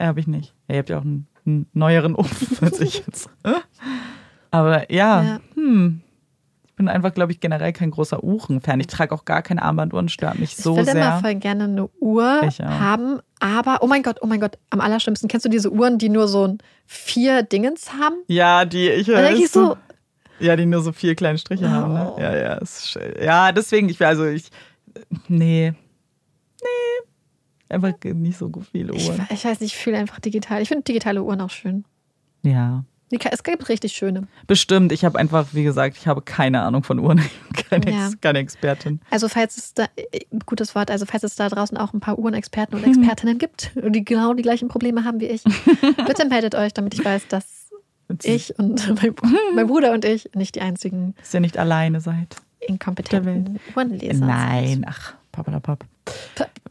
[0.00, 0.54] Ja, habe ich nicht.
[0.68, 3.28] Ja, ihr habt ja auch einen, einen neueren Ofen als ich jetzt.
[4.50, 5.40] Aber ja, Ja.
[5.54, 6.00] Hm.
[6.66, 8.80] ich bin einfach, glaube ich, generell kein großer Uhren-Fan.
[8.80, 11.02] Ich trage auch gar keine Armbanduhren, stört mich so ich würde sehr.
[11.02, 15.28] immer voll gerne eine Uhr haben, aber oh mein Gott, oh mein Gott, am allerschlimmsten.
[15.28, 18.16] Kennst du diese Uhren, die nur so ein vier Dingens haben?
[18.26, 19.76] Ja, die ich ich so,
[20.40, 22.12] Ja, die nur so vier kleine Striche haben, ne?
[22.16, 22.20] Oh.
[22.20, 23.14] Ja, ja, ist schön.
[23.22, 24.50] Ja, deswegen, ich will also ich.
[25.28, 25.72] Nee.
[26.60, 27.06] Nee.
[27.74, 29.26] Einfach nicht so viele ich, Uhren.
[29.30, 30.62] ich weiß nicht, ich fühle einfach digital.
[30.62, 31.84] Ich finde digitale Uhren auch schön.
[32.42, 32.84] Ja.
[33.30, 34.26] Es gibt richtig schöne.
[34.46, 34.90] Bestimmt.
[34.90, 37.18] Ich habe einfach, wie gesagt, ich habe keine Ahnung von Uhren.
[37.56, 38.06] Ich keine, Ja.
[38.08, 39.00] Ex keine Expertin.
[39.10, 42.18] Also falls es da, äh, gutes Wort, also falls es da draußen auch ein paar
[42.18, 45.42] Uhrenexperten und Expertinnen gibt, die genau die gleichen Probleme haben wie ich,
[46.06, 47.70] bitte meldet euch, damit ich weiß, dass
[48.22, 49.14] ich und mein,
[49.54, 52.36] mein Bruder und ich nicht die einzigen Dass ihr nicht alleine seid.
[52.60, 54.24] inkompetenten Uhrenleser.
[54.26, 55.84] Nein, ach, papalapap.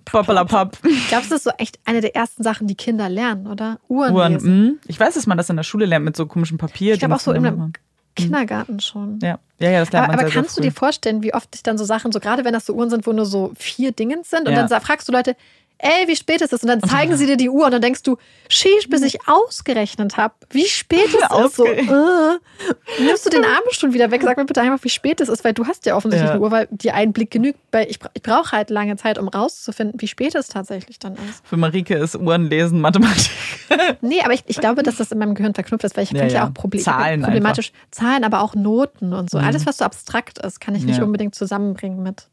[0.05, 0.77] Pappalapapp.
[0.83, 3.79] Ich glaube, das ist so echt eine der ersten Sachen, die Kinder lernen, oder?
[3.87, 4.33] Uhren, Uhren.
[4.33, 4.65] lesen.
[4.67, 4.73] mh.
[4.87, 6.93] Ich weiß, dass man das in der Schule lernt mit so komischem Papier.
[6.93, 7.79] Ich glaube auch so im und-
[8.15, 9.17] Kindergarten schon.
[9.23, 10.79] Ja, ja, ja das lernt Aber, man aber sehr, kannst du sehr dir früh.
[10.85, 13.11] vorstellen, wie oft sich dann so Sachen, so gerade wenn das so Uhren sind, wo
[13.11, 14.67] nur so vier Dingens sind und Ja.
[14.67, 15.35] dann fragst du Leute,
[15.83, 16.61] ey, wie spät ist es?
[16.63, 18.17] Und dann zeigen sie dir die Uhr und dann denkst du,
[18.49, 21.55] sheesh, bis ich ausgerechnet habe, wie spät es ist.
[21.55, 21.89] So, Ausgerechnet.
[21.89, 23.03] äh.
[23.03, 25.53] Nimmst du den Abendstuhl wieder weg, sag mir bitte einfach, wie spät es ist, weil
[25.53, 26.33] du hast ja offensichtlich Ja.
[26.35, 27.59] eine Uhr, weil dir ein Blick genügt.
[27.71, 31.45] Weil ich, ich brauche halt lange Zeit, um rauszufinden, wie spät es tatsächlich dann ist.
[31.45, 33.31] Für Marike ist Uhren lesen Mathematik.
[34.01, 36.19] Nee, aber ich, ich glaube, dass das in meinem Gehirn verknüpft ist, weil ich Ja,
[36.19, 36.47] finde ja, ja.
[36.49, 37.25] auch Proble Zahlen Mhm.
[37.25, 37.71] problematisch.
[37.91, 39.37] Zahlen, aber auch Noten und so.
[39.39, 42.27] Alles, was so abstrakt ist, kann ich nicht unbedingt zusammenbringen mit,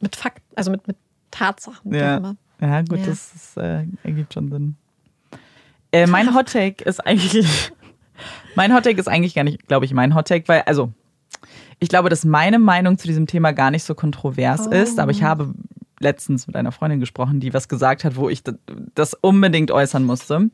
[0.00, 0.96] mit Fakten, also mit, mit
[1.30, 1.92] Tatsachen.
[1.94, 2.34] ja.
[2.60, 3.06] Ja, gut, Ja.
[3.06, 4.76] das ist, äh, ergibt schon Sinn.
[5.92, 7.72] Äh, mein Hot Take ist eigentlich.
[8.56, 10.92] mein Hot Take ist eigentlich gar nicht, glaube ich, mein Hot Take, weil, also,
[11.78, 14.70] ich glaube, dass meine Meinung zu diesem Thema gar nicht so kontrovers Oh.
[14.70, 15.54] ist, aber ich habe
[16.00, 18.42] letztens mit einer Freundin gesprochen, die was gesagt hat, wo ich
[18.94, 20.50] das unbedingt äußern musste.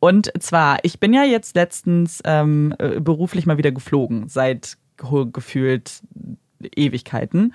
[0.00, 5.26] Und zwar, ich bin ja jetzt letztens ähm, äh, beruflich mal wieder geflogen, seit ge-
[5.32, 6.02] gefühlt
[6.74, 7.54] Ewigkeiten.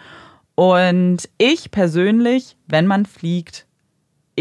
[0.56, 3.66] Und ich persönlich, wenn man fliegt,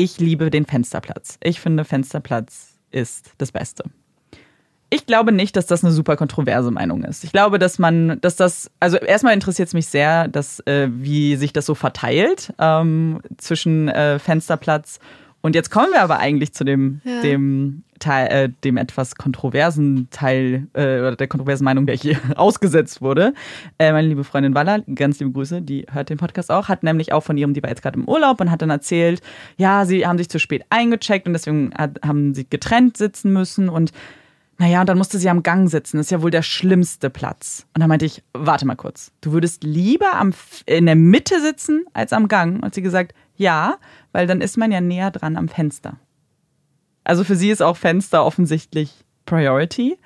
[0.01, 1.39] ich liebe den Fensterplatz.
[1.43, 3.85] Ich finde, Fensterplatz ist das Beste.
[4.89, 7.22] Ich glaube nicht, dass das eine super kontroverse Meinung ist.
[7.22, 11.36] Ich glaube, dass man, dass das, also erstmal interessiert es mich sehr, dass, äh, wie
[11.36, 14.98] sich das so verteilt ähm, zwischen äh, Fensterplatz
[15.43, 17.23] und jetzt kommen wir aber eigentlich zu dem, Ja.
[17.23, 23.03] dem Teil, äh, dem etwas kontroversen Teil äh, oder der kontroversen Meinung, der hier ausgesetzt
[23.03, 23.35] wurde.
[23.79, 27.12] Äh, meine liebe Freundin Walla, ganz liebe Grüße, die hört den Podcast auch, hat nämlich
[27.12, 29.21] auch von ihrem, die war jetzt gerade im Urlaub und hat dann erzählt,
[29.59, 33.69] ja, sie haben sich zu spät eingecheckt und deswegen hat, haben sie getrennt sitzen müssen
[33.69, 33.93] und
[34.59, 35.97] naja, und dann musste sie am Gang sitzen.
[35.97, 37.65] Das ist ja wohl der schlimmste Platz.
[37.75, 39.11] Und dann meinte ich, warte mal kurz.
[39.23, 40.35] Du würdest lieber am,
[40.67, 42.62] in der Mitte sitzen als am Gang?
[42.62, 43.79] Und sie gesagt, ja,
[44.12, 45.97] weil dann ist man ja näher dran am Fenster.
[47.05, 48.93] Also für sie ist auch Fenster offensichtlich
[49.25, 49.97] Priority.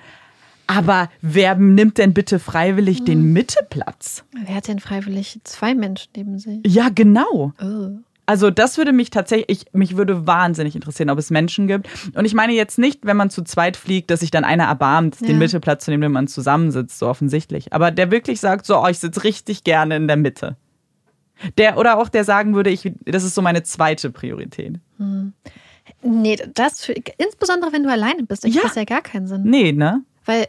[0.66, 4.24] Aber wer nimmt denn bitte freiwillig den Mitteplatz?
[4.46, 6.60] Wer hat denn freiwillig zwei Menschen neben sich?
[6.64, 7.52] Ja, genau.
[7.60, 7.88] Oh.
[8.26, 11.88] Also das würde mich tatsächlich, ich, mich würde wahnsinnig interessieren, ob es Menschen gibt.
[12.14, 15.20] Und ich meine jetzt nicht, wenn man zu zweit fliegt, dass sich dann einer erbarmt,
[15.20, 15.26] Ja.
[15.26, 17.74] den Mittelplatz zu nehmen, wenn man zusammensitzt, so offensichtlich.
[17.74, 20.56] Aber der wirklich sagt, so, oh, ich sitze richtig gerne in der Mitte.
[21.58, 24.78] Der, oder auch der sagen würde, ich, das ist so meine zweite Priorität.
[26.02, 28.62] Nee, das für, insbesondere wenn du alleine bist, ich Ja.
[28.62, 29.42] das ja gar keinen Sinn.
[29.44, 30.02] Nee, ne?
[30.24, 30.46] Weil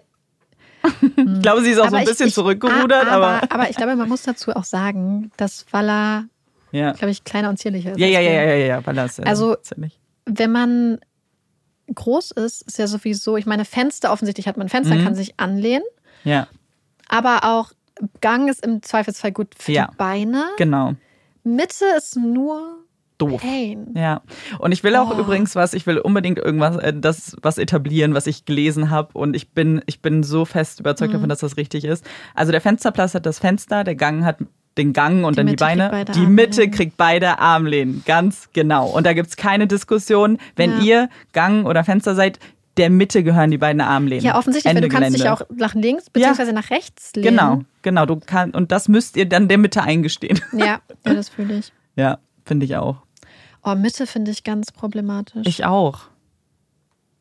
[1.02, 3.76] Ich glaube, sie ist auch so ein ich- bisschen ich, zurückgerudert, aber, aber, aber ich
[3.76, 6.26] glaube, man muss dazu auch sagen, dass Walla,
[6.72, 6.92] ja.
[6.92, 8.00] glaube ich, kleiner und zierlicher ist.
[8.00, 10.00] Ja, ja, ja, ja, ja, ja, weil das, äh, Also- ziemlich.
[10.26, 11.00] wenn man
[11.94, 15.04] groß ist, ist ja sowieso, ich meine, Fenster, offensichtlich hat man Fenster, Mhm.
[15.04, 15.84] kann sich anlehnen,
[16.24, 16.48] Ja,
[17.10, 17.72] aber auch
[18.22, 19.88] Gang ist im Zweifelsfall gut für Ja.
[19.92, 20.46] die Beine.
[20.58, 20.94] genau.
[21.44, 22.80] Mitte ist nur
[23.18, 23.42] Doof.
[23.42, 23.94] Pain.
[23.96, 24.22] Ja,
[24.60, 25.20] und ich will auch Oh.
[25.22, 29.36] übrigens was, ich will unbedingt irgendwas, äh, das was etablieren, was ich gelesen habe und
[29.38, 31.14] ich bin, ich bin so fest überzeugt Mhm.
[31.18, 32.06] davon, dass das richtig ist.
[32.34, 34.40] Also der Fensterplatz hat das Fenster, der Gang hat
[34.78, 36.06] den Gang und Die dann die Mitte kriegt Beine.
[36.14, 36.72] Die Mitte Armlehnen.
[36.76, 38.88] kriegt beide Armlehnen, ganz genau.
[38.90, 40.84] Und da gibt's keine Diskussion, wenn Ja.
[40.84, 42.40] ihr Gang oder Fenster seid,
[42.78, 44.24] der Mitte gehören die beiden Armlehnen.
[44.24, 46.52] Ja, offensichtlich, weil Ende du kannst dich auch nach links bzw.
[46.52, 47.30] nach rechts lehnen.
[47.38, 48.06] Genau, genau.
[48.06, 50.40] Du kann, und das müsst ihr dann der Mitte eingestehen.
[50.52, 51.72] Ja, ja das fühle ich.
[51.96, 52.98] ja, finde ich auch.
[53.64, 55.48] Oh, Mitte finde ich ganz problematisch.
[55.48, 56.02] Ich auch.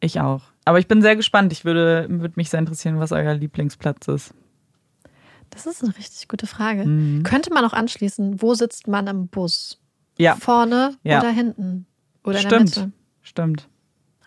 [0.01, 0.43] Ich auch.
[0.67, 1.53] Aber ich bin sehr gespannt.
[1.53, 4.35] Ich würde, würde mich sehr interessieren, was euer Lieblingsplatz ist.
[5.51, 6.85] das ist eine richtig gute Frage.
[6.85, 7.23] Mhm.
[7.23, 9.81] Könnte man auch anschließen, wo sitzt man im Bus?
[10.19, 11.21] Ja, Vorne Ja.
[11.21, 11.87] oder hinten?
[12.25, 12.77] Oder in stimmt.
[12.77, 12.97] der Mitte?
[13.23, 13.69] Stimmt.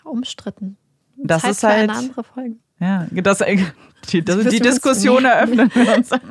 [0.04, 0.78] Umstritten.
[1.18, 1.90] Das Zeit ist für halt.
[1.90, 2.56] eine andere Folge.
[2.80, 3.44] Ja, das,
[4.10, 6.12] die, das, Das die Diskussion eröffnen wir uns.
[6.12, 6.22] Aber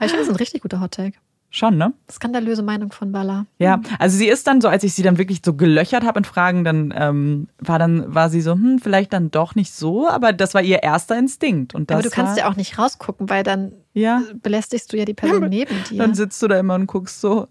[0.00, 1.18] ich finde, das ist ein richtig guter Hottake.
[1.52, 1.92] Schon, ne?
[2.08, 3.46] Skandalöse Meinung von Balla.
[3.58, 6.24] Ja, also sie ist dann so, als ich sie dann wirklich so gelöchert habe in
[6.24, 10.32] Fragen, dann ähm, war dann war sie so, hm, vielleicht dann doch nicht so, aber
[10.32, 13.42] das war ihr erster Instinkt und das Aber du kannst ja auch nicht rausgucken, weil
[13.42, 15.98] dann ja, belästigst du ja die Person neben dir.
[15.98, 17.48] dann sitzt du da immer und guckst so.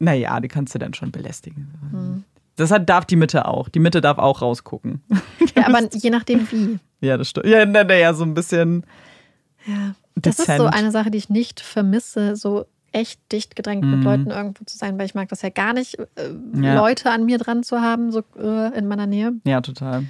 [0.00, 1.72] Naja, die kannst du dann schon belästigen.
[1.92, 2.24] Hm.
[2.56, 3.68] Das hat, darf die Mitte auch.
[3.68, 5.02] Die Mitte darf auch rausgucken.
[5.56, 6.78] Ja, aber je nachdem wie.
[7.00, 7.46] Ja, das stimmt.
[7.46, 8.84] Ja, naja, so ein bisschen.
[9.66, 9.94] Ja.
[10.14, 10.58] Das ist Dezent.
[10.60, 14.04] so eine Sache, die ich nicht vermisse, so echt dicht gedrängt mit Mhm.
[14.04, 16.04] Leuten irgendwo zu sein, weil ich mag das ja gar nicht, äh,
[16.60, 16.74] Ja.
[16.74, 19.32] Leute an mir dran zu haben, so äh, in meiner Nähe.
[19.44, 20.04] Ja, total.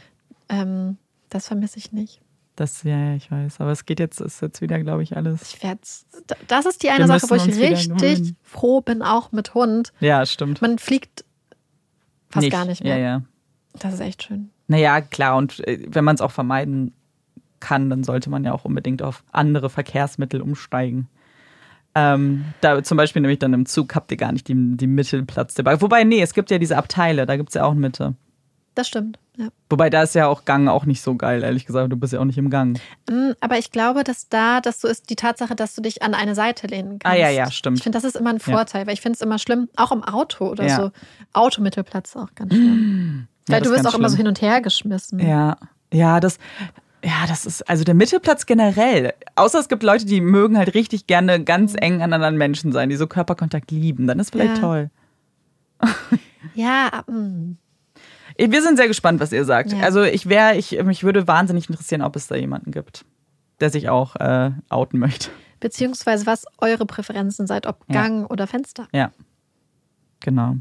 [0.48, 0.96] Ähm,
[1.28, 2.20] das vermisse ich nicht.
[2.56, 3.60] Das, ja, ja, ich weiß.
[3.60, 5.42] Aber es geht jetzt, ist jetzt wieder, glaube ich, alles.
[5.54, 9.30] Ich werd's, d- das ist die eine Wir Sache, wo ich richtig froh bin, auch
[9.32, 9.92] mit Hund.
[10.00, 10.62] Ja, stimmt.
[10.62, 11.24] Man fliegt
[12.36, 12.96] fast gar nicht mehr.
[12.98, 13.22] Ja, ja.
[13.78, 14.50] Das ist echt schön.
[14.68, 15.36] Naja, klar.
[15.36, 16.92] Und äh, wenn man es auch vermeiden
[17.60, 21.08] kann, dann sollte man ja auch unbedingt auf andere Verkehrsmittel umsteigen.
[21.94, 25.54] Ähm, da zum Beispiel nämlich dann im Zug habt ihr gar nicht die, die Mittelplatz
[25.54, 25.80] dabei.
[25.80, 28.14] Wobei, nee, es gibt ja diese Abteile, da gibt es ja auch Mitte.
[28.76, 29.48] Das stimmt, ja.
[29.70, 31.90] Wobei da ist ja auch Gang auch nicht so geil, ehrlich gesagt.
[31.90, 32.78] Du bist ja auch nicht im Gang.
[33.08, 36.12] Mm, Aber ich glaube, dass da das so ist, die Tatsache, dass du dich an
[36.12, 37.18] eine Seite lehnen Ah, kannst.
[37.20, 37.78] ja, ja, stimmt.
[37.78, 40.04] Ich finde, das ist immer ein Vorteil, weil ich finde es immer schlimm, auch im
[40.04, 40.76] Auto oder Ja.
[40.76, 40.90] so.
[41.32, 43.28] Automittelplatz auch ganz schlimm.
[43.48, 44.26] Ja, weil du wirst auch immer so schlimm.
[44.26, 45.20] hin und her geschmissen.
[45.20, 45.56] Ja,
[45.90, 46.36] ja, das,
[47.02, 49.14] ja, das ist, also der Mittelplatz generell.
[49.36, 52.90] Außer es gibt Leute, die mögen halt richtig gerne ganz eng an anderen Menschen sein,
[52.90, 54.06] die so Körperkontakt lieben.
[54.06, 54.60] Dann ist vielleicht Ja.
[54.60, 54.90] toll.
[56.54, 57.56] Ja, mm.
[58.38, 59.72] Wir sind sehr gespannt, was ihr sagt.
[59.72, 59.80] Ja.
[59.80, 63.04] Also ich wäre, ich, mich würde wahnsinnig interessieren, ob es da jemanden gibt,
[63.60, 65.30] der sich auch äh, outen möchte.
[65.60, 68.02] beziehungsweise was eure Präferenzen seid, ob Ja.
[68.02, 68.88] Gang oder Fenster.
[68.92, 69.10] Ja,
[70.20, 70.56] genau.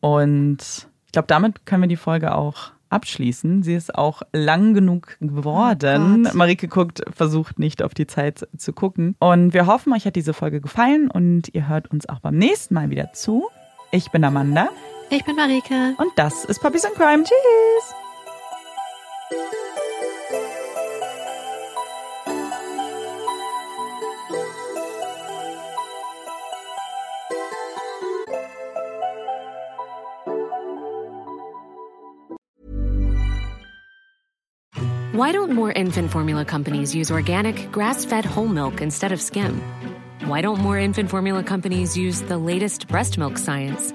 [0.00, 0.58] Und
[1.06, 3.62] ich glaube, damit können wir die Folge auch abschließen.
[3.62, 6.26] Sie ist auch lang genug geworden.
[6.26, 6.36] Oh.
[6.36, 9.16] Marike guckt, versucht nicht auf die Zeit zu gucken.
[9.18, 12.74] Und wir hoffen, euch hat diese Folge gefallen und ihr hört uns auch beim nächsten
[12.74, 13.48] Mal wieder zu.
[13.90, 14.68] Ich bin Amanda
[15.08, 15.94] Ich bin Marike.
[15.98, 17.22] und das ist Puppies and Crime.
[17.24, 17.94] Tschüss!
[35.12, 39.62] Why don't more infant formula companies use organic, grass fed whole milk instead of skim?
[40.26, 43.94] Why don't more infant formula companies use the latest breast milk science?